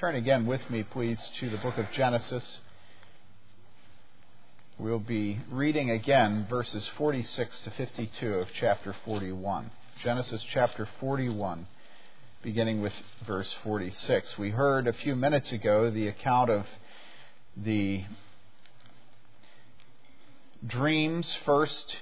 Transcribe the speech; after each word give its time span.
Turn 0.00 0.14
again 0.14 0.46
with 0.46 0.62
me, 0.70 0.82
please, 0.82 1.20
to 1.40 1.50
the 1.50 1.58
book 1.58 1.76
of 1.76 1.84
Genesis. 1.92 2.60
We'll 4.78 4.98
be 4.98 5.40
reading 5.50 5.90
again 5.90 6.46
verses 6.48 6.88
46 6.96 7.60
to 7.64 7.70
52 7.72 8.32
of 8.32 8.48
chapter 8.58 8.96
41. 9.04 9.70
Genesis 10.02 10.42
chapter 10.54 10.88
41, 11.00 11.66
beginning 12.42 12.80
with 12.80 12.94
verse 13.26 13.54
46. 13.62 14.38
We 14.38 14.48
heard 14.48 14.86
a 14.86 14.94
few 14.94 15.14
minutes 15.14 15.52
ago 15.52 15.90
the 15.90 16.08
account 16.08 16.48
of 16.48 16.64
the 17.54 18.04
dreams, 20.66 21.30
first 21.44 21.98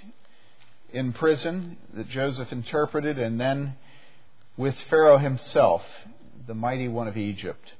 in 0.92 1.12
prison 1.14 1.78
that 1.94 2.08
Joseph 2.08 2.52
interpreted, 2.52 3.18
and 3.18 3.40
then 3.40 3.74
with 4.56 4.80
Pharaoh 4.82 5.18
himself, 5.18 5.82
the 6.46 6.54
mighty 6.54 6.86
one 6.86 7.08
of 7.08 7.16
Egypt. 7.16 7.72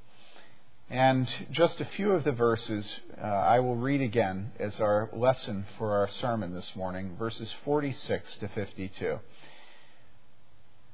And 0.91 1.29
just 1.51 1.83
a 1.83 1.85
few 1.85 2.13
of 2.13 2.25
the 2.25 2.33
verses 2.33 2.89
uh, 3.23 3.27
I 3.27 3.61
will 3.61 3.77
read 3.77 4.01
again 4.01 4.53
as 4.59 4.81
our 4.81 5.11
lesson 5.13 5.67
for 5.77 5.93
our 5.93 6.09
sermon 6.09 6.55
this 6.55 6.75
morning, 6.75 7.15
verses 7.19 7.53
46 7.67 8.39
to 8.39 8.49
52. 8.49 9.19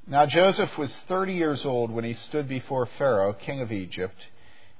Now 0.08 0.26
Joseph 0.26 0.76
was 0.76 0.90
30 1.06 1.34
years 1.34 1.64
old 1.64 1.92
when 1.92 2.02
he 2.02 2.12
stood 2.12 2.48
before 2.48 2.86
Pharaoh, 2.98 3.34
king 3.34 3.60
of 3.60 3.70
Egypt. 3.70 4.16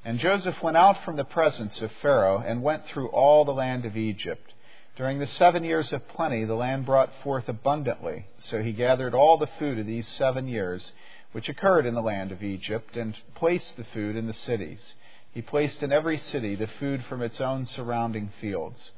And 0.05 0.19
Joseph 0.19 0.61
went 0.61 0.77
out 0.77 1.05
from 1.05 1.15
the 1.15 1.25
presence 1.25 1.81
of 1.81 1.93
Pharaoh 2.03 2.43
and 2.45 2.61
went 2.61 2.85
through 2.87 3.09
all 3.11 3.45
the 3.45 3.55
land 3.55 3.85
of 3.85 3.97
Egypt. 3.97 4.53
During 4.97 5.21
the 5.21 5.29
seven 5.29 5.63
years 5.63 5.93
of 5.93 6.09
plenty, 6.09 6.45
the 6.45 6.57
land 6.57 6.87
brought 6.87 7.13
forth 7.23 7.49
abundantly. 7.49 8.27
So 8.39 8.65
he 8.65 8.73
gathered 8.73 9.15
all 9.15 9.39
the 9.39 9.47
food 9.61 9.79
of 9.79 9.87
these 9.87 10.09
seven 10.09 10.49
years, 10.49 10.93
which 11.31 11.49
occurred 11.49 11.87
in 11.87 11.95
the 11.95 12.03
land 12.03 12.33
of 12.33 12.43
Egypt, 12.43 12.97
and 12.97 13.17
placed 13.37 13.77
the 13.77 13.85
food 13.85 14.17
in 14.17 14.27
the 14.27 14.33
cities. 14.33 14.95
He 15.35 15.43
placed 15.43 15.83
in 15.83 15.93
every 15.93 16.19
city 16.19 16.55
the 16.55 16.67
food 16.67 17.05
from 17.05 17.21
its 17.21 17.41
own 17.41 17.67
surrounding 17.67 18.31
fields. 18.41 18.93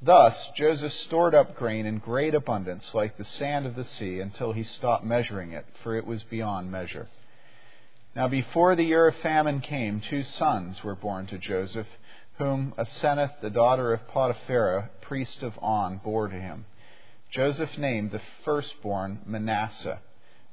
Thus 0.00 0.50
Joseph 0.54 0.92
stored 0.92 1.34
up 1.34 1.56
grain 1.56 1.86
in 1.86 1.98
great 1.98 2.34
abundance, 2.34 2.94
like 2.94 3.16
the 3.16 3.24
sand 3.24 3.66
of 3.66 3.74
the 3.74 3.84
sea, 3.84 4.20
until 4.20 4.52
he 4.52 4.62
stopped 4.62 5.04
measuring 5.04 5.52
it, 5.52 5.66
for 5.82 5.96
it 5.96 6.06
was 6.06 6.22
beyond 6.24 6.70
measure. 6.70 7.08
Now, 8.14 8.28
before 8.28 8.76
the 8.76 8.84
year 8.84 9.08
of 9.08 9.16
famine 9.16 9.60
came, 9.60 10.00
two 10.00 10.22
sons 10.22 10.84
were 10.84 10.94
born 10.94 11.26
to 11.28 11.38
Joseph 11.38 11.88
whom 12.38 12.72
Asenath, 12.78 13.40
the 13.40 13.50
daughter 13.50 13.92
of 13.92 14.06
Potiphera, 14.08 14.90
priest 15.00 15.42
of 15.42 15.58
On, 15.60 15.98
bore 15.98 16.28
to 16.28 16.36
him. 16.36 16.64
Joseph 17.30 17.76
named 17.76 18.12
the 18.12 18.22
firstborn 18.44 19.20
Manasseh, 19.26 19.98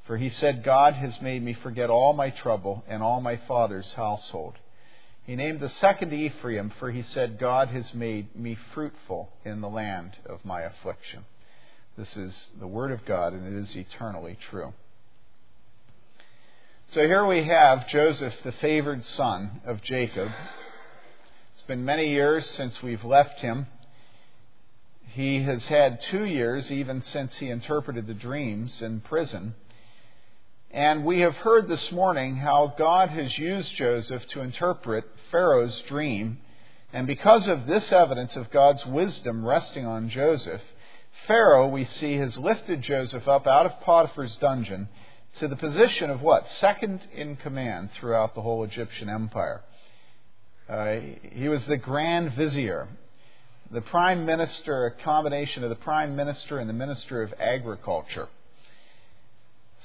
for 0.06 0.18
he 0.18 0.30
said, 0.30 0.64
God 0.64 0.96
has 0.96 1.22
made 1.22 1.44
me 1.44 1.54
forget 1.54 1.90
all 1.90 2.14
my 2.14 2.32
trouble 2.32 2.84
and 2.88 3.04
all 3.04 3.22
my 3.22 3.38
father's 3.38 3.92
household. 3.94 4.56
He 5.26 5.36
named 5.36 5.60
the 5.60 5.70
second 5.70 6.14
Ephraim, 6.14 6.72
for 6.80 6.92
he 6.92 7.02
said, 7.02 7.40
God 7.40 7.70
has 7.70 7.94
made 7.94 8.36
me 8.36 8.58
fruitful 8.74 9.32
in 9.44 9.62
the 9.62 9.70
land 9.70 10.18
of 10.26 10.46
my 10.46 10.62
affliction. 10.62 11.26
This 11.98 12.16
is 12.16 12.50
the 12.60 12.68
Word 12.68 12.92
of 12.92 13.06
God, 13.06 13.34
and 13.34 13.48
it 13.48 13.60
is 13.60 13.76
eternally 13.76 14.38
true. 14.50 14.74
So 16.90 17.02
here 17.02 17.26
we 17.26 17.46
have 17.46 17.88
Joseph, 17.88 18.36
the 18.44 18.52
favored 18.52 19.04
son 19.04 19.62
of 19.66 19.82
Jacob, 19.82 20.32
It's 21.54 21.64
been 21.64 21.86
many 21.86 22.10
years 22.10 22.48
since 22.52 22.84
we've 22.84 23.04
left 23.04 23.40
him. 23.40 23.66
He 25.14 25.42
has 25.44 25.66
had 25.68 26.02
two 26.04 26.26
years, 26.26 26.72
even 26.72 27.02
since 27.02 27.38
he 27.38 27.50
interpreted 27.50 28.06
the 28.06 28.14
dreams 28.14 28.82
in 28.82 29.00
prison. 29.00 29.56
And 30.76 31.06
we 31.06 31.22
have 31.22 31.38
heard 31.38 31.70
this 31.70 31.90
morning 31.94 32.36
how 32.36 32.76
God 32.78 33.08
has 33.08 33.38
used 33.38 33.74
Joseph 33.76 34.28
to 34.28 34.42
interpret 34.42 35.06
Pharaoh's 35.32 35.80
dream. 35.88 36.40
And 36.92 37.08
because 37.08 37.48
of 37.48 37.66
this 37.66 37.94
evidence 37.94 38.36
of 38.36 38.52
God's 38.52 38.86
wisdom 38.86 39.46
resting 39.46 39.86
on 39.86 40.10
Joseph, 40.10 40.62
Pharaoh, 41.28 41.70
we 41.70 41.86
see, 41.86 42.16
has 42.16 42.38
lifted 42.38 42.82
Joseph 42.82 43.26
up 43.26 43.48
out 43.48 43.66
of 43.66 43.80
Potiphar's 43.80 44.36
dungeon 44.36 44.90
to 45.40 45.48
the 45.48 45.56
position 45.56 46.10
of 46.10 46.22
what? 46.22 46.46
Second 46.60 47.08
in 47.14 47.38
command 47.38 47.92
throughout 47.94 48.36
the 48.36 48.42
whole 48.42 48.66
Egyptian 48.66 49.08
empire. 49.08 49.64
Uh, 50.68 50.98
he 51.32 51.48
was 51.48 51.66
the 51.68 51.78
Grand 51.78 52.34
Vizier, 52.34 52.90
the 53.72 53.80
Prime 53.80 54.26
Minister, 54.26 54.88
a 54.88 55.04
combination 55.06 55.64
of 55.64 55.70
the 55.70 55.76
Prime 55.78 56.18
Minister 56.18 56.60
and 56.60 56.70
the 56.70 56.74
Minister 56.74 57.22
of 57.22 57.34
Agriculture. 57.40 58.28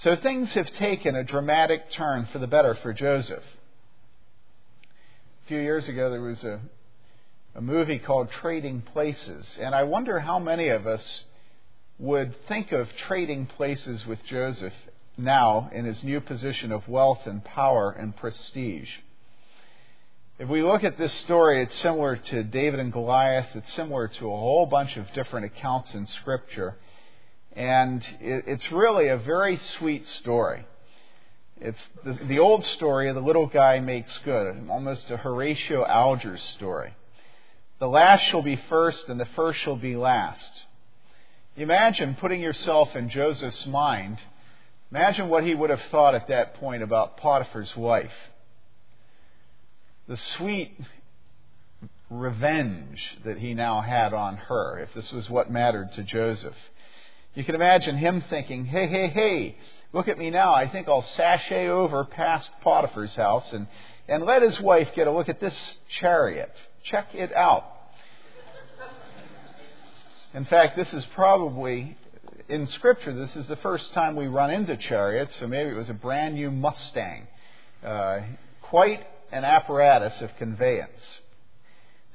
So 0.00 0.16
things 0.16 0.50
have 0.55 0.71
taken 0.77 1.15
a 1.15 1.22
dramatic 1.22 1.91
turn 1.91 2.27
for 2.33 2.38
the 2.38 2.47
better 2.47 2.75
for 2.75 2.94
Joseph. 2.94 3.44
A 5.44 5.47
few 5.47 5.59
years 5.59 5.88
ago, 5.88 6.09
there 6.09 6.22
was 6.22 6.43
a, 6.43 6.59
a 7.55 7.61
movie 7.61 7.99
called 7.99 8.31
Trading 8.31 8.81
Places, 8.81 9.59
and 9.60 9.75
I 9.75 9.83
wonder 9.83 10.19
how 10.21 10.39
many 10.39 10.69
of 10.69 10.87
us 10.87 11.25
would 11.99 12.34
think 12.47 12.72
of 12.72 12.89
trading 12.97 13.44
places 13.44 14.06
with 14.06 14.25
Joseph 14.25 14.72
now 15.19 15.69
in 15.71 15.84
his 15.84 16.03
new 16.03 16.22
position 16.22 16.72
of 16.72 16.89
wealth 16.89 17.27
and 17.27 17.44
power 17.44 17.91
and 17.91 18.16
prestige. 18.16 18.89
If 20.39 20.49
we 20.49 20.62
look 20.62 20.83
at 20.83 20.97
this 20.97 21.12
story, 21.12 21.62
it's 21.62 21.78
similar 21.81 22.16
to 22.16 22.43
David 22.43 22.81
and 22.81 22.91
Goliath. 22.91 23.55
It's 23.55 23.75
similar 23.75 24.09
to 24.09 24.33
a 24.33 24.37
whole 24.37 24.65
bunch 24.65 24.97
of 24.97 25.12
different 25.12 25.44
accounts 25.44 25.93
in 25.93 26.06
Scripture. 26.06 26.77
And 27.55 28.06
it's 28.21 28.71
really 28.71 29.09
a 29.09 29.16
very 29.16 29.56
sweet 29.56 30.06
story. 30.09 30.65
It's 31.61 31.81
the, 32.05 32.38
old 32.38 32.65
story 32.65 33.09
of 33.09 33.15
the 33.15 33.21
little 33.21 33.47
guy 33.47 33.81
makes 33.81 34.16
good, 34.19 34.66
almost 34.71 35.11
a 35.11 35.19
Horatio 35.19 35.84
Alger 35.84 36.39
story. 36.39 36.94
The 37.81 37.89
last 37.89 38.25
shall 38.25 38.43
be 38.43 38.56
first, 38.56 39.09
and 39.09 39.21
the 39.21 39.28
first 39.37 39.60
shall 39.60 39.77
be 39.77 39.97
last. 39.97 40.50
Imagine 41.56 42.15
putting 42.15 42.41
yourself 42.41 42.97
in 42.97 43.09
Joseph's 43.10 43.66
mind. 43.66 44.19
Imagine 44.91 45.28
what 45.28 45.44
he 45.44 45.55
would 45.55 45.71
have 45.71 45.83
thought 45.91 46.15
at 46.15 46.28
that 46.28 46.55
point 46.55 46.83
about 46.83 47.19
Potiphar's 47.19 47.77
wife 47.77 48.12
the 50.10 50.16
sweet 50.16 50.77
revenge 52.10 53.00
that 53.25 53.39
he 53.39 53.55
now 53.55 53.81
had 53.81 54.12
on 54.12 54.37
her, 54.37 54.81
if 54.81 54.93
this 54.93 55.12
was 55.12 55.31
what 55.31 55.49
mattered 55.49 55.93
to 55.93 56.03
Joseph. 56.03 56.56
You 57.35 57.45
can 57.45 57.55
imagine 57.55 57.97
him 57.97 58.25
thinking, 58.29 58.65
hey, 58.65 58.89
hey, 58.89 59.09
hey, 59.09 59.57
look 59.93 60.09
at 60.09 60.19
me 60.19 60.31
now. 60.31 60.53
I 60.53 60.67
think 60.67 60.89
I'll 60.89 61.03
sashay 61.03 61.69
over 61.69 62.05
past 62.05 62.51
Potiphar's 62.63 63.15
house 63.15 63.53
and, 63.53 63.69
and 64.09 64.25
let 64.25 64.43
his 64.43 64.61
wife 64.61 64.89
get 64.97 65.07
a 65.07 65.13
look 65.13 65.29
at 65.29 65.39
this 65.39 65.57
chariot. 65.89 66.53
Check 66.83 67.15
it 67.15 67.33
out. 67.33 67.65
In 70.35 70.45
fact, 70.45 70.77
this 70.77 70.93
is 70.93 71.05
probably, 71.15 71.97
in 72.49 72.67
Scripture, 72.69 73.13
this 73.13 73.35
is 73.37 73.47
the 73.47 73.57
first 73.57 73.93
time 73.93 74.17
we 74.17 74.27
run 74.27 74.51
into 74.51 74.77
chariots, 74.77 75.35
so 75.37 75.47
maybe 75.47 75.71
it 75.71 75.77
was 75.77 75.91
a 75.91 75.95
brand 75.95 76.35
new 76.35 76.51
Mustang. 76.51 77.27
Uh, 77.85 78.21
quite 78.63 79.07
an 79.33 79.45
apparatus 79.45 80.21
of 80.21 80.37
conveyance. 80.37 81.21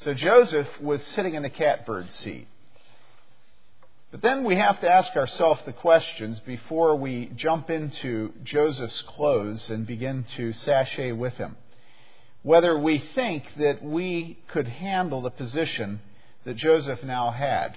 So 0.02 0.14
Joseph 0.14 0.68
was 0.82 1.02
sitting 1.08 1.36
in 1.36 1.44
the 1.44 1.50
catbird 1.50 2.12
seat. 2.12 2.48
But 4.16 4.22
then 4.22 4.46
we 4.46 4.56
have 4.56 4.80
to 4.80 4.90
ask 4.90 5.14
ourselves 5.18 5.64
the 5.66 5.74
questions 5.74 6.40
before 6.40 6.96
we 6.96 7.34
jump 7.36 7.70
into 7.70 8.32
Joseph's 8.46 9.02
clothes 9.02 9.70
and 9.70 9.86
begin 9.86 10.26
to 10.38 10.54
sashay 10.54 11.12
with 11.12 11.34
him. 11.34 11.58
Whether 12.42 12.80
we 12.80 12.98
think 12.98 13.44
that 13.58 13.84
we 13.84 14.40
could 14.48 14.70
handle 14.70 15.22
the 15.22 15.32
position 15.32 16.00
that 16.46 16.56
Joseph 16.56 17.04
now 17.04 17.32
had. 17.32 17.76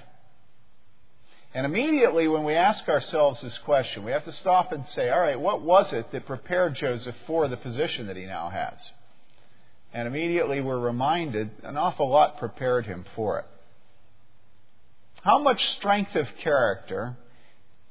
And 1.55 1.67
immediately 1.67 2.29
when 2.29 2.45
we 2.45 2.55
ask 2.55 2.89
ourselves 2.89 3.41
this 3.41 3.59
question, 3.65 4.05
we 4.05 4.13
have 4.13 4.25
to 4.25 4.31
stop 4.31 4.71
and 4.71 4.89
say, 4.91 5.11
all 5.11 5.19
right, 5.19 5.41
what 5.41 5.63
was 5.63 5.93
it 5.93 6.13
that 6.13 6.25
prepared 6.25 6.77
Joseph 6.77 7.17
for 7.27 7.49
the 7.49 7.57
position 7.57 8.07
that 8.07 8.17
he 8.17 8.27
now 8.27 8.49
has? 8.49 8.91
And 9.93 10.07
immediately 10.07 10.61
we're 10.61 10.79
reminded 10.79 11.51
an 11.65 11.77
awful 11.77 12.09
lot 12.09 12.39
prepared 12.39 12.87
him 12.87 13.07
for 13.17 13.41
it. 13.41 13.47
How 15.29 15.37
much 15.37 15.63
strength 15.73 16.17
of 16.17 16.27
character 16.39 17.15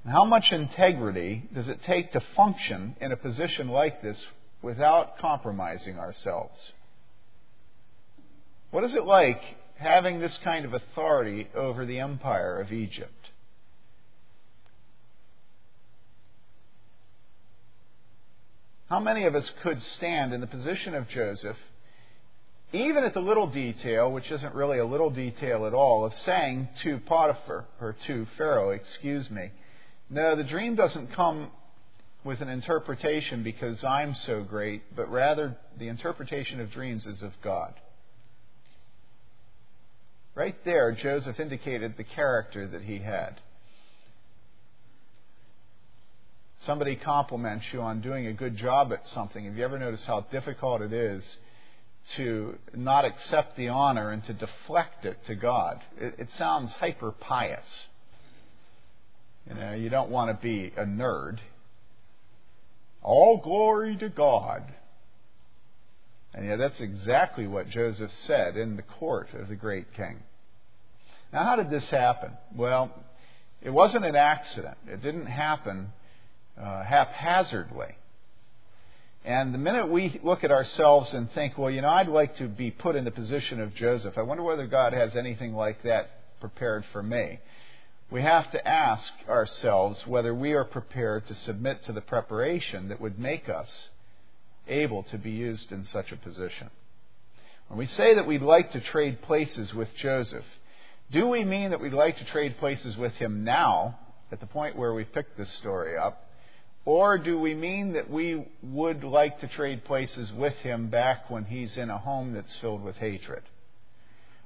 and 0.03 0.11
how 0.11 0.25
much 0.25 0.51
integrity 0.51 1.47
does 1.53 1.67
it 1.67 1.83
take 1.83 2.11
to 2.13 2.19
function 2.35 2.95
in 2.99 3.11
a 3.11 3.15
position 3.15 3.67
like 3.67 4.01
this 4.01 4.19
without 4.63 5.19
compromising 5.19 5.99
ourselves? 5.99 6.59
What 8.71 8.83
is 8.85 8.95
it 8.95 9.05
like 9.05 9.39
having 9.75 10.19
this 10.19 10.35
kind 10.43 10.65
of 10.65 10.73
authority 10.73 11.47
over 11.53 11.85
the 11.85 11.99
empire 11.99 12.59
of 12.59 12.73
Egypt? 12.73 13.29
How 18.89 18.99
many 18.99 19.25
of 19.25 19.35
us 19.35 19.47
could 19.61 19.83
stand 19.83 20.33
in 20.33 20.41
the 20.41 20.47
position 20.47 20.95
of 20.95 21.07
Joseph 21.07 21.57
even 22.73 23.03
at 23.03 23.13
the 23.13 23.21
little 23.21 23.47
detail, 23.47 24.11
which 24.11 24.29
isn't 24.29 24.53
really 24.53 24.79
a 24.79 24.85
little 24.85 25.09
detail 25.09 25.65
at 25.65 25.73
all, 25.73 26.05
of 26.05 26.13
saying 26.13 26.67
to 26.83 26.99
Potiphar, 26.99 27.65
or 27.79 27.95
to 28.07 28.27
Pharaoh, 28.37 28.71
excuse 28.71 29.29
me, 29.29 29.51
no, 30.09 30.35
the 30.35 30.43
dream 30.43 30.75
doesn't 30.75 31.13
come 31.13 31.51
with 32.23 32.41
an 32.41 32.49
interpretation 32.49 33.43
because 33.43 33.83
I'm 33.83 34.15
so 34.15 34.43
great, 34.43 34.95
but 34.95 35.09
rather 35.09 35.57
the 35.77 35.87
interpretation 35.87 36.59
of 36.59 36.71
dreams 36.71 37.05
is 37.05 37.23
of 37.23 37.31
God. 37.41 37.73
Right 40.35 40.55
there, 40.65 40.91
Joseph 40.91 41.39
indicated 41.39 41.95
the 41.97 42.03
character 42.03 42.67
that 42.67 42.83
he 42.83 42.99
had. 42.99 43.39
Somebody 46.65 46.95
compliments 46.95 47.65
you 47.71 47.81
on 47.81 48.01
doing 48.01 48.27
a 48.27 48.33
good 48.33 48.57
job 48.57 48.91
at 48.91 49.07
something. 49.07 49.45
Have 49.45 49.55
you 49.55 49.63
ever 49.63 49.79
noticed 49.79 50.05
how 50.05 50.21
difficult 50.31 50.81
it 50.81 50.91
is 50.91 51.23
to 52.15 52.57
not 52.73 53.05
accept 53.05 53.57
the 53.57 53.69
honor 53.69 54.11
and 54.11 54.23
to 54.25 54.33
deflect 54.33 55.05
it 55.05 55.17
to 55.25 55.35
God? 55.35 55.81
It, 55.99 56.15
it 56.17 56.29
sounds 56.33 56.73
hyper 56.73 57.11
pious. 57.11 57.87
You 59.47 59.55
know, 59.55 59.73
you 59.73 59.89
don't 59.89 60.09
want 60.09 60.29
to 60.29 60.41
be 60.41 60.73
a 60.75 60.85
nerd. 60.85 61.39
All 63.01 63.37
glory 63.37 63.95
to 63.97 64.09
God. 64.09 64.63
And 66.33 66.45
yet, 66.45 66.57
that's 66.57 66.79
exactly 66.79 67.47
what 67.47 67.69
Joseph 67.69 68.11
said 68.11 68.57
in 68.57 68.75
the 68.75 68.83
court 68.83 69.29
of 69.33 69.47
the 69.47 69.55
great 69.55 69.93
king. 69.93 70.21
Now, 71.33 71.43
how 71.43 71.55
did 71.55 71.69
this 71.69 71.89
happen? 71.89 72.31
Well, 72.55 72.91
it 73.61 73.69
wasn't 73.69 74.05
an 74.05 74.15
accident. 74.15 74.77
It 74.87 75.01
didn't 75.01 75.25
happen 75.25 75.93
uh, 76.61 76.83
haphazardly. 76.83 77.95
And 79.25 79.53
the 79.53 79.57
minute 79.57 79.89
we 79.89 80.19
look 80.23 80.43
at 80.43 80.51
ourselves 80.51 81.13
and 81.13 81.29
think, 81.31 81.57
well, 81.57 81.69
you 81.69 81.81
know, 81.81 81.89
I'd 81.89 82.07
like 82.07 82.37
to 82.37 82.47
be 82.47 82.71
put 82.71 82.95
in 82.95 83.03
the 83.03 83.11
position 83.11 83.59
of 83.59 83.75
Joseph, 83.75 84.17
I 84.17 84.21
wonder 84.21 84.43
whether 84.43 84.67
God 84.67 84.93
has 84.93 85.15
anything 85.15 85.53
like 85.53 85.83
that 85.83 86.39
prepared 86.39 86.85
for 86.93 87.03
me. 87.03 87.39
We 88.09 88.21
have 88.21 88.49
to 88.51 88.67
ask 88.67 89.11
ourselves 89.27 90.07
whether 90.07 90.33
we 90.33 90.53
are 90.53 90.63
prepared 90.63 91.27
to 91.27 91.35
submit 91.35 91.83
to 91.83 91.91
the 91.91 92.01
preparation 92.01 92.87
that 92.87 93.01
would 93.01 93.19
make 93.19 93.49
us 93.49 93.89
able 94.67 95.03
to 95.03 95.17
be 95.17 95.31
used 95.31 95.73
in 95.73 95.83
such 95.85 96.13
a 96.13 96.17
position. 96.17 96.69
When 97.67 97.77
we 97.77 97.87
say 97.87 98.15
that 98.15 98.25
we'd 98.25 98.41
like 98.41 98.71
to 98.71 98.79
trade 98.79 99.21
places 99.23 99.73
with 99.73 99.93
Joseph, 99.95 100.45
do 101.11 101.27
we 101.27 101.43
mean 101.43 101.71
that 101.71 101.81
we'd 101.81 101.93
like 101.93 102.17
to 102.17 102.25
trade 102.25 102.57
places 102.59 102.95
with 102.95 103.13
him 103.15 103.43
now, 103.43 103.99
at 104.31 104.39
the 104.39 104.45
point 104.45 104.77
where 104.77 104.93
we 104.93 105.03
picked 105.03 105.37
this 105.37 105.51
story 105.53 105.97
up? 105.97 106.26
Or 106.87 107.17
do 107.17 107.37
we 107.37 107.53
mean 107.53 107.91
that 107.93 108.09
we 108.09 108.45
would 108.63 109.03
like 109.03 109.41
to 109.41 109.47
trade 109.49 109.83
places 109.83 110.31
with 110.31 110.53
him 110.59 110.87
back 110.87 111.29
when 111.29 111.43
he's 111.43 111.75
in 111.75 111.89
a 111.89 111.97
home 111.97 112.31
that's 112.31 112.55
filled 112.61 112.81
with 112.81 112.95
hatred? 112.95 113.43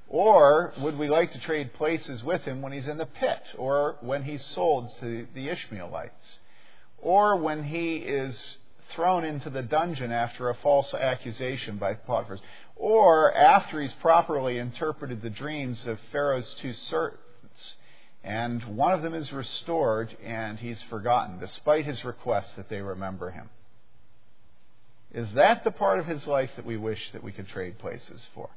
Or 0.10 0.74
would 0.80 0.98
we 0.98 1.08
like 1.08 1.34
to 1.34 1.40
trade 1.40 1.72
places 1.76 2.24
with 2.24 2.42
him 2.42 2.64
when 2.64 2.72
he's 2.72 2.88
in 2.88 2.98
the 2.98 3.06
pit, 3.06 3.44
or 3.60 3.98
when 4.02 4.24
he's 4.24 4.44
sold 4.44 4.90
to 5.02 5.28
the 5.36 5.50
Ishmaelites, 5.50 6.40
or 6.98 7.36
when 7.36 7.64
he 7.64 7.98
is 7.98 8.58
thrown 8.96 9.24
into 9.24 9.52
the 9.52 9.62
dungeon 9.62 10.12
after 10.12 10.50
a 10.50 10.56
false 10.56 10.96
accusation 10.96 11.78
by 11.78 11.94
Potiphar, 11.94 12.40
or 12.76 13.32
after 13.36 13.80
he's 13.80 13.94
properly 14.02 14.58
interpreted 14.58 15.22
the 15.22 15.30
dreams 15.30 15.86
of 15.86 16.00
Pharaoh's 16.12 16.56
two 16.60 16.74
servants 16.74 17.22
and 18.24 18.64
one 18.64 18.94
of 18.94 19.02
them 19.02 19.14
is 19.14 19.32
restored 19.32 20.16
and 20.24 20.60
he's 20.60 20.82
forgotten, 20.84 21.40
despite 21.40 21.86
his 21.86 22.04
request 22.06 22.56
that 22.56 22.70
they 22.70 22.82
remember 22.82 23.32
him. 23.32 23.50
Is 25.14 25.32
that 25.34 25.64
the 25.64 25.72
part 25.72 26.00
of 26.00 26.06
his 26.06 26.26
life 26.28 26.52
that 26.56 26.66
we 26.66 26.78
wish 26.78 27.00
that 27.14 27.24
we 27.24 27.32
could 27.32 27.48
trade 27.48 27.80
places 27.80 28.26
for? 28.34 28.50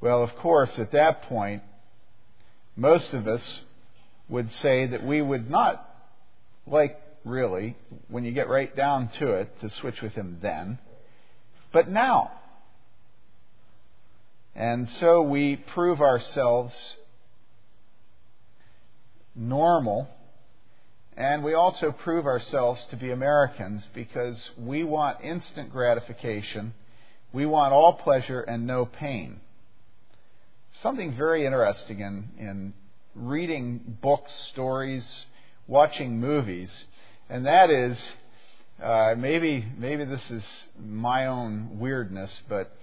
Well, 0.00 0.22
of 0.22 0.36
course, 0.36 0.78
at 0.78 0.92
that 0.92 1.22
point, 1.22 1.62
most 2.76 3.12
of 3.14 3.26
us 3.26 3.62
would 4.28 4.52
say 4.52 4.86
that 4.86 5.02
we 5.02 5.22
would 5.22 5.50
not 5.50 5.82
like, 6.66 7.00
really, 7.24 7.76
when 8.08 8.24
you 8.24 8.32
get 8.32 8.48
right 8.48 8.74
down 8.76 9.08
to 9.18 9.32
it, 9.32 9.58
to 9.60 9.70
switch 9.70 10.02
with 10.02 10.12
him 10.12 10.38
then, 10.42 10.78
but 11.72 11.88
now. 11.88 12.30
And 14.56 14.88
so 14.88 15.20
we 15.20 15.56
prove 15.56 16.00
ourselves 16.00 16.74
normal, 19.34 20.08
and 21.14 21.44
we 21.44 21.52
also 21.52 21.92
prove 21.92 22.24
ourselves 22.24 22.84
to 22.86 22.96
be 22.96 23.10
Americans 23.10 23.86
because 23.92 24.50
we 24.56 24.82
want 24.82 25.18
instant 25.22 25.70
gratification. 25.70 26.72
We 27.34 27.44
want 27.44 27.74
all 27.74 27.92
pleasure 27.92 28.40
and 28.40 28.66
no 28.66 28.86
pain. 28.86 29.40
Something 30.80 31.14
very 31.14 31.44
interesting 31.44 32.00
in, 32.00 32.30
in 32.38 32.74
reading 33.14 33.98
books, 34.00 34.32
stories, 34.52 35.06
watching 35.66 36.18
movies, 36.18 36.70
and 37.28 37.44
that 37.44 37.68
is 37.68 37.98
uh, 38.82 39.14
maybe 39.18 39.66
maybe 39.76 40.06
this 40.06 40.30
is 40.30 40.44
my 40.78 41.26
own 41.26 41.78
weirdness, 41.78 42.30
but 42.48 42.74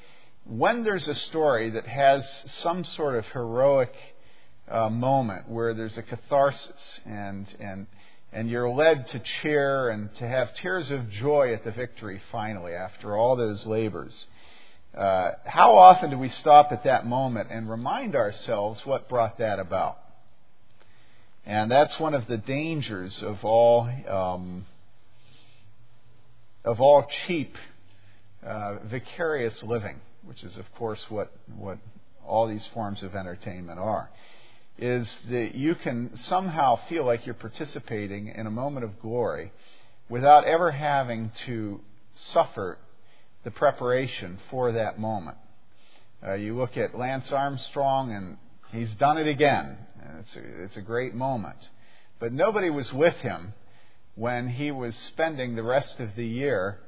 when 0.45 0.84
there's 0.84 1.07
a 1.07 1.16
story 1.16 1.69
that 1.69 1.88
has 1.88 2.25
some 2.62 2.84
sort 2.84 3.16
of 3.16 3.25
heroic 3.28 3.94
uh, 4.69 4.90
moment 4.90 5.50
where 5.50 5.74
there's 5.74 5.98
a 5.98 6.01
catharsis 6.01 7.00
and 7.06 7.48
and 7.60 7.88
and 8.31 8.50
you're 8.50 8.69
led 8.69 9.07
to 9.07 9.19
cheer 9.19 9.90
and 9.90 10.13
to 10.16 10.28
have 10.28 10.54
tears 10.56 10.90
of 10.90 11.10
joy 11.10 11.54
at 11.54 11.63
the 11.63 11.72
victory 11.72 12.19
finally 12.31 12.74
after 12.74 13.16
all 13.16 13.36
those 13.36 13.63
labors. 13.66 14.25
Uh, 14.98 15.31
how 15.45 15.75
often 15.75 16.10
do 16.10 16.18
we 16.18 16.30
stop 16.30 16.72
at 16.72 16.84
that 16.84 17.06
moment 17.06 17.50
and 17.51 17.69
remind 17.69 18.16
ourselves 18.16 18.84
what 18.86 19.07
brought 19.07 19.38
that 19.38 19.60
about? 19.60 20.00
And 21.46 21.69
that's 21.69 22.00
one 22.00 22.16
of 22.16 22.25
the 22.28 22.38
dangers 22.38 23.22
of 23.22 23.46
all 23.46 23.89
um, 24.07 24.66
of 26.66 26.81
all 26.81 27.06
cheap 27.28 27.56
uh, 28.46 28.78
vicarious 28.86 29.62
living 29.63 30.00
which 30.25 30.44
is, 30.44 30.58
of 30.58 30.74
course, 30.75 31.04
what, 31.10 31.31
what 31.56 31.78
all 32.25 32.48
these 32.48 32.66
forms 32.74 33.04
of 33.04 33.16
entertainment 33.16 33.80
are, 33.80 34.10
is 34.78 35.18
that 35.30 35.56
you 35.56 35.75
can 35.75 36.16
somehow 36.16 36.80
feel 36.88 37.06
like 37.06 37.25
you're 37.25 37.36
participating 37.36 38.28
in 38.28 38.48
a 38.48 38.52
moment 38.52 38.84
of 38.84 39.00
glory 39.02 39.52
without 40.10 40.46
ever 40.46 40.72
having 40.72 41.31
to 41.46 41.81
suffer 42.16 42.78
the 43.44 43.52
preparation 43.52 44.40
for 44.50 44.72
that 44.72 45.00
moment. 45.00 45.38
Uh, 46.25 46.34
you 46.34 46.56
look 46.56 46.78
at 46.78 46.98
Lance 46.98 47.31
Armstrong, 47.31 48.14
and 48.14 48.38
he's 48.72 48.94
done 48.96 49.18
it 49.18 49.28
again. 49.28 49.78
It's 50.20 50.36
a, 50.36 50.64
it's 50.64 50.78
a 50.78 50.81
great 50.81 51.14
moment. 51.14 51.58
But 52.20 52.31
nobody 52.31 52.70
was 52.70 52.92
with 52.94 53.16
him 53.16 53.54
when 54.16 54.48
he 54.48 54.72
was 54.72 54.96
spending 55.08 55.56
the 55.56 55.63
rest 55.63 56.00
of 56.00 56.15
the 56.15 56.25
year 56.25 56.80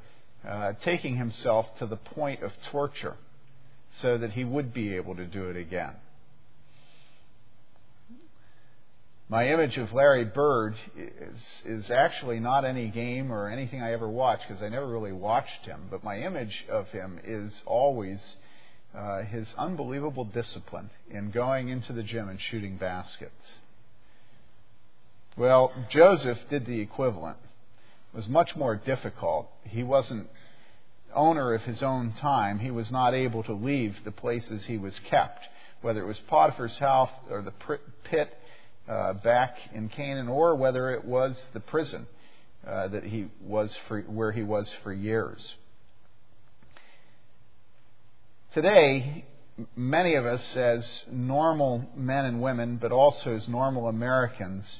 uh, 0.47 0.73
taking 0.83 1.17
himself 1.17 1.65
to 1.79 1.85
the 1.85 1.97
point 1.97 2.43
of 2.43 2.51
torture 2.71 3.17
so 4.01 4.17
that 4.17 4.31
he 4.31 4.43
would 4.43 4.73
be 4.73 4.95
able 4.95 5.15
to 5.15 5.25
do 5.25 5.49
it 5.49 5.57
again. 5.57 5.95
My 9.27 9.49
image 9.49 9.77
of 9.77 9.91
Larry 9.91 10.25
Bird 10.25 10.75
is, 10.95 11.41
is 11.65 11.89
actually 11.89 12.39
not 12.39 12.63
any 12.63 12.89
game 12.89 13.31
or 13.31 13.49
anything 13.49 13.81
I 13.81 13.91
ever 13.91 14.07
watched 14.07 14.47
because 14.47 14.61
I 14.61 14.69
never 14.69 14.85
really 14.85 15.11
watched 15.11 15.65
him, 15.65 15.87
but 15.89 16.03
my 16.03 16.19
image 16.19 16.65
of 16.69 16.89
him 16.89 17.19
is 17.23 17.63
always 17.65 18.35
uh, 18.95 19.23
his 19.23 19.47
unbelievable 19.57 20.25
discipline 20.25 20.91
in 21.09 21.31
going 21.31 21.69
into 21.69 21.91
the 21.91 22.03
gym 22.03 22.29
and 22.29 22.39
shooting 22.39 22.77
baskets. 22.77 23.33
Well, 25.35 25.73
Joseph 25.89 26.39
did 26.49 26.65
the 26.67 26.79
equivalent. 26.79 27.37
It 28.13 28.17
was 28.17 28.27
much 28.27 28.55
more 28.55 28.75
difficult. 28.75 29.49
He 29.63 29.83
wasn't 29.83 30.29
owner 31.15 31.53
of 31.53 31.63
his 31.63 31.81
own 31.81 32.13
time, 32.13 32.59
he 32.59 32.71
was 32.71 32.91
not 32.91 33.13
able 33.13 33.43
to 33.43 33.53
leave 33.53 33.95
the 34.03 34.11
places 34.11 34.65
he 34.65 34.77
was 34.77 34.97
kept, 35.09 35.45
whether 35.81 36.01
it 36.01 36.07
was 36.07 36.19
Potiphar's 36.27 36.77
house 36.77 37.09
or 37.29 37.41
the 37.41 37.53
pit 38.03 38.37
uh, 38.87 39.13
back 39.13 39.57
in 39.73 39.89
Canaan, 39.89 40.27
or 40.27 40.55
whether 40.55 40.91
it 40.91 41.05
was 41.05 41.35
the 41.53 41.59
prison 41.59 42.07
uh, 42.67 42.87
that 42.89 43.03
he 43.03 43.27
was 43.41 43.75
for, 43.87 44.01
where 44.01 44.31
he 44.31 44.43
was 44.43 44.71
for 44.83 44.93
years. 44.93 45.55
Today, 48.53 49.25
many 49.75 50.15
of 50.15 50.25
us, 50.25 50.55
as 50.55 51.03
normal 51.11 51.89
men 51.95 52.25
and 52.25 52.41
women, 52.41 52.77
but 52.77 52.91
also 52.91 53.35
as 53.35 53.47
normal 53.47 53.87
Americans, 53.87 54.79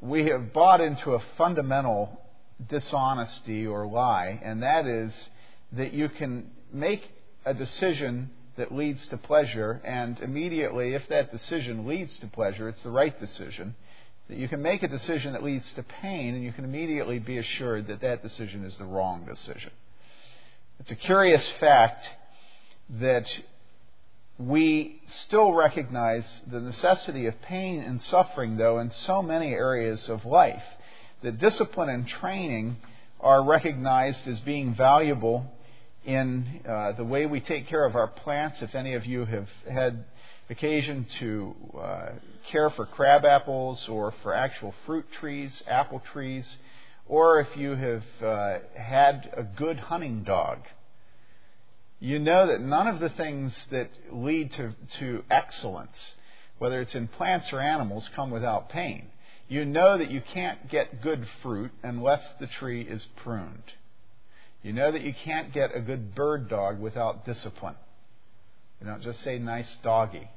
we 0.00 0.26
have 0.28 0.52
bought 0.52 0.80
into 0.80 1.14
a 1.14 1.20
fundamental 1.36 2.20
dishonesty 2.68 3.66
or 3.66 3.86
lie, 3.86 4.40
and 4.42 4.62
that 4.62 4.86
is 4.86 5.28
that 5.72 5.92
you 5.92 6.08
can 6.08 6.50
make 6.72 7.10
a 7.44 7.54
decision 7.54 8.30
that 8.56 8.74
leads 8.74 9.06
to 9.08 9.16
pleasure, 9.16 9.80
and 9.84 10.20
immediately, 10.20 10.94
if 10.94 11.08
that 11.08 11.32
decision 11.32 11.86
leads 11.86 12.18
to 12.18 12.26
pleasure, 12.26 12.68
it's 12.68 12.82
the 12.82 12.90
right 12.90 13.18
decision. 13.18 13.74
That 14.28 14.36
you 14.36 14.48
can 14.48 14.60
make 14.62 14.82
a 14.82 14.88
decision 14.88 15.32
that 15.32 15.42
leads 15.42 15.70
to 15.72 15.82
pain, 15.82 16.34
and 16.34 16.44
you 16.44 16.52
can 16.52 16.64
immediately 16.64 17.18
be 17.18 17.38
assured 17.38 17.86
that 17.88 18.00
that 18.02 18.22
decision 18.22 18.64
is 18.64 18.76
the 18.76 18.84
wrong 18.84 19.24
decision. 19.24 19.70
It's 20.78 20.90
a 20.90 20.96
curious 20.96 21.46
fact 21.60 22.06
that 23.00 23.26
we 24.38 25.02
still 25.08 25.52
recognize 25.52 26.24
the 26.50 26.60
necessity 26.60 27.26
of 27.26 27.40
pain 27.42 27.80
and 27.80 28.02
suffering, 28.02 28.56
though, 28.56 28.78
in 28.78 28.90
so 28.90 29.22
many 29.22 29.52
areas 29.52 30.08
of 30.08 30.24
life. 30.24 30.64
That 31.22 31.38
discipline 31.38 31.90
and 31.90 32.08
training 32.08 32.78
are 33.20 33.44
recognized 33.44 34.26
as 34.26 34.40
being 34.40 34.74
valuable 34.74 35.44
in 36.04 36.62
uh, 36.66 36.92
the 36.92 37.04
way 37.04 37.26
we 37.26 37.40
take 37.40 37.68
care 37.68 37.84
of 37.84 37.94
our 37.94 38.06
plants. 38.06 38.62
If 38.62 38.74
any 38.74 38.94
of 38.94 39.04
you 39.04 39.26
have 39.26 39.48
had 39.70 40.04
occasion 40.48 41.06
to 41.18 41.54
uh, 41.78 42.06
care 42.50 42.70
for 42.70 42.86
crab 42.86 43.24
apples 43.24 43.86
or 43.88 44.14
for 44.22 44.34
actual 44.34 44.74
fruit 44.86 45.04
trees, 45.20 45.62
apple 45.68 46.02
trees, 46.12 46.56
or 47.06 47.40
if 47.40 47.56
you 47.56 47.74
have 47.74 48.04
uh, 48.22 48.58
had 48.74 49.30
a 49.36 49.42
good 49.42 49.78
hunting 49.78 50.22
dog, 50.22 50.60
you 51.98 52.18
know 52.18 52.46
that 52.46 52.62
none 52.62 52.88
of 52.88 52.98
the 52.98 53.10
things 53.10 53.52
that 53.70 53.90
lead 54.10 54.52
to, 54.52 54.74
to 55.00 55.22
excellence, 55.30 56.14
whether 56.58 56.80
it's 56.80 56.94
in 56.94 57.08
plants 57.08 57.52
or 57.52 57.60
animals, 57.60 58.08
come 58.16 58.30
without 58.30 58.70
pain. 58.70 59.08
You 59.50 59.66
know 59.66 59.98
that 59.98 60.10
you 60.10 60.22
can't 60.32 60.70
get 60.70 61.02
good 61.02 61.26
fruit 61.42 61.72
unless 61.82 62.22
the 62.40 62.46
tree 62.46 62.80
is 62.80 63.06
pruned. 63.22 63.74
You 64.62 64.72
know 64.72 64.90
that 64.90 65.02
you 65.02 65.12
can't 65.12 65.52
get 65.52 65.76
a 65.76 65.80
good 65.80 66.14
bird 66.14 66.48
dog 66.48 66.80
without 66.80 67.26
discipline. 67.26 67.76
You 68.80 68.86
don't 68.86 69.02
just 69.02 69.22
say 69.22 69.38
nice 69.38 69.76
doggy 69.82 70.30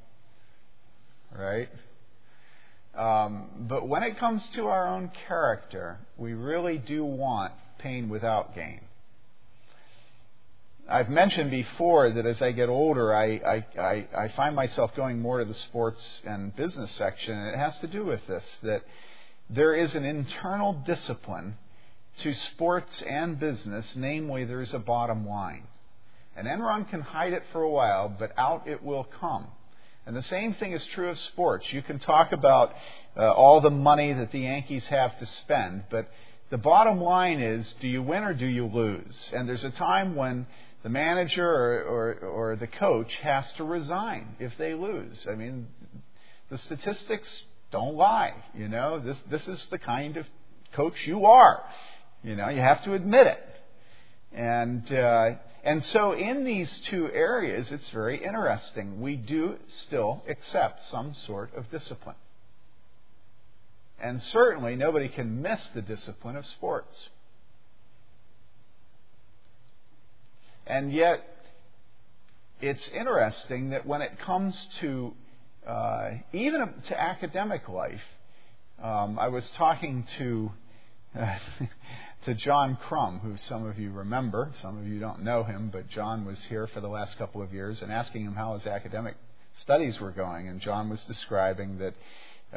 right? 1.38 1.70
Um, 2.96 3.66
but 3.68 3.88
when 3.88 4.04
it 4.04 4.20
comes 4.20 4.46
to 4.56 4.68
our 4.68 4.88
own 4.88 5.12
character, 5.28 6.00
we 6.18 6.34
really 6.34 6.78
do 6.78 7.04
want 7.04 7.54
pain 7.80 8.10
without 8.10 8.56
gain. 8.56 8.82
I've 10.88 11.10
mentioned 11.10 11.50
before 11.50 12.10
that 12.10 12.26
as 12.26 12.42
I 12.42 12.52
get 12.52 12.68
older, 12.68 13.16
I, 13.16 13.26
I, 13.26 13.66
I, 13.80 14.08
I, 14.18 14.28
find 14.36 14.54
myself 14.54 14.94
going 14.96 15.22
more 15.22 15.40
to 15.40 15.46
the 15.46 15.54
sports 15.54 16.02
and 16.26 16.54
business 16.56 16.92
section, 16.92 17.38
and 17.38 17.48
it 17.48 17.58
has 17.58 17.78
to 17.80 17.88
do 17.88 18.04
with 18.04 18.26
this 18.28 18.44
that 18.64 18.84
there 19.50 19.74
is 19.76 19.96
an 19.96 20.04
internal 20.04 20.74
discipline 20.86 21.58
to 22.20 22.34
sports 22.34 23.02
and 23.08 23.40
business, 23.40 23.94
namely, 23.96 24.44
there's 24.44 24.74
a 24.74 24.80
bottom 24.80 25.28
line. 25.28 25.64
And 26.36 26.48
Enron 26.48 26.90
can 26.90 27.02
hide 27.02 27.34
it 27.34 27.44
for 27.52 27.62
a 27.62 27.70
while, 27.70 28.10
but 28.10 28.32
out 28.38 28.68
it 28.68 28.84
will 28.84 29.06
come. 29.20 29.48
And 30.06 30.16
the 30.16 30.24
same 30.24 30.54
thing 30.56 30.74
is 30.74 30.86
true 30.88 31.10
of 31.10 31.18
sports. 31.18 31.72
You 31.72 31.82
can 31.82 32.00
talk 32.00 32.34
about 32.34 32.74
uh, 33.16 33.32
all 33.32 33.62
the 33.62 33.70
money 33.70 34.12
that 34.12 34.32
the 34.32 34.42
Yankees 34.42 34.86
have 34.88 35.18
to 35.20 35.26
spend, 35.26 35.86
but 35.90 36.10
the 36.50 36.58
bottom 36.58 37.00
line 37.00 37.40
is 37.40 37.74
do 37.80 37.88
you 37.88 38.04
win 38.04 38.24
or 38.24 38.34
do 38.34 38.46
you 38.46 38.68
lose? 38.68 39.32
And 39.34 39.48
there's 39.48 39.64
a 39.64 39.72
time 39.72 40.16
when 40.16 40.46
the 40.84 40.90
manager 40.90 41.48
or, 41.48 41.84
or, 41.84 42.28
or 42.28 42.56
the 42.58 42.68
coach 42.68 43.12
has 43.22 43.50
to 43.54 43.64
resign 43.64 44.36
if 44.40 44.56
they 44.58 44.74
lose. 44.74 45.26
I 45.30 45.36
mean, 45.36 45.68
the 46.50 46.58
statistics 46.58 47.28
don't 47.72 47.96
lie. 47.96 48.34
You 48.54 48.68
know, 48.68 49.00
this, 49.00 49.18
this 49.30 49.48
is 49.48 49.66
the 49.72 49.80
kind 49.80 50.18
of 50.18 50.26
coach 50.74 51.08
you 51.08 51.26
are. 51.26 51.64
You 52.22 52.36
know, 52.36 52.50
you 52.50 52.60
have 52.60 52.84
to 52.84 52.94
admit 52.94 53.28
it. 53.28 53.44
And, 54.34 54.92
uh, 54.92 55.32
and 55.64 55.84
so, 55.86 56.14
in 56.14 56.44
these 56.44 56.82
two 56.90 57.10
areas, 57.12 57.72
it's 57.72 57.90
very 57.92 58.24
interesting. 58.24 59.00
We 59.00 59.16
do 59.16 59.56
still 59.86 60.24
accept 60.28 60.88
some 60.90 61.14
sort 61.26 61.56
of 61.56 61.70
discipline. 61.72 62.16
And 64.02 64.22
certainly, 64.24 64.76
nobody 64.76 65.08
can 65.08 65.42
miss 65.42 65.60
the 65.74 65.82
discipline 65.82 66.36
of 66.36 66.46
sports. 66.46 67.10
And 70.66 70.92
yet, 70.94 71.24
it's 72.62 72.88
interesting 72.90 73.72
that 73.72 73.86
when 73.86 74.02
it 74.02 74.20
comes 74.20 74.56
to 74.80 75.14
uh, 75.68 76.12
even 76.32 76.74
to 76.88 77.02
academic 77.02 77.68
life, 77.70 78.02
um, 78.82 79.18
I 79.20 79.28
was 79.28 79.50
talking 79.52 80.06
to 80.18 80.52
uh, 81.18 81.36
to 82.26 82.34
John 82.34 82.78
Crum, 82.88 83.20
who 83.20 83.36
some 83.38 83.68
of 83.68 83.78
you 83.78 83.92
remember. 83.92 84.52
Some 84.62 84.78
of 84.78 84.88
you 84.88 85.00
don't 85.00 85.24
know 85.24 85.44
him, 85.44 85.70
but 85.72 85.90
John 85.90 86.26
was 86.26 86.40
here 86.50 86.68
for 86.68 86.80
the 86.80 86.88
last 86.88 87.18
couple 87.18 87.42
of 87.42 87.54
years 87.54 87.82
and 87.82 87.92
asking 87.92 88.24
him 88.24 88.36
how 88.36 88.54
his 88.54 88.66
academic 88.66 89.16
studies 89.60 90.00
were 90.00 90.12
going. 90.12 90.48
And 90.48 90.62
John 90.62 90.90
was 90.90 91.04
describing 91.04 91.80
that 91.80 91.94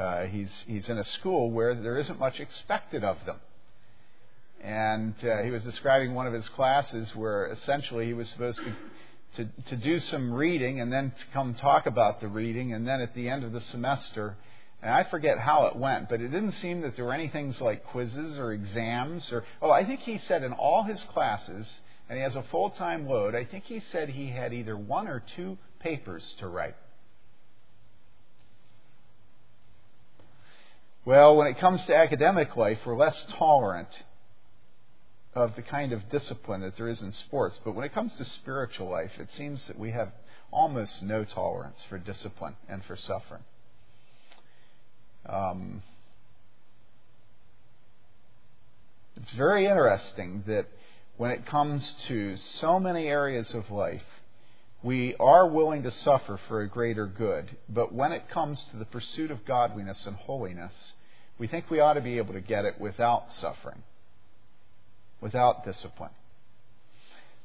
uh, 0.01 0.27
he's, 0.27 0.51
he's 0.67 0.89
in 0.89 0.99
a 0.99 1.05
school 1.05 1.51
where 1.51 1.75
there 1.75 1.99
isn't 1.99 2.19
much 2.19 2.39
expected 2.39 3.03
of 3.03 3.17
them. 3.27 3.41
And 4.63 5.15
uh, 5.23 5.43
he 5.43 5.51
was 5.51 5.63
describing 5.63 6.15
one 6.15 6.27
of 6.27 6.33
his 6.33 6.49
classes 6.51 7.15
where 7.15 7.47
essentially 7.47 8.07
he 8.07 8.15
was 8.15 8.29
supposed 8.29 8.59
to, 8.59 9.45
to, 9.45 9.51
to 9.67 9.77
do 9.77 10.01
some 10.01 10.33
reading 10.33 10.81
and 10.81 10.93
then 10.93 11.11
to 11.11 11.27
come 11.33 11.55
talk 11.55 11.87
about 11.87 12.21
the 12.21 12.29
reading. 12.29 12.73
And 12.73 12.87
then 12.87 13.01
at 13.01 13.15
the 13.15 13.29
end 13.29 13.45
of 13.45 13.53
the 13.53 13.61
semester, 13.61 14.37
and 14.83 14.93
I 14.93 15.05
forget 15.05 15.39
how 15.39 15.67
it 15.67 15.77
went, 15.77 16.09
but 16.09 16.21
it 16.21 16.29
didn't 16.29 16.53
seem 16.53 16.83
that 16.83 16.97
there 16.97 17.05
were 17.05 17.13
any 17.13 17.29
things 17.29 17.61
like 17.61 17.85
quizzes 17.87 18.39
or 18.39 18.53
exams 18.53 19.31
or, 19.33 19.45
oh, 19.63 19.71
I 19.71 19.85
think 19.85 20.01
he 20.01 20.19
said 20.27 20.43
in 20.43 20.53
all 20.53 20.83
his 20.83 21.03
classes, 21.13 21.69
and 22.09 22.17
he 22.17 22.23
has 22.23 22.37
a 22.37 22.43
full 22.51 22.71
time 22.71 23.09
load, 23.09 23.35
I 23.35 23.45
think 23.45 23.65
he 23.65 23.81
said 23.93 24.09
he 24.09 24.29
had 24.29 24.53
either 24.53 24.77
one 24.77 25.09
or 25.09 25.23
two 25.35 25.59
papers 25.81 26.35
to 26.39 26.47
write. 26.47 26.77
Well, 31.05 31.37
when 31.37 31.47
it 31.47 31.59
comes 31.59 31.85
to 31.87 31.97
academic 31.97 32.57
life, 32.57 32.81
we're 32.85 32.97
less 32.97 33.23
tolerant 33.39 33.89
of 35.37 35.55
the 35.55 35.63
kind 35.63 35.93
of 35.93 36.09
discipline 36.09 36.63
that 36.63 36.77
there 36.77 36.89
is 36.89 37.03
in 37.03 37.13
sports. 37.13 37.59
But 37.65 37.75
when 37.75 37.85
it 37.85 37.93
comes 37.93 38.13
to 38.17 38.25
spiritual 38.25 38.89
life, 38.91 39.13
it 39.19 39.29
seems 39.37 39.67
that 39.67 39.79
we 39.79 39.91
have 39.93 40.13
almost 40.51 41.03
no 41.03 41.25
tolerance 41.25 41.79
for 41.89 41.99
discipline 41.99 42.57
and 42.69 42.85
for 42.85 42.97
suffering. 42.97 43.43
Um, 45.29 45.83
it's 49.17 49.33
very 49.33 49.67
interesting 49.67 50.45
that 50.47 50.67
when 51.17 51.31
it 51.31 51.47
comes 51.47 51.95
to 52.09 52.37
so 52.37 52.79
many 52.79 53.07
areas 53.09 53.53
of 53.55 53.71
life, 53.71 54.05
we 54.83 55.15
are 55.17 55.47
willing 55.47 55.83
to 55.83 55.91
suffer 55.91 56.39
for 56.49 56.61
a 56.61 56.69
greater 56.69 57.07
good. 57.07 57.57
But 57.69 57.93
when 57.93 58.13
it 58.13 58.29
comes 58.29 58.63
to 58.71 58.77
the 58.77 58.85
pursuit 58.85 59.31
of 59.31 59.45
godliness 59.45 60.07
and 60.07 60.17
holiness, 60.17 60.93
we 61.39 61.47
think 61.47 61.71
we 61.71 61.81
ought 61.81 61.95
to 61.95 62.01
be 62.01 62.19
able 62.19 62.35
to 62.35 62.41
get 62.41 62.65
it 62.65 62.81
without 62.81 63.35
suffering, 63.35 63.83
without 65.21 65.65
discipline. 65.65 66.11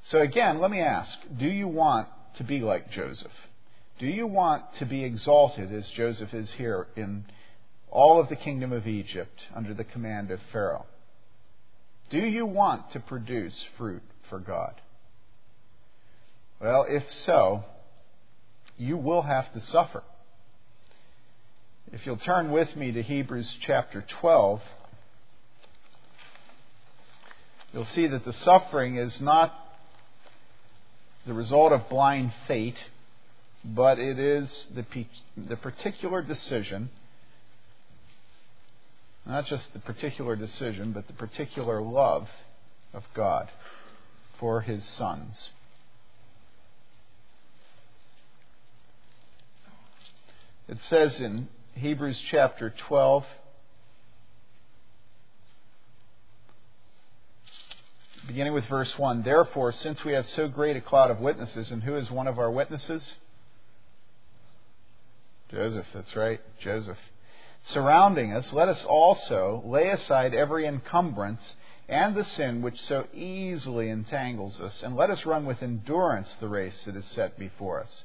So, 0.02 0.20
again, 0.20 0.60
let 0.60 0.72
me 0.72 0.80
ask 0.80 1.18
do 1.38 1.48
you 1.48 1.68
want 1.68 2.08
to 2.38 2.44
be 2.44 2.60
like 2.60 2.92
Joseph? 2.92 3.32
Do 4.00 4.08
you 4.08 4.26
want 4.26 4.64
to 4.76 4.86
be 4.86 5.04
exalted 5.04 5.72
as 5.72 5.88
Joseph 5.90 6.34
is 6.34 6.50
here 6.58 6.88
in 6.96 7.26
all 7.92 8.20
of 8.20 8.30
the 8.30 8.36
kingdom 8.36 8.72
of 8.72 8.88
Egypt 8.88 9.48
under 9.54 9.74
the 9.74 9.84
command 9.84 10.32
of 10.32 10.40
Pharaoh. 10.52 10.86
Do 12.10 12.20
you 12.20 12.46
want 12.46 12.92
to 12.92 13.00
produce 13.00 13.66
fruit 13.78 14.02
for 14.30 14.40
God? 14.40 14.74
Well, 16.60 16.86
if 16.88 17.04
so, 17.26 17.66
you 18.78 18.98
will 18.98 19.24
have 19.24 19.52
to 19.54 19.62
suffer. 19.62 20.04
If 21.92 22.06
you'll 22.06 22.18
turn 22.18 22.52
with 22.52 22.76
me 22.76 22.92
to 22.94 23.02
Hebrews 23.02 23.58
chapter 23.62 24.06
12, 24.22 24.62
you'll 27.74 27.86
see 27.86 28.08
that 28.08 28.26
the 28.26 28.34
suffering 28.34 28.98
is 28.98 29.20
not 29.22 29.54
the 31.26 31.34
result 31.34 31.72
of 31.72 31.88
blind 31.90 32.34
fate, 32.48 32.78
but 33.64 34.00
it 34.00 34.18
is 34.20 34.68
the, 34.74 34.86
the 35.38 35.56
particular 35.56 36.22
decision 36.22 36.90
not 39.26 39.46
just 39.46 39.72
the 39.74 39.80
particular 39.80 40.36
decision, 40.36 40.92
but 40.92 41.08
the 41.08 41.14
particular 41.14 41.82
love 41.82 42.30
of 42.94 43.04
God 43.14 43.50
for 44.40 44.62
his 44.62 44.84
sons. 44.84 45.50
It 50.68 50.78
says 50.84 51.20
in 51.20 51.50
Hebrews 51.76 52.20
chapter 52.30 52.74
12, 52.88 53.26
beginning 58.28 58.54
with 58.54 58.66
verse 58.66 58.98
1 58.98 59.24
Therefore, 59.24 59.72
since 59.72 60.04
we 60.04 60.14
have 60.14 60.28
so 60.30 60.48
great 60.48 60.78
a 60.78 60.82
cloud 60.82 61.12
of 61.12 61.20
witnesses, 61.20 61.72
and 61.72 61.84
who 61.84 61.96
is 61.96 62.10
one 62.10 62.28
of 62.28 62.40
our 62.40 62.52
witnesses? 62.52 63.14
Joseph, 65.50 65.88
that's 65.94 66.16
right, 66.16 66.40
Joseph 66.60 66.98
surrounding 67.64 68.34
us, 68.34 68.52
let 68.54 68.68
us 68.68 68.84
also 68.86 69.64
lay 69.66 69.90
aside 69.90 70.34
every 70.34 70.66
encumbrance 70.66 71.56
and 71.88 72.16
the 72.16 72.24
sin 72.24 72.62
which 72.62 72.80
so 72.82 73.06
easily 73.14 73.90
entangles 73.90 74.60
us, 74.62 74.82
and 74.82 74.96
let 74.96 75.10
us 75.10 75.26
run 75.26 75.46
with 75.46 75.62
endurance 75.62 76.34
the 76.36 76.48
race 76.48 76.86
that 76.86 76.96
is 76.96 77.06
set 77.06 77.38
before 77.38 77.82
us, 77.82 78.04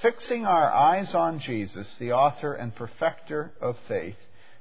fixing 0.00 0.44
our 0.44 0.72
eyes 0.72 1.14
on 1.14 1.38
Jesus, 1.38 1.94
the 1.98 2.12
author 2.12 2.52
and 2.54 2.74
perfecter 2.74 3.52
of 3.60 3.76
faith, 3.86 4.16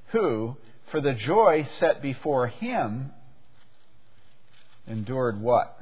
who, 0.07 0.55
for 0.91 1.01
the 1.01 1.13
joy 1.13 1.67
set 1.79 2.01
before 2.01 2.47
him, 2.47 3.11
endured 4.87 5.41
what? 5.41 5.77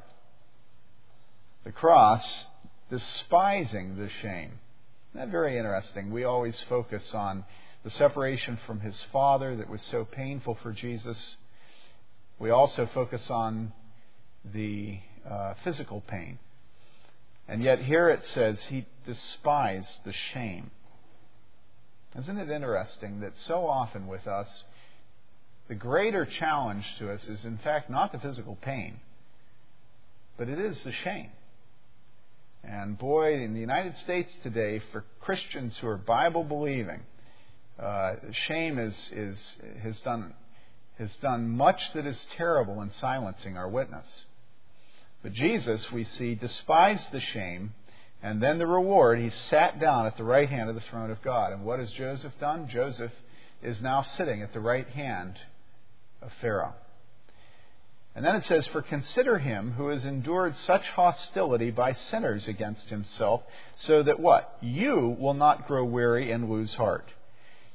The 1.64 1.72
cross, 1.72 2.46
despising 2.90 3.98
the 3.98 4.10
shame 4.22 4.60
Isn't 5.12 5.22
that 5.22 5.30
very 5.30 5.58
interesting? 5.58 6.12
We 6.12 6.24
always 6.24 6.60
focus 6.70 7.14
on 7.14 7.46
the 7.84 7.90
separation 7.90 8.58
from 8.66 8.80
his 8.82 9.02
father 9.12 9.56
that 9.56 9.70
was 9.70 9.82
so 9.84 10.06
painful 10.06 10.58
for 10.62 10.72
Jesus. 10.74 11.38
We 12.38 12.50
also 12.50 12.86
focus 12.94 13.30
on 13.30 13.74
the 14.46 15.00
uh, 15.30 15.54
physical 15.64 16.02
pain. 16.02 16.40
And 17.48 17.64
yet 17.64 17.80
here 17.80 18.10
it 18.10 18.28
says 18.28 18.62
he 18.66 18.86
despised 19.06 20.04
the 20.06 20.14
shame. 20.14 20.72
Isn't 22.18 22.38
it 22.38 22.50
interesting 22.50 23.22
that 23.22 23.38
so 23.38 23.68
often 23.68 24.08
with 24.08 24.28
us, 24.28 24.64
the 25.70 25.76
greater 25.76 26.26
challenge 26.26 26.86
to 26.98 27.12
us 27.12 27.26
is 27.30 27.46
in 27.46 27.58
fact 27.60 27.90
not 27.90 28.12
the 28.12 28.20
physical 28.20 28.58
pain, 28.62 29.00
but 30.36 30.50
it 30.50 30.60
is 30.60 30.82
the 30.82 30.92
shame. 30.92 31.30
And 32.64 32.98
boy, 32.98 33.36
in 33.36 33.54
the 33.54 33.60
United 33.60 33.96
States 34.00 34.34
today, 34.44 34.82
for 34.92 35.06
Christians 35.22 35.78
who 35.78 35.88
are 35.88 35.96
Bible 35.96 36.44
believing, 36.44 37.04
uh, 37.82 38.16
shame 38.48 38.80
is, 38.80 38.96
is, 39.14 39.40
has, 39.82 39.98
done, 40.02 40.34
has 40.98 41.16
done 41.18 41.50
much 41.50 41.94
that 41.94 42.06
is 42.06 42.26
terrible 42.36 42.82
in 42.82 42.92
silencing 42.94 43.56
our 43.56 43.70
witness. 43.70 44.24
But 45.22 45.34
Jesus, 45.34 45.90
we 45.92 46.04
see, 46.04 46.36
despised 46.36 47.12
the 47.12 47.22
shame, 47.22 47.74
and 48.22 48.42
then 48.42 48.58
the 48.58 48.68
reward. 48.68 49.20
He 49.20 49.30
sat 49.30 49.80
down 49.80 50.06
at 50.08 50.18
the 50.18 50.24
right 50.24 50.50
hand 50.50 50.70
of 50.70 50.76
the 50.76 50.82
throne 50.82 51.12
of 51.12 51.22
God. 51.22 51.54
And 51.54 51.64
what 51.64 51.80
has 51.80 51.92
Joseph 51.92 52.34
done? 52.40 52.68
Joseph 52.68 53.14
is 53.62 53.82
now 53.82 54.02
sitting 54.02 54.42
at 54.42 54.52
the 54.54 54.60
right 54.60 54.88
hand 54.90 55.40
of 56.22 56.32
Pharaoh. 56.42 56.76
And 58.16 58.26
then 58.26 58.36
it 58.36 58.46
says, 58.46 58.68
For 58.68 58.82
consider 58.82 59.38
him 59.38 59.74
who 59.74 59.90
has 59.90 60.06
endured 60.06 60.56
such 60.58 60.86
hostility 60.90 61.72
by 61.72 61.94
sinners 61.94 62.48
against 62.48 62.90
himself, 62.90 63.44
so 63.76 64.04
that 64.04 64.20
what? 64.20 64.58
You 64.62 65.16
will 65.20 65.36
not 65.36 65.68
grow 65.68 65.86
weary 65.86 66.32
and 66.32 66.50
lose 66.50 66.74
heart. 66.74 67.08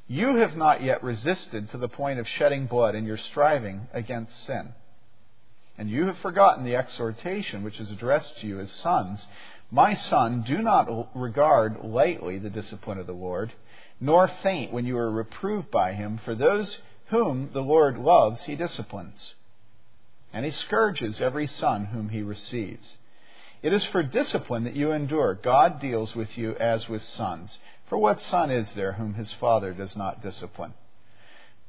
You 0.06 0.36
have 0.36 0.56
not 0.56 0.82
yet 0.82 1.02
resisted 1.02 1.70
to 1.70 1.78
the 1.78 1.88
point 1.88 2.18
of 2.18 2.28
shedding 2.28 2.66
blood 2.66 2.94
in 2.94 3.06
your 3.06 3.16
striving 3.16 3.88
against 3.94 4.44
sin. 4.44 4.74
And 5.78 5.88
you 5.88 6.06
have 6.06 6.18
forgotten 6.18 6.64
the 6.64 6.76
exhortation 6.76 7.62
which 7.62 7.80
is 7.80 7.90
addressed 7.90 8.38
to 8.40 8.46
you 8.46 8.60
as 8.60 8.70
sons. 8.70 9.26
My 9.70 9.94
son, 9.94 10.44
do 10.46 10.58
not 10.58 11.16
regard 11.16 11.78
lightly 11.82 12.38
the 12.38 12.50
discipline 12.50 12.98
of 12.98 13.06
the 13.06 13.12
Lord, 13.12 13.52
nor 13.98 14.28
faint 14.42 14.72
when 14.72 14.84
you 14.84 14.98
are 14.98 15.10
reproved 15.10 15.70
by 15.70 15.94
him, 15.94 16.20
for 16.24 16.34
those 16.34 16.76
whom 17.06 17.50
the 17.52 17.60
Lord 17.60 17.98
loves, 17.98 18.44
he 18.44 18.56
disciplines. 18.56 19.34
And 20.32 20.44
he 20.44 20.50
scourges 20.50 21.20
every 21.20 21.46
son 21.46 21.86
whom 21.86 22.08
he 22.08 22.22
receives. 22.22 22.96
It 23.62 23.72
is 23.72 23.84
for 23.86 24.02
discipline 24.02 24.64
that 24.64 24.76
you 24.76 24.92
endure. 24.92 25.34
God 25.34 25.80
deals 25.80 26.14
with 26.14 26.36
you 26.36 26.54
as 26.56 26.88
with 26.88 27.02
sons. 27.02 27.56
For 27.88 27.96
what 27.96 28.22
son 28.22 28.50
is 28.50 28.70
there 28.72 28.92
whom 28.92 29.14
his 29.14 29.32
father 29.34 29.72
does 29.72 29.96
not 29.96 30.22
discipline? 30.22 30.74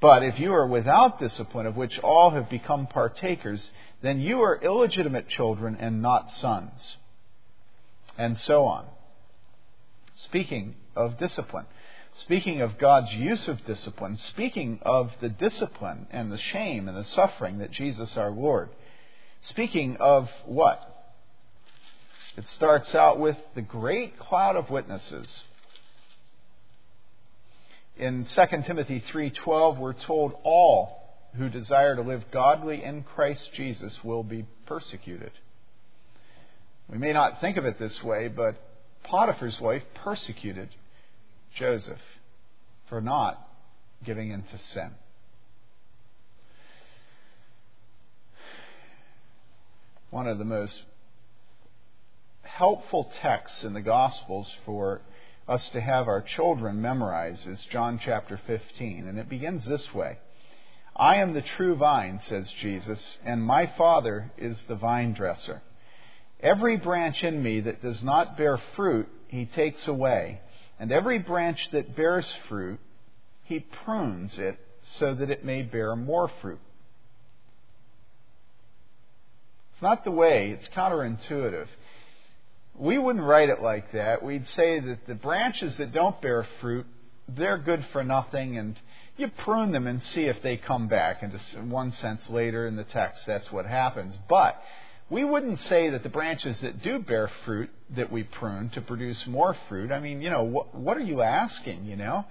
But 0.01 0.23
if 0.23 0.39
you 0.39 0.53
are 0.53 0.67
without 0.67 1.19
discipline, 1.19 1.65
of 1.65 1.77
which 1.77 1.99
all 1.99 2.31
have 2.31 2.49
become 2.49 2.87
partakers, 2.87 3.71
then 4.01 4.19
you 4.19 4.41
are 4.41 4.59
illegitimate 4.61 5.29
children 5.29 5.77
and 5.79 6.01
not 6.01 6.33
sons. 6.33 6.97
And 8.17 8.39
so 8.39 8.65
on. 8.65 8.85
Speaking 10.25 10.75
of 10.95 11.17
discipline, 11.17 11.65
speaking 12.21 12.61
of 12.61 12.77
God's 12.77 13.13
use 13.13 13.47
of 13.47 13.65
discipline, 13.65 14.17
speaking 14.17 14.79
of 14.81 15.11
the 15.21 15.29
discipline 15.29 16.07
and 16.11 16.31
the 16.31 16.37
shame 16.37 16.87
and 16.87 16.97
the 16.97 17.03
suffering 17.03 17.59
that 17.59 17.71
Jesus 17.71 18.17
our 18.17 18.31
Lord, 18.31 18.69
speaking 19.41 19.97
of 19.99 20.29
what? 20.45 20.81
It 22.37 22.47
starts 22.49 22.93
out 22.95 23.19
with 23.19 23.37
the 23.53 23.61
great 23.61 24.19
cloud 24.19 24.55
of 24.55 24.69
witnesses 24.69 25.43
in 27.97 28.25
2 28.25 28.63
Timothy 28.65 28.99
3:12 28.99 29.77
we're 29.77 29.93
told 29.93 30.33
all 30.43 31.01
who 31.37 31.49
desire 31.49 31.95
to 31.95 32.01
live 32.01 32.29
godly 32.31 32.83
in 32.83 33.03
Christ 33.03 33.53
Jesus 33.53 34.03
will 34.03 34.23
be 34.23 34.45
persecuted. 34.65 35.31
We 36.89 36.97
may 36.97 37.13
not 37.13 37.41
think 37.41 37.57
of 37.57 37.65
it 37.65 37.79
this 37.79 38.03
way, 38.03 38.27
but 38.27 38.55
Potiphar's 39.03 39.59
wife 39.59 39.83
persecuted 39.93 40.69
Joseph 41.55 42.01
for 42.87 43.01
not 43.01 43.41
giving 44.03 44.29
in 44.29 44.43
to 44.43 44.57
sin. 44.57 44.91
One 50.09 50.27
of 50.27 50.37
the 50.37 50.45
most 50.45 50.81
helpful 52.43 53.11
texts 53.21 53.63
in 53.63 53.73
the 53.73 53.81
Gospels 53.81 54.49
for 54.65 55.01
us 55.47 55.67
to 55.69 55.81
have 55.81 56.07
our 56.07 56.21
children 56.21 56.81
memorize 56.81 57.45
is 57.45 57.61
John 57.71 57.99
chapter 58.03 58.39
15. 58.47 59.07
And 59.07 59.19
it 59.19 59.29
begins 59.29 59.65
this 59.65 59.93
way 59.93 60.17
I 60.95 61.17
am 61.17 61.33
the 61.33 61.41
true 61.41 61.75
vine, 61.75 62.21
says 62.23 62.49
Jesus, 62.61 63.03
and 63.25 63.43
my 63.43 63.67
Father 63.77 64.31
is 64.37 64.57
the 64.67 64.75
vine 64.75 65.13
dresser. 65.13 65.61
Every 66.39 66.77
branch 66.77 67.23
in 67.23 67.41
me 67.41 67.61
that 67.61 67.81
does 67.81 68.01
not 68.01 68.37
bear 68.37 68.57
fruit, 68.75 69.07
he 69.27 69.45
takes 69.45 69.87
away. 69.87 70.39
And 70.79 70.91
every 70.91 71.19
branch 71.19 71.59
that 71.71 71.95
bears 71.95 72.25
fruit, 72.47 72.79
he 73.43 73.59
prunes 73.59 74.37
it 74.37 74.59
so 74.97 75.13
that 75.13 75.29
it 75.29 75.45
may 75.45 75.61
bear 75.61 75.95
more 75.95 76.29
fruit. 76.41 76.59
It's 79.73 79.81
not 79.81 80.03
the 80.03 80.11
way, 80.11 80.51
it's 80.51 80.67
counterintuitive 80.69 81.67
we 82.77 82.97
wouldn't 82.97 83.25
write 83.25 83.49
it 83.49 83.61
like 83.61 83.91
that. 83.93 84.23
We'd 84.23 84.47
say 84.49 84.79
that 84.79 85.07
the 85.07 85.15
branches 85.15 85.77
that 85.77 85.91
don't 85.91 86.19
bear 86.21 86.45
fruit, 86.59 86.85
they're 87.27 87.57
good 87.57 87.85
for 87.91 88.03
nothing, 88.03 88.57
and 88.57 88.79
you 89.17 89.29
prune 89.29 89.71
them 89.71 89.87
and 89.87 90.03
see 90.07 90.25
if 90.25 90.41
they 90.41 90.57
come 90.57 90.87
back. 90.87 91.23
And 91.23 91.39
in 91.55 91.69
one 91.69 91.93
sense, 91.93 92.29
later 92.29 92.67
in 92.67 92.75
the 92.75 92.83
text, 92.83 93.25
that's 93.25 93.51
what 93.51 93.65
happens. 93.65 94.17
But 94.27 94.61
we 95.09 95.23
wouldn't 95.23 95.61
say 95.61 95.89
that 95.91 96.03
the 96.03 96.09
branches 96.09 96.59
that 96.61 96.81
do 96.81 96.99
bear 96.99 97.29
fruit 97.45 97.69
that 97.91 98.11
we 98.11 98.23
prune 98.23 98.69
to 98.71 98.81
produce 98.81 99.25
more 99.27 99.55
fruit. 99.69 99.91
I 99.91 99.99
mean, 99.99 100.21
you 100.21 100.29
know, 100.29 100.43
what, 100.43 100.73
what 100.73 100.97
are 100.97 101.01
you 101.03 101.21
asking? 101.21 101.85
You 101.85 101.95
know, 101.95 102.25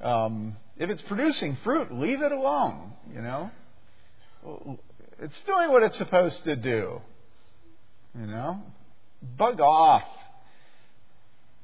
um, 0.00 0.56
if 0.76 0.90
it's 0.90 1.02
producing 1.02 1.56
fruit, 1.64 1.92
leave 1.92 2.22
it 2.22 2.32
alone. 2.32 2.92
You 3.12 3.22
know, 3.22 3.50
it's 5.20 5.40
doing 5.46 5.70
what 5.70 5.82
it's 5.82 5.98
supposed 5.98 6.44
to 6.44 6.56
do. 6.56 7.00
You 8.18 8.26
know, 8.26 8.62
bug 9.36 9.60
off. 9.60 10.04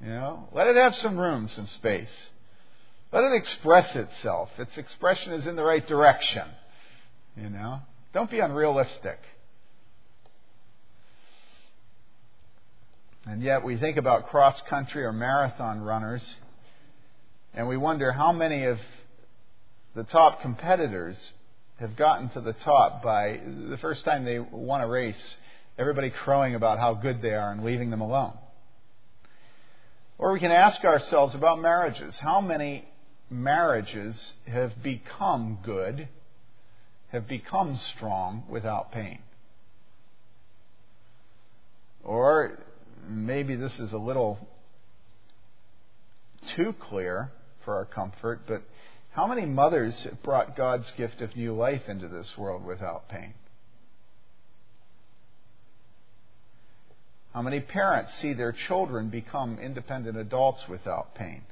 You 0.00 0.10
know, 0.10 0.48
let 0.52 0.68
it 0.68 0.76
have 0.76 0.94
some 0.96 1.18
room, 1.18 1.48
some 1.48 1.66
space. 1.66 2.30
Let 3.12 3.24
it 3.24 3.32
express 3.34 3.94
itself. 3.96 4.50
Its 4.58 4.76
expression 4.76 5.32
is 5.32 5.46
in 5.46 5.56
the 5.56 5.64
right 5.64 5.86
direction. 5.86 6.46
You 7.36 7.50
know, 7.50 7.80
don't 8.12 8.30
be 8.30 8.40
unrealistic. 8.40 9.18
And 13.28 13.42
yet 13.42 13.62
we 13.62 13.76
think 13.76 13.98
about 13.98 14.28
cross 14.28 14.58
country 14.70 15.04
or 15.04 15.12
marathon 15.12 15.82
runners, 15.82 16.26
and 17.52 17.68
we 17.68 17.76
wonder 17.76 18.10
how 18.10 18.32
many 18.32 18.64
of 18.64 18.78
the 19.94 20.04
top 20.04 20.40
competitors 20.40 21.32
have 21.78 21.94
gotten 21.94 22.30
to 22.30 22.40
the 22.40 22.54
top 22.54 23.02
by 23.02 23.38
the 23.68 23.76
first 23.82 24.06
time 24.06 24.24
they 24.24 24.38
won 24.38 24.80
a 24.80 24.88
race 24.88 25.36
everybody 25.76 26.08
crowing 26.08 26.54
about 26.54 26.78
how 26.78 26.94
good 26.94 27.20
they 27.20 27.34
are 27.34 27.52
and 27.52 27.62
leaving 27.64 27.90
them 27.90 28.00
alone. 28.00 28.32
Or 30.16 30.32
we 30.32 30.40
can 30.40 30.50
ask 30.50 30.82
ourselves 30.82 31.34
about 31.34 31.60
marriages. 31.60 32.18
How 32.18 32.40
many 32.40 32.86
marriages 33.28 34.32
have 34.46 34.82
become 34.82 35.58
good, 35.62 36.08
have 37.12 37.28
become 37.28 37.76
strong 37.94 38.44
without 38.48 38.90
pain? 38.90 39.18
Or 42.02 42.58
maybe 43.08 43.56
this 43.56 43.78
is 43.78 43.92
a 43.92 43.98
little 43.98 44.38
too 46.56 46.74
clear 46.78 47.32
for 47.64 47.74
our 47.74 47.84
comfort, 47.84 48.42
but 48.46 48.62
how 49.10 49.26
many 49.26 49.46
mothers 49.46 49.94
have 50.02 50.22
brought 50.22 50.56
God's 50.56 50.90
gift 50.92 51.20
of 51.20 51.34
new 51.36 51.54
life 51.54 51.88
into 51.88 52.08
this 52.08 52.36
world 52.36 52.64
without 52.64 53.08
pain? 53.08 53.34
How 57.34 57.42
many 57.42 57.60
parents 57.60 58.18
see 58.18 58.32
their 58.32 58.52
children 58.52 59.10
become 59.10 59.58
independent 59.58 60.16
adults 60.16 60.66
without 60.68 61.14
pain? 61.14 61.42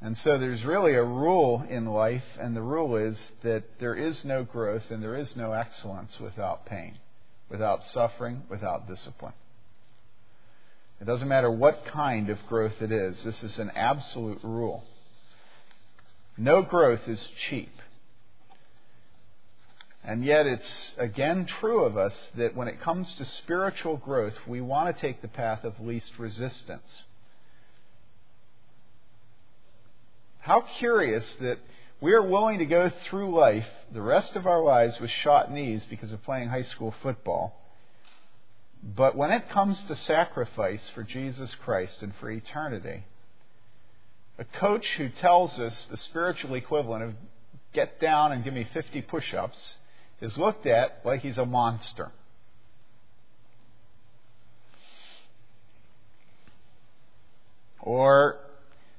And 0.00 0.16
so 0.18 0.38
there's 0.38 0.64
really 0.64 0.94
a 0.94 1.02
rule 1.02 1.64
in 1.68 1.86
life, 1.86 2.24
and 2.38 2.56
the 2.56 2.62
rule 2.62 2.96
is 2.96 3.32
that 3.42 3.64
there 3.80 3.96
is 3.96 4.24
no 4.24 4.44
growth 4.44 4.90
and 4.90 5.02
there 5.02 5.16
is 5.16 5.34
no 5.34 5.52
excellence 5.52 6.20
without 6.20 6.66
pain, 6.66 6.98
without 7.48 7.88
suffering, 7.90 8.42
without 8.48 8.86
discipline. 8.86 9.34
It 11.00 11.06
doesn't 11.06 11.28
matter 11.28 11.50
what 11.50 11.86
kind 11.86 12.28
of 12.28 12.38
growth 12.48 12.82
it 12.82 12.90
is, 12.90 13.22
this 13.22 13.42
is 13.42 13.58
an 13.58 13.70
absolute 13.74 14.40
rule. 14.42 14.84
No 16.36 16.62
growth 16.62 17.06
is 17.08 17.28
cheap. 17.48 17.72
And 20.04 20.24
yet, 20.24 20.46
it's 20.46 20.92
again 20.96 21.46
true 21.60 21.84
of 21.84 21.96
us 21.96 22.28
that 22.36 22.56
when 22.56 22.68
it 22.68 22.80
comes 22.80 23.12
to 23.16 23.24
spiritual 23.24 23.96
growth, 23.96 24.34
we 24.46 24.60
want 24.60 24.94
to 24.94 25.00
take 25.00 25.20
the 25.20 25.28
path 25.28 25.64
of 25.64 25.78
least 25.80 26.12
resistance. 26.18 27.02
How 30.40 30.62
curious 30.78 31.30
that 31.40 31.58
we 32.00 32.12
are 32.12 32.22
willing 32.22 32.58
to 32.58 32.66
go 32.66 32.90
through 33.04 33.36
life 33.36 33.66
the 33.92 34.02
rest 34.02 34.36
of 34.36 34.46
our 34.46 34.62
lives 34.62 35.00
with 35.00 35.10
shot 35.10 35.50
knees 35.50 35.84
because 35.90 36.12
of 36.12 36.22
playing 36.22 36.48
high 36.48 36.62
school 36.62 36.94
football. 37.02 37.60
But 38.82 39.16
when 39.16 39.32
it 39.32 39.50
comes 39.50 39.82
to 39.82 39.96
sacrifice 39.96 40.88
for 40.94 41.02
Jesus 41.02 41.52
Christ 41.64 42.02
and 42.02 42.14
for 42.16 42.30
eternity, 42.30 43.04
a 44.38 44.44
coach 44.44 44.86
who 44.96 45.08
tells 45.08 45.58
us 45.58 45.86
the 45.90 45.96
spiritual 45.96 46.54
equivalent 46.54 47.02
of 47.02 47.14
get 47.72 48.00
down 48.00 48.30
and 48.30 48.44
give 48.44 48.54
me 48.54 48.66
50 48.72 49.02
push 49.02 49.34
ups 49.34 49.58
is 50.20 50.38
looked 50.38 50.66
at 50.66 51.00
like 51.04 51.22
he's 51.22 51.38
a 51.38 51.46
monster. 51.46 52.12
Or 57.80 58.38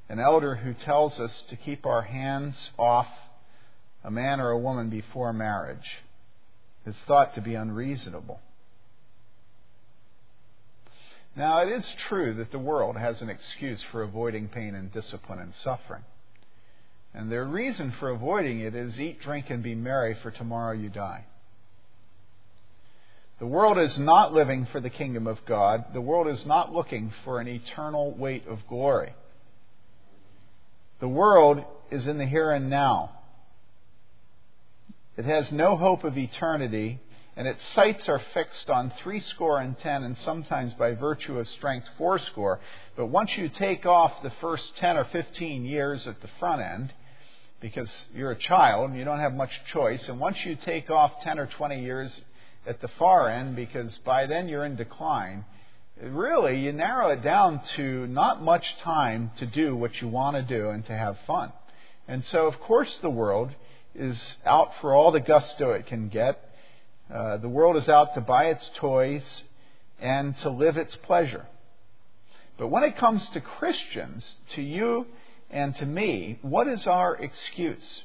an 0.09 0.19
elder 0.19 0.55
who 0.55 0.73
tells 0.73 1.19
us 1.19 1.43
to 1.49 1.55
keep 1.55 1.85
our 1.85 2.01
hands 2.01 2.71
off 2.77 3.07
a 4.03 4.09
man 4.09 4.41
or 4.41 4.49
a 4.49 4.57
woman 4.57 4.89
before 4.89 5.31
marriage 5.31 6.03
is 6.85 6.97
thought 7.07 7.35
to 7.35 7.41
be 7.41 7.53
unreasonable. 7.53 8.39
Now, 11.35 11.61
it 11.61 11.69
is 11.69 11.87
true 12.07 12.33
that 12.35 12.51
the 12.51 12.59
world 12.59 12.97
has 12.97 13.21
an 13.21 13.29
excuse 13.29 13.81
for 13.91 14.01
avoiding 14.01 14.47
pain 14.47 14.73
and 14.73 14.91
discipline 14.91 15.39
and 15.39 15.53
suffering. 15.55 16.03
And 17.13 17.31
their 17.31 17.45
reason 17.45 17.91
for 17.99 18.09
avoiding 18.09 18.59
it 18.59 18.75
is 18.75 18.99
eat, 18.99 19.21
drink, 19.21 19.49
and 19.49 19.61
be 19.61 19.75
merry, 19.75 20.15
for 20.15 20.31
tomorrow 20.31 20.73
you 20.73 20.89
die. 20.89 21.25
The 23.39 23.47
world 23.47 23.77
is 23.77 23.97
not 23.97 24.33
living 24.33 24.65
for 24.65 24.79
the 24.79 24.89
kingdom 24.89 25.27
of 25.27 25.45
God. 25.45 25.85
The 25.93 26.01
world 26.01 26.27
is 26.27 26.45
not 26.45 26.73
looking 26.73 27.13
for 27.23 27.39
an 27.39 27.47
eternal 27.47 28.11
weight 28.11 28.45
of 28.47 28.67
glory. 28.67 29.13
The 30.99 31.07
world 31.07 31.63
is 31.91 32.07
in 32.07 32.17
the 32.17 32.25
here 32.25 32.51
and 32.51 32.69
now. 32.69 33.11
It 35.17 35.25
has 35.25 35.51
no 35.51 35.75
hope 35.75 36.03
of 36.03 36.17
eternity, 36.17 36.99
and 37.35 37.47
its 37.47 37.65
sights 37.69 38.07
are 38.09 38.19
fixed 38.33 38.69
on 38.69 38.91
threescore 39.01 39.59
and 39.59 39.77
ten, 39.79 40.03
and 40.03 40.17
sometimes 40.17 40.73
by 40.73 40.93
virtue 40.93 41.39
of 41.39 41.47
strength 41.47 41.87
fourscore. 41.97 42.59
But 42.95 43.07
once 43.07 43.37
you 43.37 43.49
take 43.49 43.85
off 43.85 44.21
the 44.21 44.29
first 44.41 44.77
ten 44.77 44.97
or 44.97 45.05
fifteen 45.05 45.65
years 45.65 46.07
at 46.07 46.21
the 46.21 46.29
front 46.39 46.61
end, 46.61 46.93
because 47.61 47.91
you're 48.13 48.31
a 48.31 48.37
child, 48.37 48.89
and 48.89 48.99
you 48.99 49.05
don't 49.05 49.19
have 49.19 49.33
much 49.33 49.51
choice, 49.71 50.07
and 50.07 50.19
once 50.19 50.37
you 50.45 50.55
take 50.55 50.89
off 50.89 51.21
ten 51.21 51.39
or 51.39 51.47
twenty 51.47 51.81
years 51.81 52.21
at 52.65 52.81
the 52.81 52.87
far 52.87 53.29
end, 53.29 53.55
because 53.55 53.97
by 53.99 54.25
then 54.25 54.47
you're 54.47 54.65
in 54.65 54.75
decline, 54.75 55.45
really, 56.01 56.59
you 56.59 56.71
narrow 56.71 57.09
it 57.09 57.21
down 57.21 57.61
to 57.75 58.07
not 58.07 58.41
much 58.41 58.77
time 58.79 59.31
to 59.37 59.45
do 59.45 59.75
what 59.75 60.01
you 60.01 60.07
want 60.07 60.35
to 60.35 60.41
do 60.41 60.69
and 60.69 60.85
to 60.85 60.93
have 60.93 61.17
fun. 61.27 61.51
And 62.07 62.25
so, 62.25 62.47
of 62.47 62.59
course, 62.59 62.97
the 63.01 63.09
world 63.09 63.51
is 63.93 64.35
out 64.45 64.71
for 64.81 64.93
all 64.93 65.11
the 65.11 65.19
gusto 65.19 65.71
it 65.71 65.87
can 65.87 66.09
get. 66.09 66.39
Uh, 67.13 67.37
the 67.37 67.49
world 67.49 67.75
is 67.75 67.89
out 67.89 68.13
to 68.13 68.21
buy 68.21 68.45
its 68.45 68.69
toys 68.75 69.43
and 69.99 70.37
to 70.37 70.49
live 70.49 70.77
its 70.77 70.95
pleasure. 70.95 71.45
But 72.57 72.67
when 72.67 72.83
it 72.83 72.97
comes 72.97 73.27
to 73.29 73.41
Christians, 73.41 74.37
to 74.55 74.61
you 74.61 75.07
and 75.49 75.75
to 75.77 75.85
me, 75.85 76.39
what 76.41 76.67
is 76.67 76.85
our 76.87 77.15
excuse? 77.15 78.03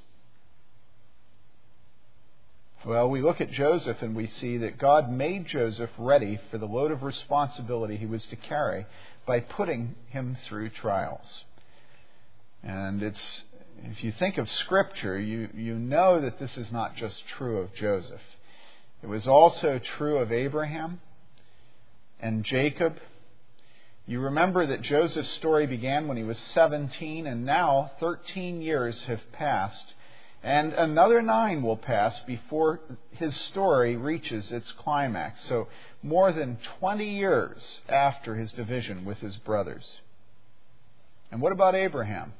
Well, 2.87 3.09
we 3.09 3.23
look 3.23 3.40
at 3.40 3.51
Joseph 3.51 4.03
and 4.03 4.14
we 4.14 4.27
see 4.27 4.59
that 4.59 4.77
God 4.77 5.11
made 5.11 5.47
Joseph 5.47 5.88
ready 5.97 6.38
for 6.51 6.59
the 6.59 6.66
load 6.66 6.90
of 6.90 7.03
responsibility 7.03 7.97
he 7.97 8.05
was 8.05 8.27
to 8.27 8.37
carry 8.37 8.85
by 9.27 9.40
putting 9.40 9.94
him 10.11 10.37
through 10.47 10.68
trials. 10.68 11.44
And 12.62 13.03
it's 13.03 13.42
if 13.85 14.05
you 14.05 14.12
think 14.12 14.37
of 14.37 14.51
Scripture, 14.51 15.18
you, 15.18 15.49
you 15.55 15.77
know 15.77 16.20
that 16.20 16.38
this 16.38 16.59
is 16.59 16.70
not 16.73 16.94
just 16.94 17.27
true 17.38 17.61
of 17.61 17.75
Joseph. 17.75 18.20
It 19.03 19.07
was 19.07 19.27
also 19.27 19.81
true 19.97 20.18
of 20.18 20.31
Abraham 20.31 21.01
and 22.20 22.44
Jacob. 22.44 22.99
You 24.07 24.20
remember 24.20 24.66
that 24.66 24.83
Joseph's 24.83 25.33
story 25.33 25.66
began 25.66 26.07
when 26.07 26.18
he 26.18 26.23
was 26.23 26.38
17, 26.53 27.27
and 27.27 27.47
now 27.47 27.92
13 28.01 28.61
years 28.61 29.01
have 29.05 29.20
passed 29.33 29.94
and 30.44 30.74
another 30.74 31.22
nine 31.22 31.62
will 31.62 31.78
pass 31.78 32.20
before 32.26 32.78
his 33.12 33.35
story 33.35 33.96
reaches 33.96 34.52
its 34.52 34.70
climax. 34.72 35.42
So, 35.48 35.68
more 36.02 36.33
than 36.33 36.59
20 36.80 37.16
years 37.16 37.80
after 37.88 38.35
his 38.35 38.52
division 38.52 39.07
with 39.07 39.18
his 39.20 39.37
brothers. 39.37 40.00
And 41.33 41.40
what 41.40 41.52
about 41.52 41.74
Abraham? 41.74 42.35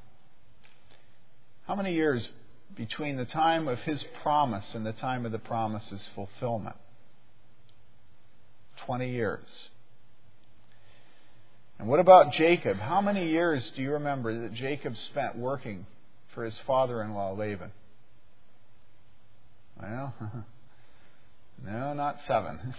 How 1.67 1.75
many 1.75 1.95
years 1.95 2.29
between 2.77 3.17
the 3.17 3.25
time 3.25 3.69
of 3.69 3.79
his 3.81 4.05
promise 4.23 4.75
and 4.75 4.85
the 4.85 4.93
time 4.93 5.25
of 5.25 5.33
the 5.33 5.38
promise's 5.38 6.07
fulfillment? 6.14 6.77
20 8.85 9.12
years. 9.12 9.69
And 11.79 11.88
what 11.88 12.01
about 12.01 12.33
Jacob? 12.33 12.77
How 12.77 13.01
many 13.01 13.31
years 13.31 13.73
do 13.75 13.81
you 13.81 13.93
remember 13.93 14.43
that 14.43 14.53
Jacob 14.53 14.95
spent 15.11 15.38
working 15.38 15.87
for 16.35 16.45
his 16.45 16.59
father 16.67 17.03
in 17.03 17.14
law, 17.14 17.33
Laban? 17.33 17.73
Well, 19.81 20.15
no, 21.65 21.95
not 21.95 22.19
seven. 22.27 22.75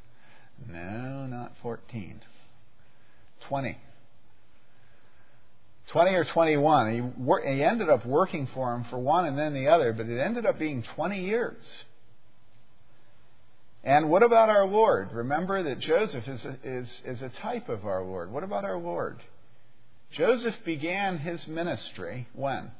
no, 0.68 1.26
not 1.26 1.52
14. 1.62 2.20
20. 3.48 3.78
20 5.88 6.10
or 6.14 6.24
21. 6.24 6.94
He, 6.94 7.00
wor- 7.00 7.46
he 7.46 7.62
ended 7.62 7.88
up 7.88 8.06
working 8.06 8.48
for 8.54 8.74
him 8.74 8.84
for 8.90 8.98
one 8.98 9.26
and 9.26 9.38
then 9.38 9.54
the 9.54 9.68
other, 9.68 9.92
but 9.92 10.06
it 10.06 10.18
ended 10.18 10.46
up 10.46 10.58
being 10.58 10.82
20 10.94 11.24
years. 11.24 11.84
And 13.84 14.08
what 14.08 14.22
about 14.22 14.48
our 14.48 14.66
Lord? 14.66 15.12
Remember 15.12 15.62
that 15.62 15.78
Joseph 15.78 16.26
is 16.26 16.44
a, 16.44 16.56
is, 16.64 17.02
is 17.04 17.20
a 17.20 17.28
type 17.28 17.68
of 17.68 17.84
our 17.84 18.02
Lord. 18.02 18.32
What 18.32 18.42
about 18.42 18.64
our 18.64 18.78
Lord? 18.78 19.22
Joseph 20.10 20.54
began 20.64 21.18
his 21.18 21.46
ministry 21.46 22.26
when? 22.32 22.70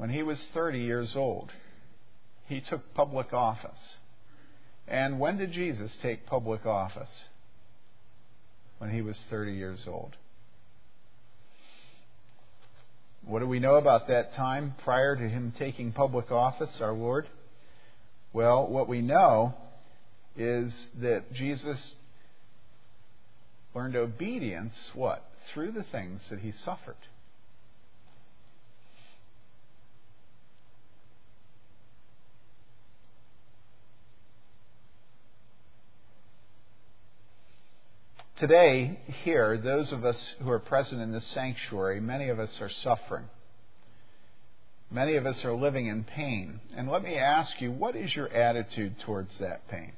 When 0.00 0.08
he 0.08 0.22
was 0.22 0.42
30 0.54 0.78
years 0.78 1.14
old. 1.14 1.50
He 2.48 2.62
took 2.62 2.94
public 2.94 3.34
office. 3.34 3.98
And 4.88 5.20
when 5.20 5.36
did 5.36 5.52
Jesus 5.52 5.94
take 6.00 6.24
public 6.24 6.64
office? 6.64 7.24
When 8.78 8.88
he 8.88 9.02
was 9.02 9.18
30 9.28 9.52
years 9.52 9.84
old. 9.86 10.16
What 13.26 13.40
do 13.40 13.46
we 13.46 13.58
know 13.58 13.74
about 13.74 14.08
that 14.08 14.32
time 14.32 14.74
prior 14.84 15.16
to 15.16 15.28
him 15.28 15.52
taking 15.58 15.92
public 15.92 16.32
office, 16.32 16.80
our 16.80 16.94
Lord? 16.94 17.28
Well, 18.32 18.66
what 18.68 18.88
we 18.88 19.02
know 19.02 19.54
is 20.34 20.72
that 21.02 21.30
Jesus 21.34 21.94
learned 23.74 23.96
obedience, 23.96 24.72
what? 24.94 25.22
Through 25.52 25.72
the 25.72 25.82
things 25.82 26.22
that 26.30 26.38
he 26.38 26.52
suffered. 26.52 26.96
Today, 38.40 38.98
here, 39.22 39.58
those 39.58 39.92
of 39.92 40.06
us 40.06 40.34
who 40.42 40.50
are 40.50 40.58
present 40.58 41.02
in 41.02 41.12
this 41.12 41.26
sanctuary, 41.26 42.00
many 42.00 42.30
of 42.30 42.40
us 42.40 42.58
are 42.62 42.70
suffering. 42.70 43.26
Many 44.90 45.16
of 45.16 45.26
us 45.26 45.44
are 45.44 45.52
living 45.52 45.88
in 45.88 46.04
pain. 46.04 46.58
And 46.74 46.90
let 46.90 47.02
me 47.02 47.18
ask 47.18 47.60
you, 47.60 47.70
what 47.70 47.94
is 47.94 48.16
your 48.16 48.32
attitude 48.32 48.98
towards 49.00 49.36
that 49.40 49.68
pain? 49.68 49.92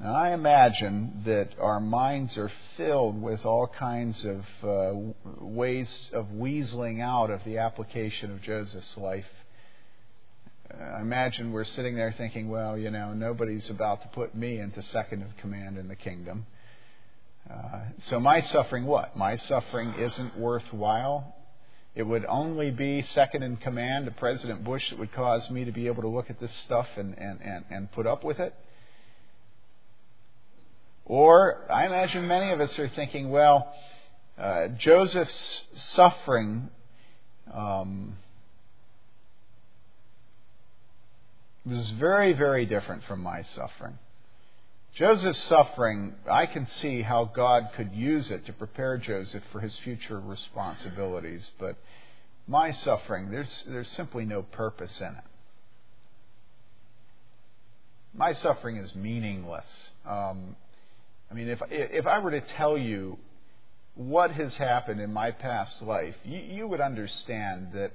Now, 0.00 0.12
I 0.12 0.32
imagine 0.32 1.22
that 1.24 1.50
our 1.60 1.78
minds 1.78 2.36
are 2.36 2.50
filled 2.76 3.22
with 3.22 3.44
all 3.44 3.68
kinds 3.68 4.24
of 4.24 4.44
uh, 4.64 4.92
ways 5.38 6.10
of 6.12 6.32
weaseling 6.32 7.00
out 7.00 7.30
of 7.30 7.44
the 7.44 7.58
application 7.58 8.32
of 8.32 8.42
Joseph's 8.42 8.96
life 8.96 9.43
I 10.80 11.00
imagine 11.00 11.52
we're 11.52 11.64
sitting 11.64 11.94
there 11.94 12.12
thinking, 12.16 12.48
well, 12.48 12.76
you 12.76 12.90
know, 12.90 13.12
nobody's 13.12 13.68
about 13.70 14.02
to 14.02 14.08
put 14.08 14.34
me 14.34 14.58
into 14.58 14.82
second 14.82 15.22
of 15.22 15.36
command 15.38 15.78
in 15.78 15.88
the 15.88 15.96
kingdom. 15.96 16.46
Uh, 17.50 17.80
so 18.04 18.18
my 18.18 18.40
suffering, 18.40 18.84
what? 18.84 19.16
My 19.16 19.36
suffering 19.36 19.94
isn't 19.94 20.36
worthwhile. 20.38 21.34
It 21.94 22.02
would 22.02 22.24
only 22.26 22.70
be 22.70 23.02
second 23.02 23.42
in 23.42 23.56
command 23.56 24.06
to 24.06 24.10
President 24.10 24.64
Bush 24.64 24.90
that 24.90 24.98
would 24.98 25.12
cause 25.12 25.48
me 25.50 25.64
to 25.64 25.72
be 25.72 25.86
able 25.86 26.02
to 26.02 26.08
look 26.08 26.30
at 26.30 26.40
this 26.40 26.54
stuff 26.64 26.88
and, 26.96 27.16
and, 27.18 27.40
and, 27.40 27.64
and 27.70 27.92
put 27.92 28.06
up 28.06 28.24
with 28.24 28.40
it. 28.40 28.54
Or 31.04 31.70
I 31.70 31.86
imagine 31.86 32.26
many 32.26 32.50
of 32.52 32.60
us 32.60 32.76
are 32.78 32.88
thinking, 32.88 33.30
well, 33.30 33.72
uh, 34.38 34.68
Joseph's 34.78 35.64
suffering 35.74 36.70
um, 37.52 38.16
was 41.66 41.90
very, 41.90 42.32
very 42.32 42.66
different 42.66 43.04
from 43.04 43.20
my 43.20 43.42
suffering. 43.42 43.98
Joseph's 44.94 45.42
suffering, 45.44 46.14
I 46.30 46.46
can 46.46 46.68
see 46.68 47.02
how 47.02 47.24
God 47.24 47.70
could 47.74 47.92
use 47.94 48.30
it 48.30 48.46
to 48.46 48.52
prepare 48.52 48.96
Joseph 48.96 49.42
for 49.50 49.60
his 49.60 49.76
future 49.78 50.20
responsibilities, 50.20 51.50
but 51.58 51.76
my 52.46 52.70
suffering, 52.70 53.30
there's, 53.30 53.64
there's 53.66 53.88
simply 53.88 54.24
no 54.24 54.42
purpose 54.42 55.00
in 55.00 55.06
it. 55.06 55.24
My 58.16 58.34
suffering 58.34 58.76
is 58.76 58.94
meaningless. 58.94 59.66
Um, 60.08 60.54
I 61.30 61.34
mean, 61.34 61.48
if, 61.48 61.60
if 61.70 62.06
I 62.06 62.20
were 62.20 62.30
to 62.30 62.40
tell 62.40 62.78
you 62.78 63.18
what 63.96 64.30
has 64.30 64.54
happened 64.54 65.00
in 65.00 65.12
my 65.12 65.32
past 65.32 65.82
life, 65.82 66.14
you, 66.24 66.38
you 66.38 66.68
would 66.68 66.80
understand 66.80 67.70
that 67.74 67.90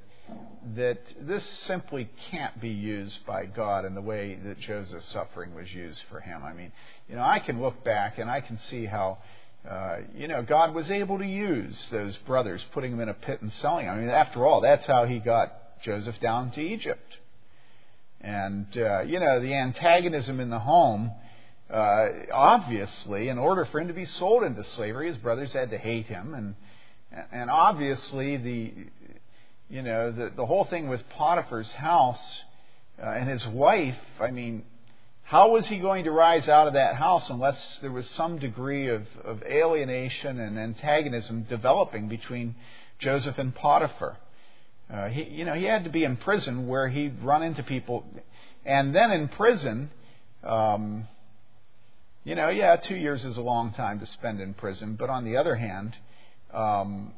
that 0.75 1.01
this 1.21 1.43
simply 1.65 2.09
can't 2.31 2.59
be 2.59 2.69
used 2.69 3.25
by 3.25 3.45
God 3.45 3.85
in 3.85 3.95
the 3.95 4.01
way 4.01 4.37
that 4.43 4.59
Joseph's 4.59 5.07
suffering 5.07 5.55
was 5.55 5.73
used 5.73 6.01
for 6.09 6.19
him. 6.19 6.43
I 6.43 6.53
mean, 6.53 6.71
you 7.07 7.15
know, 7.15 7.23
I 7.23 7.39
can 7.39 7.61
look 7.61 7.83
back 7.83 8.17
and 8.17 8.29
I 8.29 8.41
can 8.41 8.59
see 8.69 8.85
how, 8.85 9.19
uh, 9.69 9.97
you 10.15 10.27
know, 10.27 10.43
God 10.43 10.73
was 10.73 10.91
able 10.91 11.17
to 11.19 11.25
use 11.25 11.87
those 11.91 12.15
brothers, 12.17 12.63
putting 12.73 12.91
them 12.91 12.99
in 13.01 13.09
a 13.09 13.13
pit 13.13 13.41
and 13.41 13.51
selling 13.53 13.85
them. 13.85 13.95
I 13.95 13.99
mean, 13.99 14.09
after 14.09 14.45
all, 14.45 14.61
that's 14.61 14.85
how 14.85 15.05
he 15.05 15.19
got 15.19 15.81
Joseph 15.83 16.19
down 16.19 16.51
to 16.51 16.61
Egypt. 16.61 17.17
And, 18.21 18.67
uh, 18.77 19.01
you 19.01 19.19
know, 19.19 19.39
the 19.39 19.53
antagonism 19.53 20.39
in 20.39 20.49
the 20.49 20.59
home, 20.59 21.11
uh, 21.73 22.07
obviously, 22.33 23.29
in 23.29 23.37
order 23.37 23.63
for 23.65 23.79
him 23.79 23.87
to 23.87 23.93
be 23.93 24.05
sold 24.05 24.43
into 24.43 24.63
slavery, 24.75 25.07
his 25.07 25.17
brothers 25.17 25.53
had 25.53 25.69
to 25.71 25.77
hate 25.77 26.07
him. 26.07 26.33
And, 26.33 26.55
and 27.31 27.49
obviously, 27.49 28.37
the, 28.37 28.73
you 29.69 29.83
know, 29.83 30.11
the, 30.11 30.31
the 30.35 30.45
whole 30.45 30.65
thing 30.65 30.89
with 30.89 31.07
Potiphar's 31.09 31.71
house 31.73 32.41
uh, 33.01 33.11
and 33.11 33.29
his 33.29 33.45
wife, 33.47 33.97
I 34.19 34.31
mean, 34.31 34.63
how 35.23 35.51
was 35.51 35.67
he 35.67 35.77
going 35.77 36.05
to 36.05 36.11
rise 36.11 36.49
out 36.49 36.67
of 36.67 36.73
that 36.73 36.95
house 36.95 37.29
unless 37.29 37.77
there 37.81 37.91
was 37.91 38.09
some 38.09 38.39
degree 38.39 38.89
of, 38.89 39.03
of 39.23 39.43
alienation 39.43 40.39
and 40.39 40.57
antagonism 40.57 41.43
developing 41.43 42.07
between 42.07 42.55
Joseph 42.97 43.37
and 43.37 43.53
Potiphar? 43.53 44.17
Uh, 44.91 45.09
he, 45.09 45.23
you 45.25 45.45
know, 45.45 45.53
he 45.53 45.65
had 45.65 45.83
to 45.83 45.91
be 45.91 46.03
in 46.03 46.17
prison 46.17 46.67
where 46.67 46.89
he'd 46.89 47.21
run 47.21 47.43
into 47.43 47.61
people, 47.61 48.03
and 48.65 48.95
then 48.95 49.11
in 49.11 49.27
prison, 49.27 49.91
um, 50.43 51.07
you 52.23 52.33
know, 52.33 52.49
yeah, 52.49 52.75
two 52.75 52.95
years 52.95 53.23
is 53.23 53.37
a 53.37 53.41
long 53.41 53.71
time 53.71 53.99
to 53.99 54.07
spend 54.07 54.41
in 54.41 54.55
prison, 54.55 54.95
but 54.99 55.11
on 55.11 55.25
the 55.25 55.37
other 55.37 55.55
hand, 55.55 55.95
um, 56.51 57.13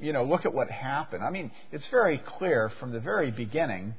you 0.00 0.12
know, 0.12 0.24
look 0.24 0.44
at 0.46 0.54
what 0.54 0.70
happened. 0.70 1.24
I 1.24 1.30
mean, 1.30 1.50
it's 1.72 1.86
very 1.88 2.18
clear 2.18 2.70
from 2.80 2.92
the 2.92 3.00
very 3.00 3.30
beginning, 3.30 3.94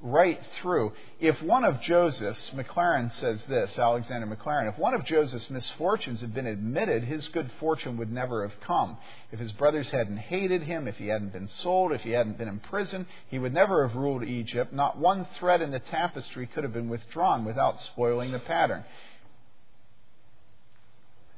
right 0.00 0.40
through. 0.60 0.92
If 1.18 1.40
one 1.42 1.64
of 1.64 1.80
Joseph's, 1.80 2.50
Maclaren 2.54 3.14
says 3.14 3.42
this, 3.48 3.78
Alexander 3.78 4.26
Maclaren, 4.26 4.68
if 4.68 4.78
one 4.78 4.92
of 4.92 5.04
Joseph's 5.04 5.48
misfortunes 5.48 6.20
had 6.20 6.34
been 6.34 6.46
admitted, 6.46 7.04
his 7.04 7.26
good 7.28 7.50
fortune 7.58 7.96
would 7.96 8.12
never 8.12 8.46
have 8.46 8.60
come. 8.60 8.98
If 9.32 9.38
his 9.38 9.52
brothers 9.52 9.88
hadn't 9.90 10.18
hated 10.18 10.62
him, 10.62 10.86
if 10.86 10.96
he 10.96 11.08
hadn't 11.08 11.32
been 11.32 11.48
sold, 11.48 11.92
if 11.92 12.02
he 12.02 12.10
hadn't 12.10 12.36
been 12.36 12.48
in 12.48 12.58
prison, 12.58 13.06
he 13.28 13.38
would 13.38 13.54
never 13.54 13.86
have 13.86 13.96
ruled 13.96 14.24
Egypt. 14.24 14.72
Not 14.72 14.98
one 14.98 15.26
thread 15.38 15.62
in 15.62 15.70
the 15.70 15.80
tapestry 15.80 16.46
could 16.46 16.64
have 16.64 16.74
been 16.74 16.90
withdrawn 16.90 17.44
without 17.44 17.80
spoiling 17.80 18.32
the 18.32 18.40
pattern. 18.40 18.84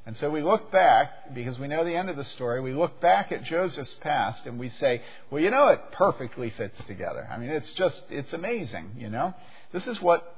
And 0.07 0.15
so 0.19 0.29
we 0.29 0.41
look 0.41 0.71
back, 0.71 1.35
because 1.35 1.59
we 1.59 1.67
know 1.67 1.83
the 1.83 1.93
end 1.93 2.09
of 2.09 2.15
the 2.15 2.23
story, 2.23 2.61
we 2.61 2.73
look 2.73 3.01
back 3.01 3.33
at 3.33 3.43
Joseph's 3.43 3.93
past 3.95 4.45
and 4.45 4.57
we 4.57 4.69
say, 4.69 5.01
well, 5.29 5.43
you 5.43 5.51
know, 5.51 5.67
it 5.67 5.81
perfectly 5.91 6.49
fits 6.51 6.81
together. 6.85 7.27
I 7.29 7.37
mean, 7.37 7.49
it's 7.49 7.73
just, 7.73 8.03
it's 8.09 8.31
amazing, 8.31 8.91
you 8.97 9.09
know? 9.09 9.35
This 9.73 9.85
is 9.85 10.01
what 10.01 10.33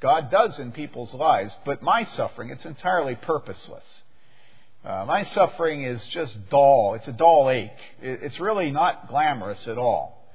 God 0.00 0.30
does 0.30 0.58
in 0.58 0.72
people's 0.72 1.12
lives, 1.12 1.54
but 1.66 1.82
my 1.82 2.04
suffering, 2.04 2.48
it's 2.48 2.64
entirely 2.64 3.14
purposeless. 3.14 3.84
Uh, 4.82 5.04
my 5.06 5.26
suffering 5.26 5.84
is 5.84 6.02
just 6.06 6.48
dull. 6.48 6.94
It's 6.94 7.06
a 7.06 7.12
dull 7.12 7.50
ache. 7.50 7.68
It's 8.00 8.40
really 8.40 8.70
not 8.70 9.08
glamorous 9.08 9.68
at 9.68 9.76
all. 9.76 10.32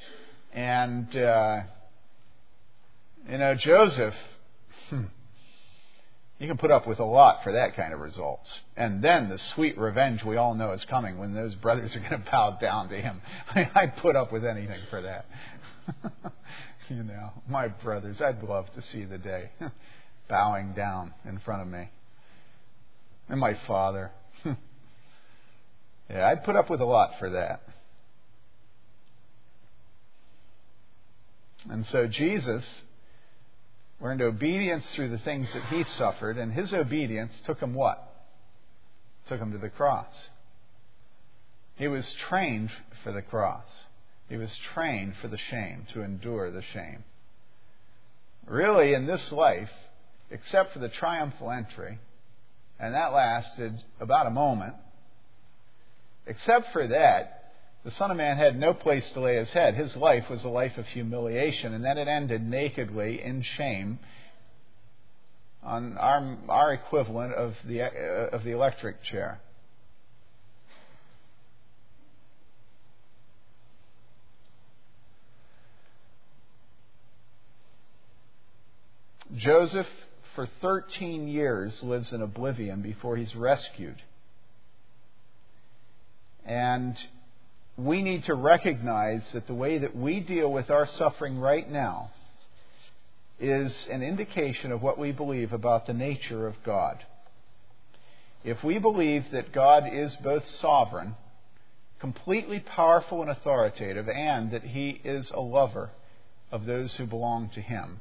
And, 0.53 1.07
uh, 1.17 1.61
you 3.27 3.39
know, 3.39 3.55
Joseph, 3.55 4.15
hmm, 4.89 5.05
you 6.39 6.47
can 6.47 6.57
put 6.57 6.71
up 6.71 6.85
with 6.85 6.99
a 6.99 7.05
lot 7.05 7.43
for 7.43 7.53
that 7.53 7.75
kind 7.75 7.93
of 7.93 7.99
results. 8.01 8.51
And 8.75 9.01
then 9.01 9.29
the 9.29 9.37
sweet 9.37 9.77
revenge 9.77 10.23
we 10.23 10.35
all 10.35 10.53
know 10.53 10.73
is 10.73 10.83
coming 10.85 11.17
when 11.17 11.33
those 11.33 11.55
brothers 11.55 11.95
are 11.95 11.99
going 11.99 12.11
to 12.23 12.29
bow 12.29 12.57
down 12.59 12.89
to 12.89 12.95
him. 12.95 13.21
I, 13.53 13.69
I'd 13.73 13.97
put 13.97 14.15
up 14.15 14.33
with 14.33 14.43
anything 14.43 14.81
for 14.89 15.01
that. 15.01 15.25
you 16.89 17.03
know, 17.03 17.31
my 17.47 17.69
brothers, 17.69 18.21
I'd 18.21 18.43
love 18.43 18.71
to 18.73 18.81
see 18.81 19.05
the 19.05 19.17
day 19.17 19.51
bowing 20.29 20.73
down 20.73 21.13
in 21.25 21.39
front 21.39 21.61
of 21.61 21.67
me. 21.69 21.89
And 23.29 23.39
my 23.39 23.57
father. 23.65 24.11
yeah, 26.09 26.27
I'd 26.27 26.43
put 26.43 26.55
up 26.55 26.69
with 26.69 26.81
a 26.81 26.85
lot 26.85 27.11
for 27.17 27.29
that. 27.29 27.61
And 31.69 31.85
so 31.87 32.07
Jesus 32.07 32.63
learned 34.01 34.21
obedience 34.21 34.85
through 34.91 35.09
the 35.09 35.17
things 35.19 35.51
that 35.53 35.65
he 35.65 35.83
suffered, 35.83 36.37
and 36.37 36.51
his 36.51 36.73
obedience 36.73 37.33
took 37.45 37.59
him 37.59 37.73
what? 37.73 38.01
Took 39.27 39.39
him 39.39 39.51
to 39.51 39.57
the 39.57 39.69
cross. 39.69 40.29
He 41.75 41.87
was 41.87 42.09
trained 42.29 42.71
for 43.03 43.11
the 43.11 43.21
cross. 43.21 43.67
He 44.29 44.37
was 44.37 44.55
trained 44.73 45.15
for 45.21 45.27
the 45.27 45.37
shame, 45.37 45.87
to 45.93 46.01
endure 46.01 46.51
the 46.51 46.61
shame. 46.61 47.03
Really, 48.45 48.93
in 48.93 49.05
this 49.05 49.31
life, 49.31 49.71
except 50.29 50.73
for 50.73 50.79
the 50.79 50.89
triumphal 50.89 51.51
entry, 51.51 51.99
and 52.79 52.93
that 52.93 53.13
lasted 53.13 53.83
about 53.99 54.27
a 54.27 54.31
moment, 54.31 54.75
except 56.27 56.71
for 56.73 56.87
that, 56.87 57.44
the 57.85 57.91
Son 57.91 58.09
of 58.09 58.17
Man 58.17 58.35
had 58.35 58.59
no 58.59 58.73
place 58.73 59.07
to 59.11 59.19
lay 59.19 59.35
his 59.35 59.51
head. 59.51 59.75
His 59.75 59.95
life 59.95 60.27
was 60.27 60.43
a 60.43 60.49
life 60.49 60.75
of 60.79 60.87
humiliation, 60.87 61.71
and 61.71 61.85
then 61.85 61.99
it 61.99 62.07
ended 62.07 62.41
nakedly 62.41 63.21
in 63.21 63.43
shame 63.43 63.99
on 65.61 65.95
our, 65.99 66.35
our 66.49 66.73
equivalent 66.73 67.35
of 67.35 67.53
the, 67.63 67.83
uh, 67.83 68.35
of 68.35 68.43
the 68.43 68.51
electric 68.51 69.03
chair. 69.03 69.39
Joseph, 79.35 79.87
for 80.33 80.47
13 80.59 81.27
years, 81.27 81.83
lives 81.83 82.11
in 82.11 82.23
oblivion 82.23 82.81
before 82.81 83.15
he's 83.15 83.35
rescued. 83.35 84.01
And 86.45 86.97
we 87.77 88.01
need 88.01 88.23
to 88.25 88.33
recognize 88.33 89.29
that 89.33 89.47
the 89.47 89.53
way 89.53 89.77
that 89.79 89.95
we 89.95 90.19
deal 90.19 90.51
with 90.51 90.69
our 90.69 90.87
suffering 90.87 91.39
right 91.39 91.69
now 91.69 92.11
is 93.39 93.87
an 93.91 94.01
indication 94.01 94.71
of 94.71 94.81
what 94.81 94.97
we 94.97 95.11
believe 95.11 95.51
about 95.51 95.85
the 95.85 95.93
nature 95.93 96.47
of 96.47 96.55
God. 96.63 97.03
If 98.45 98.63
we 98.63 98.77
believe 98.79 99.31
that 99.31 99.51
God 99.51 99.91
is 99.91 100.15
both 100.17 100.47
sovereign, 100.47 101.15
completely 101.99 102.59
powerful 102.59 103.21
and 103.21 103.31
authoritative, 103.31 104.07
and 104.07 104.51
that 104.51 104.63
He 104.63 105.01
is 105.03 105.29
a 105.31 105.41
lover 105.41 105.89
of 106.51 106.65
those 106.65 106.93
who 106.95 107.05
belong 107.05 107.49
to 107.55 107.61
Him, 107.61 107.99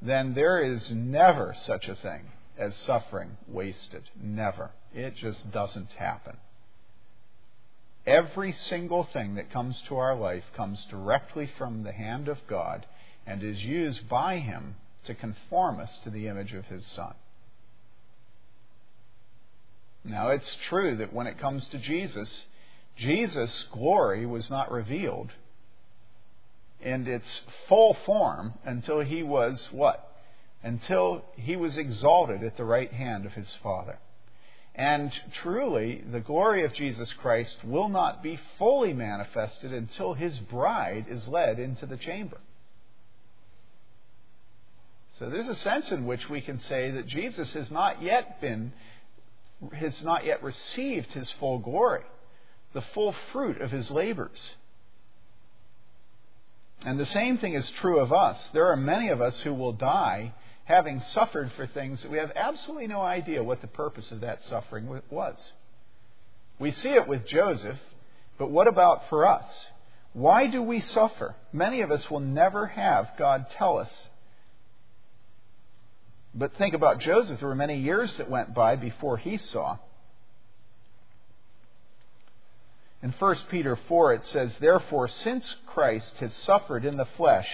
then 0.00 0.32
there 0.32 0.62
is 0.62 0.90
never 0.90 1.54
such 1.64 1.88
a 1.88 1.94
thing 1.94 2.22
as 2.56 2.74
suffering 2.76 3.36
wasted. 3.48 4.02
Never. 4.18 4.70
It 4.94 5.16
just 5.16 5.50
doesn't 5.50 5.90
happen. 5.92 6.36
Every 8.10 8.50
single 8.52 9.04
thing 9.04 9.36
that 9.36 9.52
comes 9.52 9.80
to 9.82 9.96
our 9.96 10.16
life 10.16 10.42
comes 10.56 10.84
directly 10.90 11.46
from 11.56 11.84
the 11.84 11.92
hand 11.92 12.26
of 12.26 12.38
God 12.48 12.84
and 13.24 13.40
is 13.40 13.62
used 13.62 14.08
by 14.08 14.38
Him 14.38 14.74
to 15.04 15.14
conform 15.14 15.78
us 15.78 15.96
to 16.02 16.10
the 16.10 16.26
image 16.26 16.52
of 16.52 16.66
His 16.66 16.84
Son. 16.86 17.14
Now, 20.02 20.30
it's 20.30 20.56
true 20.68 20.96
that 20.96 21.12
when 21.12 21.28
it 21.28 21.38
comes 21.38 21.68
to 21.68 21.78
Jesus, 21.78 22.42
Jesus' 22.96 23.66
glory 23.70 24.26
was 24.26 24.50
not 24.50 24.72
revealed 24.72 25.30
in 26.80 27.06
its 27.06 27.42
full 27.68 27.94
form 27.94 28.54
until 28.64 29.02
he 29.02 29.22
was 29.22 29.68
what? 29.70 30.16
Until 30.64 31.22
he 31.36 31.54
was 31.54 31.76
exalted 31.76 32.42
at 32.42 32.56
the 32.56 32.64
right 32.64 32.92
hand 32.92 33.24
of 33.24 33.34
his 33.34 33.54
Father. 33.62 34.00
And 34.74 35.12
truly, 35.42 36.02
the 36.10 36.20
glory 36.20 36.64
of 36.64 36.72
Jesus 36.72 37.12
Christ 37.14 37.56
will 37.64 37.88
not 37.88 38.22
be 38.22 38.38
fully 38.58 38.92
manifested 38.92 39.72
until 39.72 40.14
his 40.14 40.38
bride 40.38 41.06
is 41.08 41.26
led 41.26 41.58
into 41.58 41.86
the 41.86 41.96
chamber. 41.96 42.38
So 45.18 45.28
there's 45.28 45.48
a 45.48 45.56
sense 45.56 45.90
in 45.90 46.06
which 46.06 46.30
we 46.30 46.40
can 46.40 46.60
say 46.62 46.92
that 46.92 47.06
Jesus 47.06 47.52
has 47.52 47.70
not 47.70 48.02
yet 48.02 48.40
been, 48.40 48.72
has 49.72 50.02
not 50.02 50.24
yet 50.24 50.42
received 50.42 51.12
his 51.12 51.30
full 51.32 51.58
glory, 51.58 52.04
the 52.72 52.80
full 52.80 53.14
fruit 53.32 53.60
of 53.60 53.70
his 53.70 53.90
labors. 53.90 54.40
And 56.86 56.98
the 56.98 57.04
same 57.06 57.36
thing 57.36 57.52
is 57.52 57.68
true 57.82 58.00
of 58.00 58.12
us. 58.12 58.48
There 58.54 58.68
are 58.68 58.76
many 58.76 59.08
of 59.08 59.20
us 59.20 59.38
who 59.40 59.52
will 59.52 59.72
die 59.72 60.32
having 60.70 61.00
suffered 61.12 61.50
for 61.56 61.66
things 61.66 62.00
that 62.00 62.10
we 62.10 62.18
have 62.18 62.30
absolutely 62.36 62.86
no 62.86 63.00
idea 63.00 63.42
what 63.42 63.60
the 63.60 63.66
purpose 63.66 64.12
of 64.12 64.20
that 64.20 64.44
suffering 64.44 64.86
was. 65.10 65.36
We 66.60 66.70
see 66.70 66.90
it 66.90 67.08
with 67.08 67.26
Joseph, 67.26 67.78
but 68.38 68.50
what 68.50 68.68
about 68.68 69.08
for 69.08 69.26
us? 69.26 69.44
Why 70.12 70.46
do 70.46 70.62
we 70.62 70.80
suffer? 70.80 71.34
Many 71.52 71.80
of 71.80 71.90
us 71.90 72.08
will 72.08 72.20
never 72.20 72.66
have 72.66 73.10
God 73.18 73.46
tell 73.50 73.78
us. 73.78 73.90
But 76.34 76.56
think 76.56 76.74
about 76.74 77.00
Joseph. 77.00 77.40
There 77.40 77.48
were 77.48 77.54
many 77.56 77.80
years 77.80 78.16
that 78.18 78.30
went 78.30 78.54
by 78.54 78.76
before 78.76 79.16
he 79.16 79.38
saw. 79.38 79.78
In 83.02 83.10
1 83.10 83.36
Peter 83.50 83.76
4, 83.88 84.12
it 84.12 84.28
says, 84.28 84.52
Therefore, 84.60 85.08
since 85.08 85.52
Christ 85.66 86.16
has 86.18 86.32
suffered 86.44 86.84
in 86.84 86.96
the 86.96 87.08
flesh, 87.16 87.48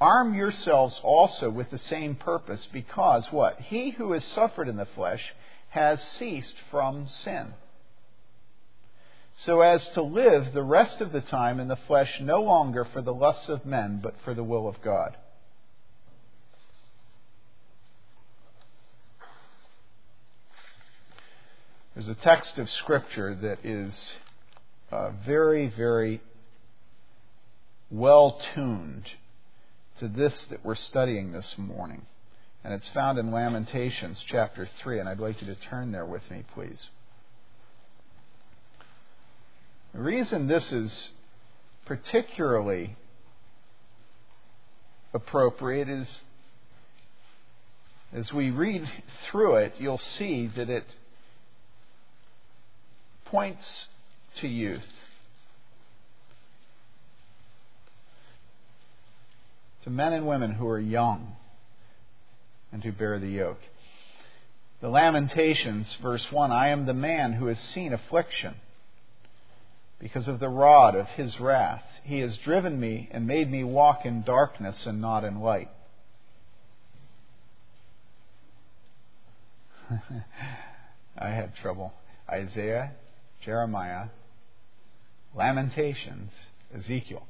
arm 0.00 0.34
yourselves 0.34 1.00
also 1.02 1.50
with 1.50 1.70
the 1.70 1.78
same 1.78 2.14
purpose, 2.14 2.66
because 2.72 3.30
what? 3.30 3.60
He 3.60 3.90
who 3.90 4.12
has 4.12 4.24
suffered 4.24 4.68
in 4.68 4.76
the 4.76 4.86
flesh 4.86 5.34
has 5.70 6.02
ceased 6.02 6.56
from 6.70 7.06
sin 7.06 7.54
so 9.44 9.60
as 9.62 9.86
to 9.90 10.02
live 10.02 10.52
the 10.52 10.62
rest 10.62 11.00
of 11.00 11.12
the 11.12 11.20
time 11.20 11.60
in 11.60 11.68
the 11.68 11.76
flesh 11.76 12.20
no 12.20 12.42
longer 12.42 12.84
for 12.84 13.00
the 13.00 13.14
lusts 13.14 13.48
of 13.48 13.64
men, 13.64 14.00
but 14.02 14.14
for 14.22 14.34
the 14.34 14.44
will 14.44 14.68
of 14.68 14.80
God. 14.82 15.16
There's 21.94 22.08
a 22.08 22.14
text 22.14 22.58
of 22.58 22.70
Scripture 22.70 23.34
that 23.34 23.64
is 23.64 24.10
uh, 24.92 25.10
very, 25.24 25.68
very 25.68 26.20
well 27.90 28.40
tuned 28.54 29.08
to 30.00 30.08
this 30.08 30.46
that 30.50 30.64
we're 30.64 30.74
studying 30.74 31.30
this 31.32 31.54
morning. 31.58 32.06
And 32.64 32.72
it's 32.74 32.88
found 32.88 33.18
in 33.18 33.30
Lamentations 33.30 34.22
chapter 34.26 34.68
3, 34.82 35.00
and 35.00 35.08
I'd 35.08 35.20
like 35.20 35.40
you 35.40 35.46
to 35.46 35.54
turn 35.54 35.92
there 35.92 36.06
with 36.06 36.28
me, 36.30 36.42
please. 36.54 36.82
The 39.92 40.00
reason 40.00 40.46
this 40.46 40.72
is 40.72 41.10
particularly 41.84 42.96
appropriate 45.12 45.88
is 45.88 46.22
as 48.12 48.32
we 48.32 48.50
read 48.50 48.90
through 49.30 49.56
it, 49.56 49.74
you'll 49.78 49.98
see 49.98 50.46
that 50.46 50.70
it 50.70 50.94
points 53.26 53.86
to 54.36 54.48
youth. 54.48 54.82
To 59.84 59.90
men 59.90 60.12
and 60.12 60.26
women 60.26 60.52
who 60.52 60.68
are 60.68 60.78
young 60.78 61.36
and 62.72 62.84
who 62.84 62.92
bear 62.92 63.18
the 63.18 63.30
yoke. 63.30 63.60
The 64.80 64.88
Lamentations, 64.88 65.94
verse 66.00 66.30
1 66.30 66.52
I 66.52 66.68
am 66.68 66.86
the 66.86 66.94
man 66.94 67.34
who 67.34 67.46
has 67.46 67.58
seen 67.58 67.92
affliction 67.92 68.54
because 69.98 70.28
of 70.28 70.40
the 70.40 70.48
rod 70.48 70.94
of 70.94 71.06
his 71.08 71.38
wrath. 71.38 71.84
He 72.04 72.20
has 72.20 72.36
driven 72.38 72.80
me 72.80 73.08
and 73.10 73.26
made 73.26 73.50
me 73.50 73.62
walk 73.64 74.06
in 74.06 74.22
darkness 74.22 74.86
and 74.86 75.00
not 75.00 75.24
in 75.24 75.40
light. 75.40 75.68
I 81.18 81.28
had 81.28 81.54
trouble. 81.56 81.92
Isaiah, 82.28 82.92
Jeremiah, 83.44 84.06
Lamentations, 85.34 86.32
Ezekiel. 86.74 87.26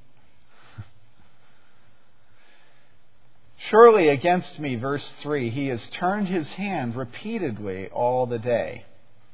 Surely 3.68 4.08
against 4.08 4.58
me, 4.58 4.74
verse 4.74 5.06
3, 5.18 5.50
he 5.50 5.66
has 5.68 5.86
turned 5.90 6.28
his 6.28 6.50
hand 6.54 6.96
repeatedly 6.96 7.88
all 7.88 8.24
the 8.24 8.38
day. 8.38 8.84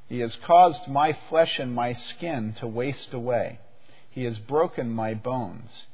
He 0.08 0.18
has 0.18 0.34
caused 0.36 0.88
my 0.88 1.12
flesh 1.28 1.58
and 1.60 1.72
my 1.72 1.92
skin 1.92 2.52
to 2.58 2.66
waste 2.66 3.14
away. 3.14 3.60
He 4.10 4.24
has 4.24 4.38
broken 4.38 4.90
my 4.90 5.14
bones. 5.14 5.86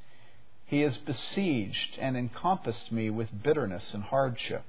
He 0.64 0.80
has 0.80 0.96
besieged 0.96 1.98
and 1.98 2.16
encompassed 2.16 2.90
me 2.90 3.10
with 3.10 3.42
bitterness 3.42 3.92
and 3.92 4.02
hardship. 4.02 4.64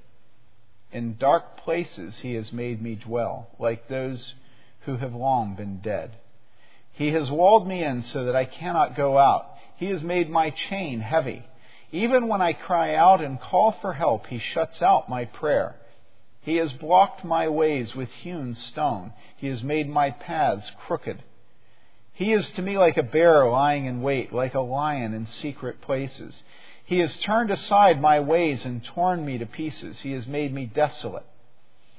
In 0.92 1.16
dark 1.16 1.56
places 1.56 2.18
he 2.18 2.34
has 2.34 2.52
made 2.52 2.82
me 2.82 2.96
dwell, 2.96 3.48
like 3.58 3.88
those 3.88 4.34
who 4.80 4.98
have 4.98 5.14
long 5.14 5.54
been 5.54 5.78
dead. 5.78 6.12
He 6.92 7.12
has 7.12 7.30
walled 7.30 7.66
me 7.66 7.82
in 7.82 8.04
so 8.04 8.26
that 8.26 8.36
I 8.36 8.44
cannot 8.44 8.94
go 8.94 9.16
out. 9.16 9.46
He 9.76 9.86
has 9.86 10.02
made 10.02 10.28
my 10.28 10.50
chain 10.50 11.00
heavy. 11.00 11.44
Even 11.94 12.26
when 12.26 12.42
I 12.42 12.54
cry 12.54 12.96
out 12.96 13.20
and 13.20 13.40
call 13.40 13.70
for 13.80 13.92
help, 13.92 14.26
he 14.26 14.40
shuts 14.40 14.82
out 14.82 15.08
my 15.08 15.26
prayer. 15.26 15.76
He 16.40 16.56
has 16.56 16.72
blocked 16.72 17.24
my 17.24 17.46
ways 17.46 17.94
with 17.94 18.10
hewn 18.10 18.56
stone. 18.56 19.12
He 19.36 19.46
has 19.46 19.62
made 19.62 19.88
my 19.88 20.10
paths 20.10 20.68
crooked. 20.84 21.22
He 22.12 22.32
is 22.32 22.50
to 22.56 22.62
me 22.62 22.76
like 22.76 22.96
a 22.96 23.04
bear 23.04 23.48
lying 23.48 23.86
in 23.86 24.02
wait, 24.02 24.32
like 24.32 24.54
a 24.54 24.60
lion 24.60 25.14
in 25.14 25.28
secret 25.28 25.80
places. 25.82 26.34
He 26.84 26.98
has 26.98 27.16
turned 27.18 27.52
aside 27.52 28.00
my 28.00 28.18
ways 28.18 28.64
and 28.64 28.84
torn 28.84 29.24
me 29.24 29.38
to 29.38 29.46
pieces. 29.46 29.96
He 30.00 30.10
has 30.14 30.26
made 30.26 30.52
me 30.52 30.66
desolate. 30.66 31.26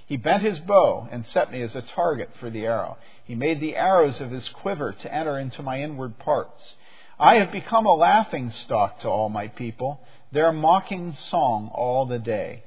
He 0.07 0.17
bent 0.17 0.43
his 0.43 0.59
bow 0.59 1.07
and 1.09 1.25
set 1.27 1.53
me 1.53 1.61
as 1.61 1.73
a 1.73 1.81
target 1.81 2.31
for 2.37 2.49
the 2.49 2.65
arrow. 2.65 2.97
He 3.23 3.33
made 3.33 3.61
the 3.61 3.77
arrows 3.77 4.19
of 4.19 4.29
his 4.29 4.49
quiver 4.49 4.91
to 4.91 5.13
enter 5.13 5.39
into 5.39 5.63
my 5.63 5.81
inward 5.81 6.19
parts. 6.19 6.75
I 7.19 7.35
have 7.35 7.51
become 7.51 7.85
a 7.85 7.93
laughing 7.93 8.51
stock 8.51 8.99
to 9.01 9.09
all 9.09 9.29
my 9.29 9.47
people, 9.47 10.01
their 10.31 10.51
mocking 10.51 11.13
song 11.13 11.71
all 11.73 12.05
the 12.05 12.19
day. 12.19 12.63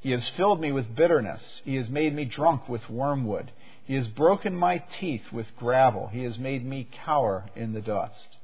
He 0.00 0.10
has 0.10 0.28
filled 0.30 0.60
me 0.60 0.72
with 0.72 0.94
bitterness. 0.94 1.62
He 1.64 1.76
has 1.76 1.88
made 1.88 2.14
me 2.14 2.24
drunk 2.24 2.68
with 2.68 2.90
wormwood. 2.90 3.52
He 3.84 3.94
has 3.94 4.08
broken 4.08 4.54
my 4.56 4.82
teeth 4.98 5.32
with 5.32 5.56
gravel. 5.56 6.08
He 6.08 6.24
has 6.24 6.38
made 6.38 6.64
me 6.64 6.88
cower 7.04 7.46
in 7.54 7.72
the 7.72 7.80
dust. 7.80 8.36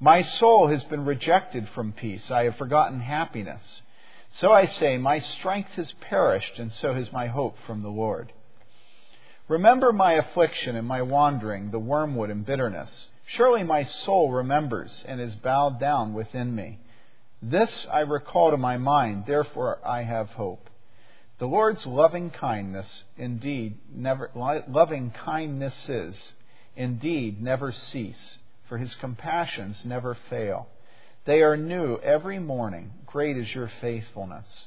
My 0.00 0.22
soul 0.22 0.68
has 0.68 0.82
been 0.84 1.04
rejected 1.04 1.68
from 1.68 1.92
peace. 1.92 2.30
I 2.30 2.44
have 2.44 2.56
forgotten 2.56 3.00
happiness. 3.00 3.62
So 4.32 4.52
I 4.52 4.66
say, 4.66 4.96
my 4.96 5.18
strength 5.18 5.70
has 5.72 5.92
perished, 6.00 6.58
and 6.58 6.72
so 6.72 6.94
has 6.94 7.12
my 7.12 7.26
hope 7.26 7.56
from 7.66 7.82
the 7.82 7.90
Lord. 7.90 8.32
Remember 9.48 9.92
my 9.92 10.12
affliction 10.12 10.76
and 10.76 10.86
my 10.86 11.02
wandering, 11.02 11.70
the 11.70 11.78
wormwood 11.78 12.30
and 12.30 12.46
bitterness. 12.46 13.08
Surely 13.34 13.62
my 13.62 13.84
soul 13.84 14.32
remembers 14.32 15.04
and 15.06 15.20
is 15.20 15.36
bowed 15.36 15.78
down 15.78 16.14
within 16.14 16.52
me. 16.52 16.80
This 17.40 17.86
I 17.90 18.00
recall 18.00 18.50
to 18.50 18.56
my 18.56 18.76
mind, 18.76 19.24
therefore 19.26 19.78
I 19.86 20.02
have 20.02 20.30
hope. 20.30 20.68
The 21.38 21.46
Lord's 21.46 21.86
loving 21.86 22.30
kindness 22.30 23.04
indeed 23.16 23.78
never 23.94 24.30
loving 24.34 25.12
kindnesses 25.12 26.34
indeed 26.74 27.40
never 27.40 27.70
cease, 27.70 28.38
for 28.68 28.78
his 28.78 28.94
compassions 28.96 29.84
never 29.84 30.16
fail. 30.28 30.68
They 31.24 31.40
are 31.42 31.56
new 31.56 31.98
every 31.98 32.40
morning. 32.40 32.92
Great 33.06 33.36
is 33.36 33.54
your 33.54 33.70
faithfulness. 33.80 34.66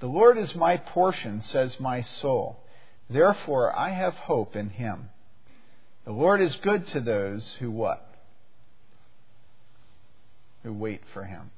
The 0.00 0.06
Lord 0.06 0.38
is 0.38 0.54
my 0.54 0.78
portion, 0.78 1.42
says 1.42 1.78
my 1.78 2.00
soul. 2.00 2.64
Therefore 3.10 3.78
I 3.78 3.90
have 3.90 4.14
hope 4.14 4.56
in 4.56 4.70
him. 4.70 5.10
The 6.04 6.12
Lord 6.12 6.40
is 6.40 6.54
good 6.56 6.86
to 6.88 7.00
those 7.00 7.56
who 7.60 7.70
what? 7.70 8.06
Who 10.62 10.72
wait 10.72 11.02
for 11.12 11.24
him. 11.24 11.50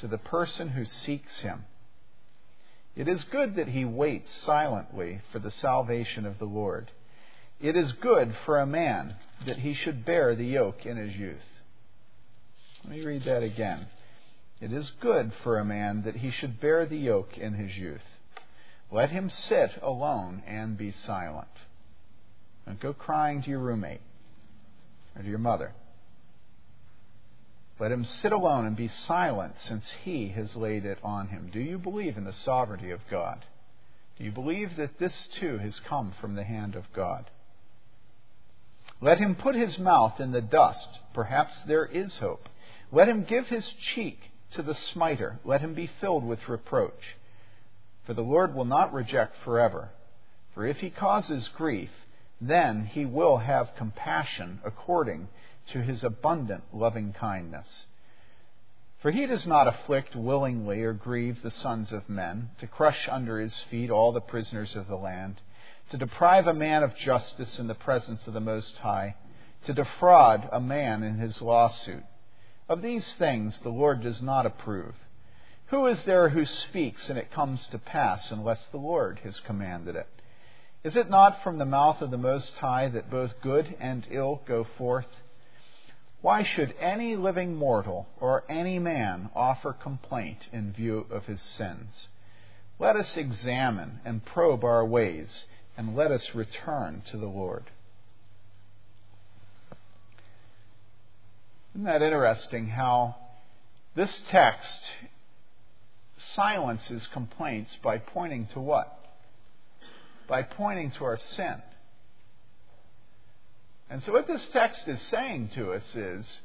To 0.00 0.08
the 0.08 0.18
person 0.18 0.68
who 0.68 0.84
seeks 0.84 1.40
him. 1.40 1.64
It 2.94 3.08
is 3.08 3.22
good 3.24 3.56
that 3.56 3.68
he 3.68 3.84
waits 3.84 4.32
silently 4.42 5.20
for 5.32 5.38
the 5.38 5.50
salvation 5.50 6.24
of 6.24 6.38
the 6.38 6.46
Lord. 6.46 6.90
It 7.60 7.76
is 7.76 7.92
good 7.92 8.34
for 8.44 8.58
a 8.58 8.66
man 8.66 9.16
that 9.46 9.58
he 9.58 9.74
should 9.74 10.04
bear 10.04 10.34
the 10.34 10.46
yoke 10.46 10.86
in 10.86 10.96
his 10.96 11.16
youth. 11.16 11.46
Let 12.84 12.92
me 12.96 13.04
read 13.04 13.24
that 13.24 13.42
again. 13.42 13.86
It 14.60 14.72
is 14.72 14.90
good 15.00 15.32
for 15.42 15.58
a 15.58 15.64
man 15.64 16.02
that 16.04 16.16
he 16.16 16.30
should 16.30 16.60
bear 16.60 16.86
the 16.86 16.96
yoke 16.96 17.36
in 17.36 17.54
his 17.54 17.76
youth. 17.76 18.00
Let 18.90 19.10
him 19.10 19.28
sit 19.28 19.72
alone 19.82 20.42
and 20.46 20.78
be 20.78 20.92
silent. 20.92 21.48
Go 22.74 22.92
crying 22.92 23.42
to 23.42 23.50
your 23.50 23.60
roommate 23.60 24.00
or 25.14 25.22
to 25.22 25.28
your 25.28 25.38
mother. 25.38 25.72
Let 27.78 27.92
him 27.92 28.04
sit 28.04 28.32
alone 28.32 28.66
and 28.66 28.76
be 28.76 28.88
silent, 28.88 29.54
since 29.58 29.90
he 30.04 30.28
has 30.28 30.56
laid 30.56 30.84
it 30.84 30.98
on 31.02 31.28
him. 31.28 31.50
Do 31.52 31.60
you 31.60 31.78
believe 31.78 32.16
in 32.16 32.24
the 32.24 32.32
sovereignty 32.32 32.90
of 32.90 33.06
God? 33.10 33.44
Do 34.18 34.24
you 34.24 34.32
believe 34.32 34.76
that 34.76 34.98
this 34.98 35.28
too 35.38 35.58
has 35.58 35.78
come 35.80 36.12
from 36.20 36.34
the 36.34 36.44
hand 36.44 36.74
of 36.74 36.90
God? 36.94 37.30
Let 39.00 39.18
him 39.18 39.34
put 39.34 39.54
his 39.54 39.78
mouth 39.78 40.20
in 40.20 40.32
the 40.32 40.40
dust. 40.40 41.00
Perhaps 41.12 41.60
there 41.62 41.84
is 41.84 42.16
hope. 42.16 42.48
Let 42.90 43.08
him 43.08 43.24
give 43.24 43.48
his 43.48 43.68
cheek 43.94 44.30
to 44.52 44.62
the 44.62 44.74
smiter. 44.74 45.38
Let 45.44 45.60
him 45.60 45.74
be 45.74 45.90
filled 46.00 46.24
with 46.24 46.48
reproach. 46.48 47.16
For 48.04 48.14
the 48.14 48.22
Lord 48.22 48.54
will 48.54 48.64
not 48.64 48.94
reject 48.94 49.36
forever. 49.44 49.90
For 50.54 50.64
if 50.66 50.78
he 50.78 50.88
causes 50.88 51.48
grief, 51.48 51.90
then 52.40 52.86
he 52.86 53.04
will 53.04 53.38
have 53.38 53.74
compassion 53.76 54.60
according 54.64 55.28
to 55.68 55.82
his 55.82 56.04
abundant 56.04 56.62
loving 56.72 57.12
kindness. 57.12 57.86
For 58.98 59.10
he 59.10 59.26
does 59.26 59.46
not 59.46 59.68
afflict 59.68 60.16
willingly 60.16 60.82
or 60.82 60.92
grieve 60.92 61.42
the 61.42 61.50
sons 61.50 61.92
of 61.92 62.08
men, 62.08 62.50
to 62.58 62.66
crush 62.66 63.08
under 63.10 63.38
his 63.40 63.58
feet 63.70 63.90
all 63.90 64.12
the 64.12 64.20
prisoners 64.20 64.74
of 64.74 64.88
the 64.88 64.96
land, 64.96 65.40
to 65.90 65.98
deprive 65.98 66.46
a 66.46 66.54
man 66.54 66.82
of 66.82 66.96
justice 66.96 67.58
in 67.58 67.66
the 67.66 67.74
presence 67.74 68.26
of 68.26 68.34
the 68.34 68.40
Most 68.40 68.78
High, 68.78 69.14
to 69.64 69.72
defraud 69.72 70.48
a 70.52 70.60
man 70.60 71.02
in 71.02 71.18
his 71.18 71.40
lawsuit. 71.40 72.04
Of 72.68 72.82
these 72.82 73.14
things 73.14 73.58
the 73.58 73.68
Lord 73.68 74.00
does 74.00 74.20
not 74.20 74.46
approve. 74.46 74.94
Who 75.66 75.86
is 75.86 76.02
there 76.04 76.28
who 76.28 76.44
speaks 76.44 77.08
and 77.08 77.18
it 77.18 77.32
comes 77.32 77.66
to 77.68 77.78
pass 77.78 78.30
unless 78.30 78.64
the 78.70 78.78
Lord 78.78 79.20
has 79.24 79.38
commanded 79.40 79.96
it? 79.96 80.08
Is 80.86 80.94
it 80.94 81.10
not 81.10 81.42
from 81.42 81.58
the 81.58 81.64
mouth 81.64 82.00
of 82.00 82.12
the 82.12 82.16
Most 82.16 82.58
High 82.58 82.86
that 82.90 83.10
both 83.10 83.40
good 83.40 83.74
and 83.80 84.06
ill 84.08 84.40
go 84.46 84.62
forth? 84.62 85.08
Why 86.20 86.44
should 86.44 86.76
any 86.78 87.16
living 87.16 87.56
mortal 87.56 88.06
or 88.20 88.44
any 88.48 88.78
man 88.78 89.30
offer 89.34 89.72
complaint 89.72 90.46
in 90.52 90.72
view 90.72 91.04
of 91.10 91.26
his 91.26 91.42
sins? 91.42 92.06
Let 92.78 92.94
us 92.94 93.16
examine 93.16 93.98
and 94.04 94.24
probe 94.24 94.62
our 94.62 94.86
ways, 94.86 95.46
and 95.76 95.96
let 95.96 96.12
us 96.12 96.36
return 96.36 97.02
to 97.10 97.16
the 97.16 97.26
Lord. 97.26 97.64
Isn't 101.74 101.86
that 101.86 102.00
interesting 102.00 102.68
how 102.68 103.16
this 103.96 104.20
text 104.28 104.78
silences 106.16 107.08
complaints 107.08 107.74
by 107.82 107.98
pointing 107.98 108.46
to 108.52 108.60
what? 108.60 109.05
By 110.26 110.42
pointing 110.42 110.90
to 110.92 111.04
our 111.04 111.18
sin. 111.18 111.62
And 113.88 114.02
so, 114.02 114.12
what 114.12 114.26
this 114.26 114.44
text 114.52 114.88
is 114.88 115.00
saying 115.02 115.50
to 115.54 115.72
us 115.72 115.84
is 115.94 116.40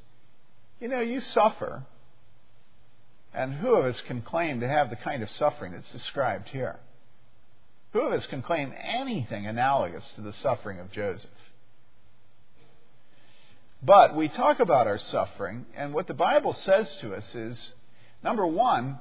you 0.82 0.88
know, 0.88 1.00
you 1.00 1.22
suffer. 1.22 1.84
And 3.34 3.54
who 3.54 3.76
of 3.76 3.86
us 3.86 4.02
can 4.02 4.22
claim 4.24 4.60
to 4.60 4.68
have 4.68 4.90
the 4.90 4.98
kind 4.98 5.24
of 5.24 5.30
suffering 5.30 5.72
that's 5.72 5.92
described 5.92 6.50
here? 6.50 6.80
Who 7.94 8.02
of 8.02 8.12
us 8.12 8.26
can 8.26 8.42
claim 8.42 8.74
anything 8.78 9.46
analogous 9.46 10.12
to 10.14 10.22
the 10.22 10.34
suffering 10.34 10.80
of 10.80 10.92
Joseph? 10.92 11.30
But 13.84 14.16
we 14.16 14.28
talk 14.28 14.60
about 14.60 14.88
our 14.88 14.98
suffering, 14.98 15.66
and 15.76 15.94
what 15.94 16.08
the 16.08 16.14
Bible 16.14 16.54
says 16.54 16.94
to 17.02 17.16
us 17.16 17.34
is 17.34 17.74
number 18.24 18.46
one, 18.46 19.00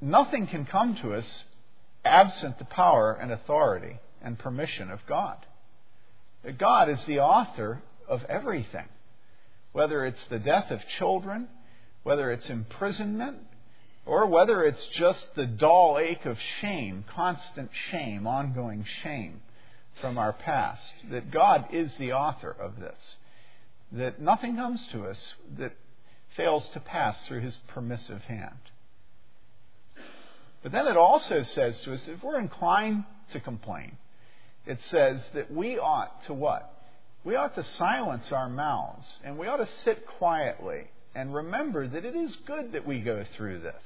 nothing 0.00 0.46
can 0.46 0.66
come 0.66 0.96
to 0.96 1.14
us 1.14 1.44
absent 2.08 2.58
the 2.58 2.64
power 2.64 3.12
and 3.12 3.30
authority 3.30 3.98
and 4.22 4.38
permission 4.38 4.90
of 4.90 5.06
God. 5.06 5.36
That 6.44 6.58
God 6.58 6.88
is 6.88 7.04
the 7.04 7.20
author 7.20 7.82
of 8.08 8.24
everything, 8.28 8.88
whether 9.72 10.04
it's 10.04 10.24
the 10.24 10.38
death 10.38 10.70
of 10.70 10.80
children, 10.98 11.48
whether 12.02 12.30
it's 12.30 12.48
imprisonment, 12.48 13.38
or 14.06 14.26
whether 14.26 14.64
it's 14.64 14.86
just 14.86 15.34
the 15.34 15.46
dull 15.46 15.98
ache 16.00 16.24
of 16.24 16.38
shame, 16.60 17.04
constant 17.14 17.70
shame, 17.90 18.26
ongoing 18.26 18.84
shame 19.02 19.42
from 20.00 20.16
our 20.16 20.32
past. 20.32 20.90
That 21.10 21.30
God 21.30 21.66
is 21.72 21.94
the 21.96 22.12
author 22.12 22.50
of 22.50 22.80
this. 22.80 23.16
That 23.92 24.20
nothing 24.20 24.56
comes 24.56 24.84
to 24.92 25.06
us 25.06 25.34
that 25.58 25.72
fails 26.36 26.68
to 26.70 26.80
pass 26.80 27.22
through 27.26 27.40
his 27.40 27.56
permissive 27.68 28.22
hand. 28.22 28.58
But 30.62 30.72
then 30.72 30.86
it 30.86 30.96
also 30.96 31.42
says 31.42 31.78
to 31.80 31.94
us 31.94 32.08
if 32.08 32.22
we're 32.22 32.38
inclined 32.38 33.04
to 33.32 33.40
complain, 33.40 33.96
it 34.66 34.78
says 34.90 35.22
that 35.34 35.52
we 35.52 35.78
ought 35.78 36.24
to 36.24 36.34
what? 36.34 36.74
We 37.24 37.36
ought 37.36 37.54
to 37.54 37.64
silence 37.64 38.32
our 38.32 38.48
mouths 38.48 39.06
and 39.24 39.38
we 39.38 39.46
ought 39.46 39.58
to 39.58 39.68
sit 39.84 40.06
quietly 40.06 40.90
and 41.14 41.34
remember 41.34 41.86
that 41.86 42.04
it 42.04 42.14
is 42.14 42.34
good 42.46 42.72
that 42.72 42.86
we 42.86 43.00
go 43.00 43.24
through 43.36 43.60
this. 43.60 43.82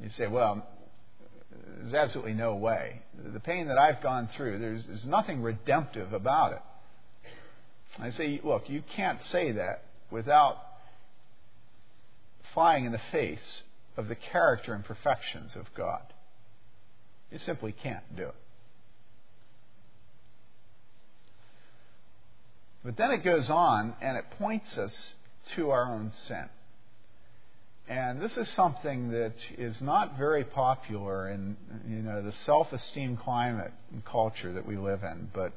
You 0.00 0.10
say, 0.10 0.26
well, 0.26 0.66
there's 1.78 1.94
absolutely 1.94 2.34
no 2.34 2.56
way. 2.56 3.02
The 3.32 3.40
pain 3.40 3.68
that 3.68 3.78
I've 3.78 4.02
gone 4.02 4.28
through, 4.36 4.58
there's, 4.58 4.86
there's 4.86 5.04
nothing 5.04 5.42
redemptive 5.42 6.12
about 6.12 6.52
it. 6.52 6.62
I 7.98 8.10
say, 8.10 8.40
look, 8.42 8.68
you 8.68 8.82
can't 8.96 9.20
say 9.26 9.52
that 9.52 9.84
without 10.10 10.56
flying 12.52 12.86
in 12.86 12.92
the 12.92 13.00
face 13.12 13.62
of 13.96 14.08
the 14.08 14.14
character 14.14 14.74
and 14.74 14.84
perfections 14.84 15.54
of 15.56 15.72
God. 15.74 16.02
You 17.30 17.38
simply 17.38 17.72
can't 17.72 18.16
do 18.16 18.24
it. 18.24 18.34
But 22.84 22.96
then 22.96 23.10
it 23.12 23.24
goes 23.24 23.48
on 23.48 23.94
and 24.00 24.16
it 24.16 24.24
points 24.38 24.76
us 24.76 25.14
to 25.56 25.70
our 25.70 25.90
own 25.90 26.12
sin. 26.26 26.48
And 27.88 28.20
this 28.20 28.36
is 28.36 28.48
something 28.50 29.10
that 29.10 29.34
is 29.58 29.80
not 29.82 30.16
very 30.16 30.44
popular 30.44 31.28
in 31.28 31.56
you 31.86 32.02
know 32.02 32.22
the 32.22 32.32
self-esteem 32.32 33.18
climate 33.18 33.72
and 33.92 34.04
culture 34.04 34.52
that 34.52 34.66
we 34.66 34.76
live 34.76 35.02
in. 35.02 35.30
But 35.34 35.52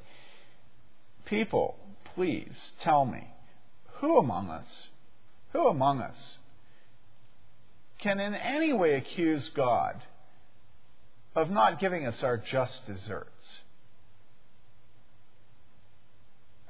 people, 1.25 1.75
please 2.15 2.71
tell 2.81 3.05
me, 3.05 3.27
who 3.99 4.17
among 4.17 4.49
us, 4.49 4.87
who 5.53 5.67
among 5.67 6.01
us 6.01 6.37
can 7.99 8.19
in 8.19 8.35
any 8.35 8.73
way 8.73 8.95
accuse 8.95 9.49
God 9.49 10.01
of 11.35 11.49
not 11.49 11.79
giving 11.79 12.05
us 12.05 12.21
our 12.23 12.37
just 12.37 12.85
deserts? 12.87 13.59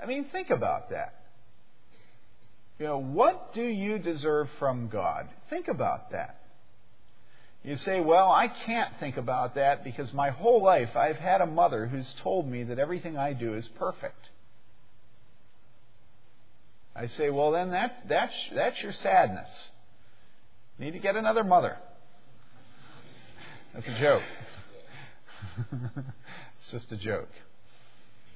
I 0.02 0.06
mean, 0.06 0.26
think 0.26 0.50
about 0.50 0.90
that. 0.92 1.14
You 2.80 2.86
know, 2.86 3.00
what 3.00 3.54
do 3.54 3.64
you 3.64 3.98
deserve 3.98 4.50
from 4.60 4.88
God? 4.88 5.28
Think 5.50 5.68
about 5.68 6.12
that. 6.12 6.40
You 7.64 7.76
say, 7.78 8.00
well, 8.00 8.32
I 8.32 8.48
can't 8.48 8.94
think 9.00 9.18
about 9.18 9.56
that 9.56 9.84
because 9.84 10.14
my 10.14 10.30
whole 10.30 10.64
life 10.64 10.96
I've 10.96 11.18
had 11.18 11.42
a 11.42 11.48
mother 11.48 11.88
who's 11.88 12.14
told 12.22 12.48
me 12.48 12.64
that 12.64 12.80
everything 12.80 13.18
I 13.18 13.34
do 13.34 13.56
is 13.56 13.68
perfect. 13.80 14.30
I 16.96 17.08
say, 17.08 17.30
well, 17.30 17.52
then 17.52 17.72
that, 17.72 18.04
that's, 18.08 18.34
that's 18.56 18.82
your 18.82 18.94
sadness. 18.94 19.50
Need 20.80 20.92
to 20.92 21.00
get 21.00 21.16
another 21.16 21.44
mother. 21.44 21.78
That's 23.74 23.88
a 23.88 24.00
joke. 24.00 24.24
it's 26.62 26.72
just 26.72 26.92
a 26.92 26.98
joke. 26.98 27.30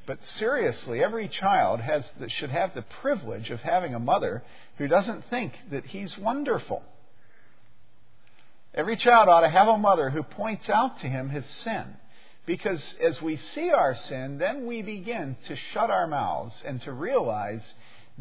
But 0.07 0.23
seriously, 0.23 1.03
every 1.03 1.27
child 1.27 1.79
has, 1.81 2.03
should 2.27 2.49
have 2.49 2.73
the 2.73 2.81
privilege 2.81 3.49
of 3.51 3.61
having 3.61 3.93
a 3.93 3.99
mother 3.99 4.43
who 4.77 4.87
doesn't 4.87 5.25
think 5.29 5.53
that 5.69 5.85
he's 5.85 6.17
wonderful. 6.17 6.83
Every 8.73 8.95
child 8.95 9.29
ought 9.29 9.41
to 9.41 9.49
have 9.49 9.67
a 9.67 9.77
mother 9.77 10.09
who 10.09 10.23
points 10.23 10.69
out 10.69 10.99
to 11.01 11.07
him 11.07 11.29
his 11.29 11.45
sin. 11.63 11.85
Because 12.45 12.95
as 13.01 13.21
we 13.21 13.37
see 13.37 13.69
our 13.69 13.93
sin, 13.93 14.39
then 14.39 14.65
we 14.65 14.81
begin 14.81 15.37
to 15.47 15.55
shut 15.73 15.91
our 15.91 16.07
mouths 16.07 16.61
and 16.65 16.81
to 16.83 16.91
realize 16.91 17.63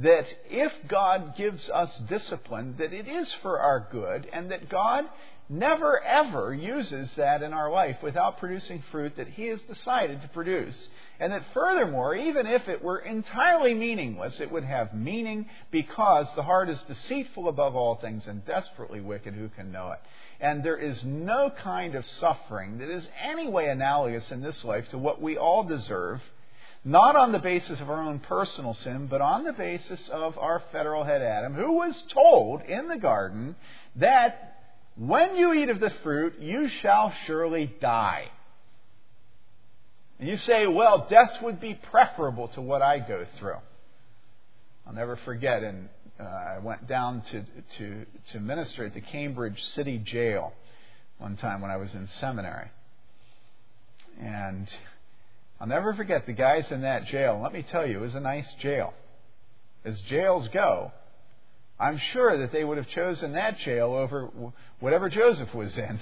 that 0.03 0.27
if 0.49 0.73
God 0.89 1.37
gives 1.37 1.69
us 1.69 1.95
discipline, 2.09 2.77
that 2.79 2.93
it 2.93 3.09
is 3.09 3.33
for 3.43 3.59
our 3.59 3.89
good, 3.91 4.29
and 4.33 4.51
that 4.51 4.69
God 4.69 5.05
never 5.51 6.01
ever 6.01 6.55
uses 6.55 7.13
that 7.17 7.43
in 7.43 7.53
our 7.53 7.71
life 7.73 7.97
without 8.03 8.39
producing 8.39 8.83
fruit 8.93 9.17
that 9.17 9.27
He 9.29 9.47
has 9.47 9.61
decided 9.63 10.23
to 10.23 10.29
produce. 10.29 10.89
And 11.19 11.33
that 11.33 11.43
furthermore, 11.53 12.15
even 12.15 12.47
if 12.47 12.69
it 12.69 12.83
were 12.83 13.01
entirely 13.01 13.75
meaningless, 13.75 14.41
it 14.41 14.51
would 14.51 14.63
have 14.63 14.95
meaning 14.95 15.47
because 15.73 16.27
the 16.37 16.45
heart 16.45 16.71
is 16.71 16.81
deceitful 16.85 17.49
above 17.49 17.75
all 17.75 17.97
things 17.97 18.27
and 18.29 18.45
desperately 18.47 19.01
wicked. 19.01 19.35
Who 19.35 19.49
can 19.49 19.73
know 19.73 19.91
it? 19.91 19.99
And 20.41 20.63
there 20.63 20.79
is 20.79 21.05
no 21.05 21.51
kind 21.51 21.97
of 21.97 22.07
suffering 22.07 22.79
that 22.79 22.89
is 22.89 23.07
any 23.21 23.49
way 23.49 23.69
analogous 23.69 24.31
in 24.31 24.41
this 24.41 24.65
life 24.65 24.89
to 24.91 24.99
what 24.99 25.21
we 25.21 25.37
all 25.37 25.65
deserve. 25.65 26.23
Not 26.85 27.15
on 27.15 27.33
the 27.33 27.39
basis 27.39 27.79
of 27.81 27.91
our 27.91 28.03
own 28.03 28.21
personal 28.21 28.73
sin, 28.73 29.07
but 29.07 29.21
on 29.21 29.45
the 29.45 29.53
basis 29.53 30.09
of 30.09 30.39
our 30.39 30.63
federal 30.73 31.05
head 31.05 31.21
Adam, 31.21 31.55
who 31.55 31.73
was 31.73 32.03
told 32.13 32.63
in 32.63 32.89
the 32.89 32.97
garden 32.97 33.55
that 33.97 34.57
when 34.97 35.37
you 35.37 35.53
eat 35.53 35.69
of 35.69 35.79
the 35.79 35.93
fruit, 36.03 36.41
you 36.41 36.69
shall 36.69 37.13
surely 37.27 37.73
die. 37.81 38.29
And 40.19 40.29
you 40.29 40.37
say, 40.39 40.67
well, 40.67 41.07
death 41.09 41.43
would 41.43 41.61
be 41.61 41.75
preferable 41.75 42.49
to 42.49 42.63
what 42.63 42.83
I 42.83 42.99
go 42.99 43.27
through. 43.39 43.59
I'll 44.87 44.95
never 44.95 45.17
forget, 45.17 45.63
and 45.63 45.89
uh, 46.19 46.25
I 46.25 46.59
went 46.59 46.87
down 46.87 47.23
to, 47.31 47.45
to, 47.79 48.07
to 48.33 48.41
minister 48.41 48.87
at 48.87 48.95
the 48.95 49.01
Cambridge 49.01 49.63
City 49.75 49.99
Jail 49.99 50.53
one 51.19 51.37
time 51.37 51.61
when 51.61 51.71
I 51.71 51.77
was 51.77 51.95
in 51.95 52.09
seminary. 52.19 52.71
And 54.19 54.69
I'll 55.61 55.67
never 55.67 55.93
forget 55.95 56.27
the 56.27 56.33
guys 56.33 56.71
in 56.71 56.83
that 56.83 57.07
jail. 57.07 57.39
Let 57.43 57.53
me 57.53 57.63
tell 57.63 57.87
you, 57.87 57.99
it 57.99 58.01
was 58.01 58.15
a 58.15 58.21
nice 58.21 58.51
jail. 58.61 58.95
As 59.85 60.01
jails 60.03 60.49
go, 60.49 60.93
I'm 61.79 62.01
sure 62.13 62.39
that 62.39 62.53
they 62.53 62.65
would 62.65 62.79
have 62.79 62.89
chosen 62.89 63.33
that 63.33 63.59
jail 63.59 63.93
over 63.93 64.31
whatever 64.81 65.09
Joseph 65.09 65.55
was 65.55 65.77
in. 65.77 66.01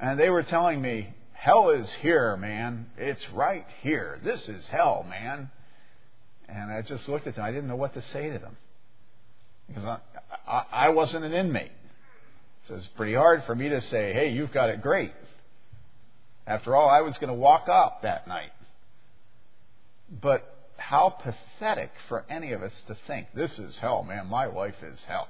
And 0.00 0.18
they 0.18 0.30
were 0.30 0.42
telling 0.42 0.80
me, 0.80 1.12
hell 1.32 1.70
is 1.70 1.90
here, 2.02 2.36
man. 2.36 2.86
It's 2.98 3.22
right 3.32 3.66
here. 3.82 4.20
This 4.22 4.48
is 4.48 4.66
hell, 4.68 5.04
man. 5.08 5.50
And 6.48 6.70
I 6.70 6.82
just 6.82 7.08
looked 7.08 7.26
at 7.26 7.36
them. 7.36 7.44
I 7.44 7.50
didn't 7.50 7.68
know 7.68 7.76
what 7.76 7.94
to 7.94 8.02
say 8.12 8.30
to 8.30 8.38
them. 8.38 8.56
Because 9.68 9.84
I, 9.84 9.98
I, 10.46 10.64
I 10.72 10.88
wasn't 10.90 11.24
an 11.24 11.32
inmate. 11.32 11.72
So 12.66 12.74
it's 12.74 12.86
pretty 12.96 13.14
hard 13.14 13.44
for 13.44 13.54
me 13.54 13.68
to 13.68 13.80
say, 13.82 14.12
hey, 14.12 14.30
you've 14.30 14.52
got 14.52 14.68
it 14.68 14.82
great. 14.82 15.12
After 16.46 16.76
all, 16.76 16.88
I 16.88 17.00
was 17.00 17.16
going 17.18 17.28
to 17.28 17.34
walk 17.34 17.68
up 17.68 18.02
that 18.02 18.28
night. 18.28 18.52
But 20.10 20.44
how 20.76 21.08
pathetic 21.08 21.90
for 22.08 22.24
any 22.28 22.52
of 22.52 22.62
us 22.62 22.72
to 22.88 22.96
think, 23.06 23.28
this 23.34 23.58
is 23.58 23.78
hell, 23.78 24.02
man, 24.02 24.26
my 24.26 24.46
life 24.46 24.82
is 24.82 25.02
hell. 25.04 25.28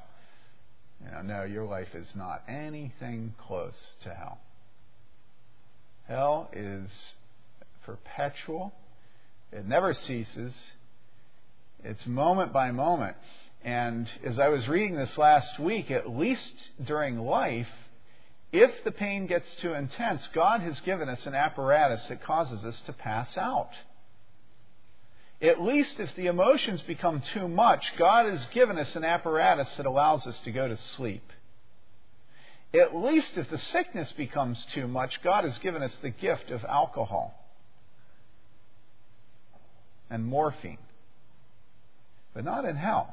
You 1.05 1.11
know, 1.13 1.23
no, 1.23 1.43
your 1.45 1.65
life 1.65 1.95
is 1.95 2.11
not 2.17 2.43
anything 2.49 3.35
close 3.47 3.95
to 4.03 4.15
hell. 4.15 4.39
Hell 6.09 6.51
is 6.53 6.91
perpetual. 7.85 8.73
It 9.53 9.67
never 9.67 9.95
ceases. 9.95 10.53
It's 11.83 12.07
moment 12.07 12.53
by 12.53 12.73
moment. 12.73 13.17
And 13.63 14.11
as 14.25 14.39
I 14.39 14.49
was 14.49 14.67
reading 14.69 14.97
this 14.97 15.17
last 15.17 15.59
week, 15.59 15.91
at 15.91 16.11
least 16.11 16.53
during 16.85 17.19
life, 17.19 17.69
if 18.55 18.85
the 18.85 18.93
pain 18.93 19.27
gets 19.27 19.53
too 19.57 19.75
intense, 19.75 20.29
God 20.33 20.61
has 20.61 20.79
given 20.81 21.09
us 21.09 21.27
an 21.27 21.35
apparatus 21.35 22.07
that 22.07 22.23
causes 22.23 22.65
us 22.65 22.81
to 22.87 22.93
pass 22.93 23.37
out. 23.37 23.71
At 25.43 25.61
least 25.61 25.99
if 25.99 26.15
the 26.15 26.29
emotions 26.29 26.81
become 26.83 27.21
too 27.35 27.49
much, 27.49 27.85
God 27.99 28.31
has 28.31 28.47
given 28.55 28.79
us 28.79 28.95
an 28.95 29.03
apparatus 29.03 29.69
that 29.77 29.87
allows 29.87 30.25
us 30.29 30.39
to 30.45 30.53
go 30.53 30.69
to 30.69 30.77
sleep. 30.77 31.33
At 32.73 32.95
least 32.95 33.33
if 33.37 33.51
the 33.51 33.59
sickness 33.59 34.13
becomes 34.13 34.65
too 34.73 34.87
much, 34.87 35.21
God 35.25 35.43
has 35.43 35.59
given 35.59 35.83
us 35.83 35.97
the 36.01 36.11
gift 36.11 36.53
of 36.53 36.65
alcohol 36.65 37.35
and 40.11 40.25
morphine. 40.25 40.79
But 42.35 42.45
not 42.45 42.65
in 42.65 42.77
hell. 42.77 43.13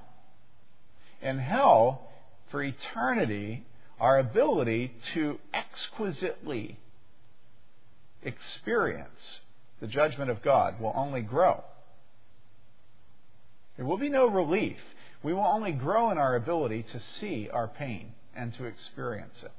In 1.19 1.39
hell, 1.39 2.09
for 2.51 2.61
eternity, 2.61 3.65
our 4.01 4.17
ability 4.17 4.91
to 5.13 5.37
exquisitely 5.53 6.79
experience 8.23 9.39
the 9.79 9.85
judgment 9.85 10.31
of 10.31 10.41
God 10.41 10.81
will 10.81 10.91
only 10.95 11.21
grow. 11.21 11.63
There 13.77 13.85
will 13.85 13.99
be 13.99 14.09
no 14.09 14.25
relief. 14.25 14.79
We 15.21 15.33
will 15.33 15.45
only 15.45 15.71
grow 15.71 16.09
in 16.09 16.17
our 16.17 16.35
ability 16.35 16.83
to 16.91 16.99
see 16.99 17.47
our 17.53 17.67
pain 17.67 18.13
and 18.35 18.51
to 18.55 18.65
experience 18.65 19.43
it. 19.43 19.51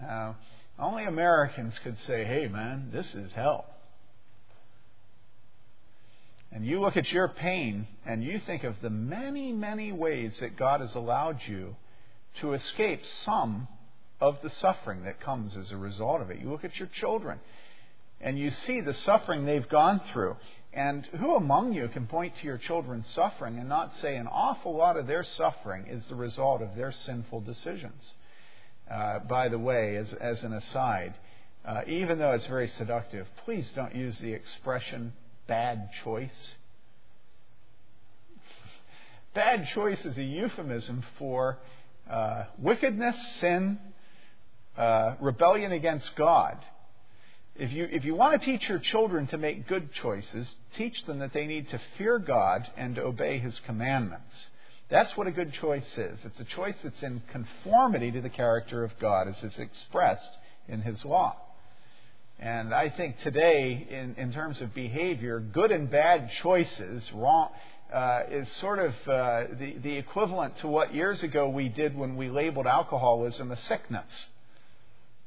Now, 0.00 0.36
only 0.78 1.04
Americans 1.04 1.74
could 1.82 2.00
say, 2.02 2.24
hey, 2.24 2.46
man, 2.46 2.90
this 2.92 3.12
is 3.14 3.32
hell. 3.32 3.66
And 6.52 6.64
you 6.64 6.80
look 6.80 6.96
at 6.96 7.10
your 7.10 7.26
pain 7.26 7.88
and 8.06 8.22
you 8.22 8.38
think 8.38 8.62
of 8.62 8.76
the 8.82 8.90
many, 8.90 9.50
many 9.50 9.90
ways 9.90 10.38
that 10.38 10.56
God 10.56 10.80
has 10.80 10.94
allowed 10.94 11.40
you 11.48 11.74
to 12.40 12.52
escape 12.52 13.04
some 13.06 13.68
of 14.20 14.40
the 14.42 14.50
suffering 14.50 15.04
that 15.04 15.20
comes 15.20 15.56
as 15.56 15.70
a 15.70 15.76
result 15.76 16.20
of 16.20 16.30
it. 16.30 16.40
You 16.40 16.50
look 16.50 16.64
at 16.64 16.78
your 16.78 16.88
children 16.88 17.40
and 18.20 18.38
you 18.38 18.50
see 18.50 18.80
the 18.80 18.94
suffering 18.94 19.44
they've 19.44 19.68
gone 19.68 20.00
through. 20.12 20.36
And 20.72 21.06
who 21.20 21.36
among 21.36 21.72
you 21.72 21.88
can 21.88 22.06
point 22.06 22.34
to 22.36 22.46
your 22.46 22.58
children's 22.58 23.08
suffering 23.08 23.58
and 23.58 23.68
not 23.68 23.96
say 23.98 24.16
an 24.16 24.26
awful 24.26 24.74
lot 24.74 24.96
of 24.96 25.06
their 25.06 25.22
suffering 25.22 25.86
is 25.86 26.04
the 26.06 26.14
result 26.14 26.62
of 26.62 26.74
their 26.74 26.90
sinful 26.90 27.42
decisions? 27.42 28.12
Uh, 28.90 29.20
by 29.20 29.48
the 29.48 29.58
way, 29.58 29.96
as, 29.96 30.12
as 30.14 30.42
an 30.42 30.52
aside, 30.52 31.14
uh, 31.64 31.82
even 31.86 32.18
though 32.18 32.32
it's 32.32 32.46
very 32.46 32.68
seductive, 32.68 33.26
please 33.44 33.70
don't 33.74 33.94
use 33.94 34.18
the 34.18 34.32
expression 34.32 35.12
bad 35.46 35.90
choice. 36.02 36.54
bad 39.34 39.68
choice 39.74 40.04
is 40.04 40.18
a 40.18 40.22
euphemism 40.22 41.04
for 41.18 41.58
uh, 42.10 42.44
wickedness, 42.58 43.16
sin, 43.40 43.78
uh, 44.76 45.14
rebellion 45.20 45.72
against 45.72 46.14
God. 46.16 46.58
If 47.56 47.72
you, 47.72 47.88
if 47.90 48.04
you 48.04 48.14
want 48.14 48.40
to 48.40 48.44
teach 48.44 48.68
your 48.68 48.80
children 48.80 49.28
to 49.28 49.38
make 49.38 49.68
good 49.68 49.92
choices, 49.92 50.52
teach 50.76 51.04
them 51.04 51.20
that 51.20 51.32
they 51.32 51.46
need 51.46 51.68
to 51.70 51.80
fear 51.96 52.18
God 52.18 52.68
and 52.76 52.98
obey 52.98 53.38
His 53.38 53.58
commandments. 53.60 54.34
That's 54.90 55.16
what 55.16 55.26
a 55.26 55.30
good 55.30 55.52
choice 55.54 55.86
is. 55.96 56.18
It's 56.24 56.40
a 56.40 56.44
choice 56.44 56.74
that's 56.82 57.02
in 57.02 57.22
conformity 57.30 58.10
to 58.10 58.20
the 58.20 58.28
character 58.28 58.84
of 58.84 58.98
God 58.98 59.28
as 59.28 59.42
is 59.42 59.58
expressed 59.58 60.28
in 60.68 60.82
His 60.82 61.04
law. 61.04 61.36
And 62.40 62.74
I 62.74 62.90
think 62.90 63.20
today, 63.20 63.86
in, 63.88 64.16
in 64.18 64.32
terms 64.32 64.60
of 64.60 64.74
behavior, 64.74 65.38
good 65.38 65.70
and 65.70 65.88
bad 65.88 66.30
choices, 66.42 67.08
wrong, 67.12 67.50
uh, 67.94 68.24
is 68.28 68.48
sort 68.54 68.80
of 68.80 68.92
uh, 69.06 69.44
the, 69.56 69.76
the 69.82 69.96
equivalent 69.96 70.56
to 70.58 70.66
what 70.66 70.92
years 70.92 71.22
ago 71.22 71.48
we 71.48 71.68
did 71.68 71.96
when 71.96 72.16
we 72.16 72.28
labeled 72.28 72.66
alcoholism 72.66 73.52
a 73.52 73.56
sickness. 73.56 74.10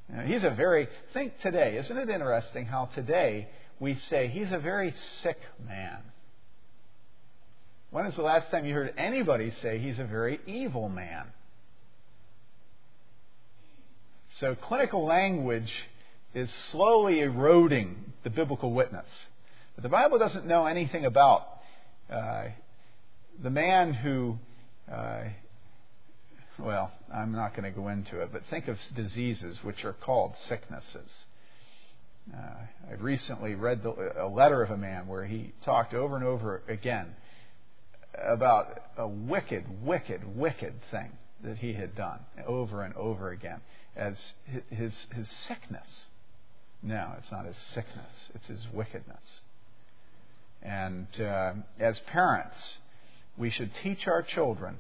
You 0.09 0.17
know, 0.17 0.23
he's 0.23 0.43
a 0.43 0.49
very, 0.49 0.89
think 1.13 1.39
today, 1.41 1.77
isn't 1.77 1.97
it 1.97 2.09
interesting 2.09 2.65
how 2.65 2.89
today 2.93 3.47
we 3.79 3.95
say 4.09 4.27
he's 4.27 4.51
a 4.51 4.59
very 4.59 4.93
sick 5.21 5.39
man? 5.65 5.99
When 7.89 8.05
is 8.05 8.15
the 8.15 8.21
last 8.21 8.51
time 8.51 8.65
you 8.65 8.73
heard 8.73 8.93
anybody 8.97 9.53
say 9.61 9.79
he's 9.79 9.97
a 9.97 10.03
very 10.03 10.41
evil 10.45 10.89
man? 10.89 11.27
So 14.39 14.55
clinical 14.55 15.05
language 15.05 15.71
is 16.33 16.49
slowly 16.71 17.21
eroding 17.21 18.13
the 18.23 18.29
biblical 18.29 18.73
witness. 18.73 19.07
But 19.75 19.83
the 19.83 19.89
Bible 19.89 20.19
doesn't 20.19 20.45
know 20.45 20.65
anything 20.65 21.05
about 21.05 21.56
the 22.09 23.49
man 23.49 23.93
who, 23.93 24.37
uh, 24.91 25.23
well, 26.59 26.91
I'm 27.13 27.33
not 27.33 27.55
going 27.55 27.71
to 27.71 27.77
go 27.77 27.87
into 27.87 28.21
it, 28.21 28.29
but 28.31 28.43
think 28.49 28.67
of 28.67 28.79
diseases 28.95 29.63
which 29.63 29.85
are 29.85 29.93
called 29.93 30.33
sicknesses. 30.47 31.11
Uh, 32.33 32.89
I 32.89 32.93
recently 32.99 33.55
read 33.55 33.83
the, 33.83 34.13
a 34.21 34.27
letter 34.27 34.61
of 34.61 34.71
a 34.71 34.77
man 34.77 35.07
where 35.07 35.25
he 35.25 35.53
talked 35.63 35.93
over 35.93 36.15
and 36.15 36.25
over 36.25 36.61
again 36.67 37.15
about 38.21 38.79
a 38.97 39.07
wicked, 39.07 39.83
wicked, 39.83 40.35
wicked 40.35 40.73
thing 40.91 41.11
that 41.43 41.57
he 41.59 41.73
had 41.73 41.95
done 41.95 42.19
over 42.45 42.81
and 42.81 42.93
over 42.95 43.29
again 43.29 43.61
as 43.95 44.15
his, 44.69 45.07
his 45.13 45.29
sickness. 45.29 46.05
No, 46.81 47.13
it's 47.17 47.31
not 47.31 47.45
his 47.45 47.57
sickness, 47.57 48.29
it's 48.33 48.47
his 48.47 48.67
wickedness. 48.73 49.41
And 50.61 51.07
uh, 51.19 51.53
as 51.79 51.99
parents, 51.99 52.77
we 53.37 53.49
should 53.49 53.71
teach 53.83 54.07
our 54.07 54.21
children 54.23 54.77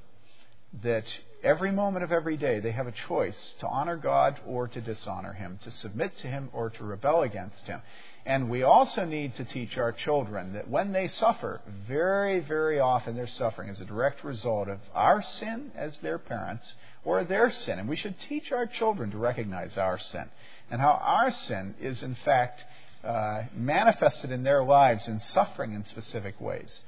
that 0.83 1.05
every 1.43 1.71
moment 1.71 2.03
of 2.03 2.11
every 2.11 2.37
day 2.37 2.59
they 2.59 2.71
have 2.71 2.87
a 2.87 2.93
choice 3.07 3.53
to 3.59 3.67
honor 3.67 3.95
God 3.95 4.39
or 4.45 4.67
to 4.67 4.81
dishonor 4.81 5.33
Him, 5.33 5.59
to 5.63 5.71
submit 5.71 6.17
to 6.19 6.27
Him 6.27 6.49
or 6.53 6.69
to 6.71 6.83
rebel 6.83 7.21
against 7.21 7.65
Him. 7.67 7.81
And 8.25 8.49
we 8.49 8.63
also 8.63 9.05
need 9.05 9.35
to 9.35 9.45
teach 9.45 9.77
our 9.77 9.93
children 9.93 10.53
that 10.53 10.69
when 10.69 10.91
they 10.91 11.07
suffer, 11.07 11.61
very, 11.87 12.41
very 12.41 12.77
often 12.77 13.15
their 13.15 13.27
suffering 13.27 13.69
is 13.69 13.79
a 13.79 13.85
direct 13.85 14.23
result 14.23 14.67
of 14.67 14.79
our 14.93 15.23
sin 15.23 15.71
as 15.75 15.97
their 15.99 16.17
parents 16.17 16.73
or 17.05 17.23
their 17.23 17.51
sin. 17.51 17.79
And 17.79 17.87
we 17.87 17.95
should 17.95 18.15
teach 18.27 18.51
our 18.51 18.65
children 18.65 19.11
to 19.11 19.17
recognize 19.17 19.77
our 19.77 19.97
sin 19.97 20.29
and 20.69 20.81
how 20.81 20.99
our 21.01 21.31
sin 21.31 21.75
is, 21.79 22.03
in 22.03 22.15
fact, 22.25 22.65
uh, 23.03 23.43
manifested 23.55 24.31
in 24.31 24.43
their 24.43 24.63
lives 24.63 25.07
in 25.07 25.21
suffering 25.21 25.73
in 25.73 25.85
specific 25.85 26.39
ways. 26.39 26.79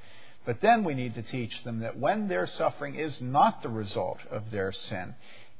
But 0.46 0.60
then 0.60 0.84
we 0.84 0.94
need 0.94 1.14
to 1.14 1.22
teach 1.22 1.64
them 1.64 1.80
that 1.80 1.98
when 1.98 2.28
their 2.28 2.46
suffering 2.46 2.94
is 2.94 3.20
not 3.20 3.62
the 3.62 3.68
result 3.68 4.20
of 4.30 4.50
their 4.50 4.72
sin, 4.72 5.14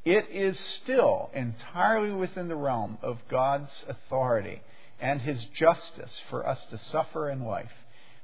it 0.05 0.29
is 0.31 0.59
still 0.83 1.31
entirely 1.35 2.11
within 2.13 2.49
the 2.49 2.57
realm 2.57 2.99
of 3.03 3.19
God's 3.31 3.85
authority 3.89 4.63
and 4.99 5.21
His 5.21 5.45
justice 5.57 6.21
for 6.31 6.47
us 6.47 6.65
to 6.71 6.79
suffer 6.79 7.29
in 7.29 7.45
life 7.45 7.73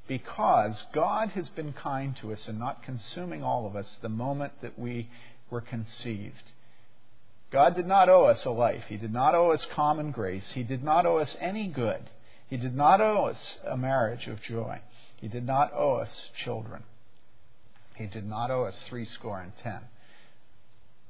because 0.09 0.83
God 0.93 1.31
has 1.31 1.49
been 1.51 1.73
kind 1.73 2.17
to 2.17 2.33
us 2.33 2.49
and 2.49 2.59
not 2.59 2.83
consuming 2.85 3.43
all 3.43 3.67
of 3.67 3.77
us 3.77 3.97
the 4.01 4.09
moment 4.09 4.53
that 4.63 4.79
we 4.79 5.11
were 5.51 5.61
conceived. 5.61 6.53
God 7.51 7.77
did 7.77 7.87
not 7.87 8.09
owe 8.09 8.25
us 8.25 8.45
a 8.45 8.51
life. 8.51 8.85
He 8.89 8.97
did 8.97 9.13
not 9.13 9.35
owe 9.35 9.53
us 9.53 9.65
common 9.75 10.11
grace. 10.11 10.49
He 10.53 10.63
did 10.63 10.83
not 10.83 11.07
owe 11.07 11.19
us 11.19 11.37
any 11.41 11.69
good. 11.69 12.11
He 12.49 12.57
did 12.57 12.77
not 12.77 13.01
owe 13.01 13.27
us 13.27 13.59
a 13.67 13.77
marriage 13.77 14.27
of 14.29 14.41
joy. 14.43 14.81
He 15.21 15.29
did 15.29 15.47
not 15.47 15.73
owe 15.75 15.97
us 15.97 16.31
children. 16.45 16.85
He 17.95 18.07
did 18.07 18.27
not 18.27 18.51
owe 18.51 18.65
us 18.65 18.83
three 18.85 19.05
score 19.07 19.41
and 19.41 19.53
ten. 19.63 19.81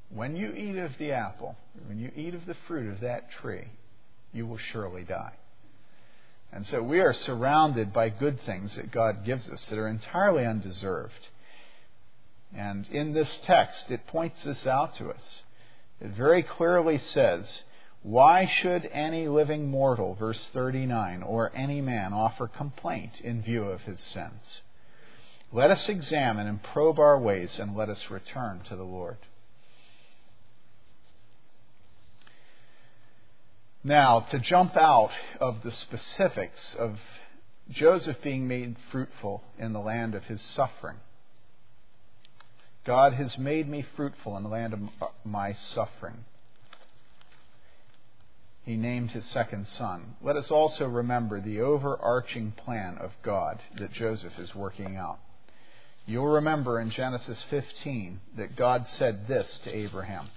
When 0.09 0.37
you 0.37 0.53
eat 0.53 0.77
of 0.79 0.97
the 0.99 1.13
apple, 1.13 1.57
when 1.87 1.99
you 1.99 2.11
eat 2.15 2.35
of 2.35 2.47
the 2.47 2.57
fruit 2.67 2.93
of 2.93 3.01
that 3.01 3.31
tree, 3.33 3.69
you 4.33 4.47
will 4.47 4.59
surely 4.59 5.03
die. 5.03 5.33
And 6.53 6.67
so 6.67 6.81
we 6.83 7.01
are 7.01 7.13
surrounded 7.13 7.93
by 7.93 8.09
good 8.09 8.41
things 8.43 8.77
that 8.77 8.93
God 8.93 9.25
gives 9.25 9.49
us 9.49 9.65
that 9.67 9.79
are 9.79 9.89
entirely 9.89 10.47
undeserved. 10.47 11.29
And 12.57 12.87
in 12.89 13.13
this 13.13 13.39
text, 13.43 13.91
it 13.91 14.07
points 14.07 14.43
this 14.45 14.67
out 14.67 14.95
to 14.97 15.11
us. 15.11 15.35
It 16.01 16.11
very 16.11 16.43
clearly 16.43 16.99
says, 16.99 17.63
Why 18.07 18.47
should 18.47 18.89
any 18.93 19.27
living 19.27 19.69
mortal, 19.69 20.15
verse 20.15 20.41
39, 20.53 21.25
or 21.25 21.51
any 21.57 21.81
man 21.81 22.13
offer 22.13 22.47
complaint 22.47 23.21
in 23.21 23.43
view 23.43 23.65
of 23.65 23.81
his 23.81 23.99
sins? 23.99 24.61
Let 25.51 25.73
us 25.73 25.89
examine 25.89 26.47
and 26.47 26.63
probe 26.63 27.01
our 27.01 27.19
ways, 27.19 27.59
and 27.59 27.77
let 27.77 27.89
us 27.89 28.09
return 28.09 28.61
to 28.69 28.77
the 28.77 28.85
Lord. 28.85 29.17
Now, 33.83 34.21
to 34.21 34.39
jump 34.39 34.77
out 34.77 35.11
of 35.41 35.65
the 35.65 35.73
specifics 35.73 36.77
of 36.79 37.01
Joseph 37.71 38.23
being 38.23 38.47
made 38.47 38.77
fruitful 38.93 39.43
in 39.59 39.73
the 39.73 39.81
land 39.81 40.15
of 40.15 40.27
his 40.27 40.41
suffering. 40.41 40.99
God 42.85 43.15
has 43.15 43.37
made 43.37 43.69
me 43.69 43.85
fruitful 43.97 44.37
in 44.37 44.45
the 44.45 44.49
land 44.49 44.75
of 44.75 45.11
my 45.25 45.55
suffering. 45.55 46.25
He 48.67 48.77
named 48.77 49.13
his 49.13 49.25
second 49.27 49.69
son. 49.69 50.17
Let 50.21 50.35
us 50.37 50.51
also 50.51 50.89
remember 50.89 51.41
the 51.41 51.61
overarching 51.61 52.51
plan 52.51 52.99
of 52.99 53.13
God 53.23 53.61
that 53.77 53.93
Joseph 53.93 54.37
is 54.41 54.57
working 54.57 54.97
out. 54.97 55.21
You'll 56.05 56.27
remember 56.27 56.81
in 56.81 56.91
Genesis 56.91 57.41
15 57.49 58.21
that 58.37 58.57
God 58.57 58.89
said 58.89 59.29
this 59.29 59.61
to 59.63 59.75
Abraham. 59.75 60.29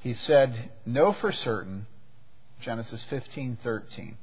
He 0.00 0.14
said, 0.14 0.70
Know 0.84 1.12
for 1.12 1.30
certain, 1.30 1.86
Genesis 2.60 3.04
15:13, 3.08 4.16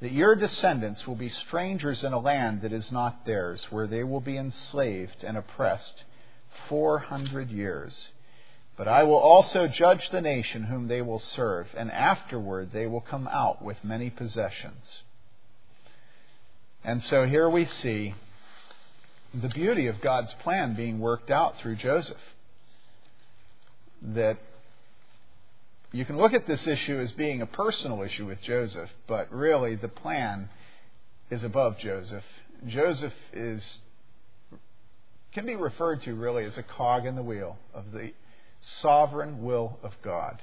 that 0.00 0.12
your 0.12 0.34
descendants 0.34 1.06
will 1.06 1.16
be 1.16 1.28
strangers 1.28 2.02
in 2.02 2.14
a 2.14 2.18
land 2.18 2.62
that 2.62 2.72
is 2.72 2.90
not 2.90 3.26
theirs, 3.26 3.66
where 3.70 3.86
they 3.86 4.04
will 4.04 4.20
be 4.20 4.38
enslaved 4.38 5.22
and 5.22 5.36
oppressed 5.36 6.04
400 6.70 7.50
years. 7.50 8.08
But 8.82 8.90
I 8.90 9.04
will 9.04 9.14
also 9.14 9.68
judge 9.68 10.10
the 10.10 10.20
nation 10.20 10.64
whom 10.64 10.88
they 10.88 11.02
will 11.02 11.20
serve, 11.20 11.68
and 11.76 11.88
afterward 11.88 12.72
they 12.72 12.88
will 12.88 13.00
come 13.00 13.28
out 13.28 13.62
with 13.62 13.84
many 13.84 14.10
possessions. 14.10 15.04
And 16.82 17.04
so 17.04 17.24
here 17.24 17.48
we 17.48 17.66
see 17.66 18.16
the 19.32 19.50
beauty 19.50 19.86
of 19.86 20.00
God's 20.00 20.32
plan 20.42 20.74
being 20.74 20.98
worked 20.98 21.30
out 21.30 21.58
through 21.58 21.76
Joseph. 21.76 22.34
That 24.02 24.38
you 25.92 26.04
can 26.04 26.16
look 26.16 26.34
at 26.34 26.48
this 26.48 26.66
issue 26.66 26.98
as 26.98 27.12
being 27.12 27.40
a 27.40 27.46
personal 27.46 28.02
issue 28.02 28.26
with 28.26 28.42
Joseph, 28.42 28.90
but 29.06 29.32
really 29.32 29.76
the 29.76 29.86
plan 29.86 30.48
is 31.30 31.44
above 31.44 31.78
Joseph. 31.78 32.24
Joseph 32.66 33.14
is 33.32 33.78
can 35.30 35.46
be 35.46 35.54
referred 35.54 36.02
to 36.02 36.16
really 36.16 36.44
as 36.44 36.58
a 36.58 36.64
cog 36.64 37.06
in 37.06 37.14
the 37.14 37.22
wheel 37.22 37.58
of 37.72 37.92
the 37.92 38.12
sovereign 38.80 39.42
will 39.42 39.78
of 39.82 39.92
God. 40.02 40.40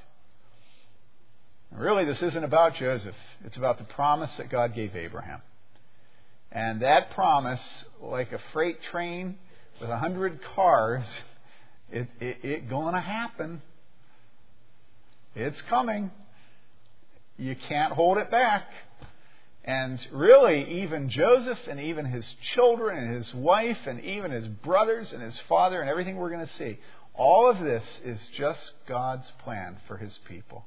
Really, 1.71 2.05
this 2.05 2.21
isn't 2.21 2.43
about 2.43 2.75
Joseph. 2.75 3.15
It's 3.45 3.57
about 3.57 3.77
the 3.77 3.83
promise 3.83 4.35
that 4.37 4.49
God 4.49 4.73
gave 4.73 4.95
Abraham. 4.95 5.41
And 6.51 6.81
that 6.81 7.11
promise, 7.11 7.61
like 8.01 8.31
a 8.31 8.39
freight 8.53 8.81
train 8.91 9.37
with 9.79 9.89
a 9.89 9.97
hundred 9.97 10.39
cars, 10.55 11.03
it, 11.91 12.07
it, 12.19 12.37
it 12.43 12.69
going 12.69 12.95
to 12.95 13.01
happen. 13.01 13.61
It's 15.35 15.61
coming. 15.63 16.09
You 17.37 17.55
can't 17.55 17.93
hold 17.93 18.17
it 18.17 18.31
back. 18.31 18.67
And 19.63 20.03
really, 20.11 20.81
even 20.81 21.09
Joseph 21.09 21.59
and 21.69 21.79
even 21.79 22.05
his 22.05 22.25
children 22.55 22.97
and 22.97 23.15
his 23.15 23.31
wife 23.35 23.77
and 23.85 24.03
even 24.03 24.31
his 24.31 24.47
brothers 24.47 25.13
and 25.13 25.21
his 25.21 25.37
father 25.47 25.81
and 25.81 25.89
everything 25.89 26.15
we're 26.15 26.31
going 26.31 26.47
to 26.47 26.53
see, 26.53 26.79
all 27.19 27.49
of 27.49 27.59
this 27.59 27.99
is 28.03 28.17
just 28.35 28.71
God's 28.87 29.29
plan 29.43 29.77
for 29.85 29.97
his 29.97 30.17
people. 30.27 30.65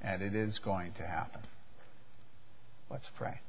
And 0.00 0.22
it 0.22 0.34
is 0.34 0.58
going 0.58 0.92
to 0.94 1.06
happen. 1.06 1.42
Let's 2.90 3.10
pray. 3.16 3.40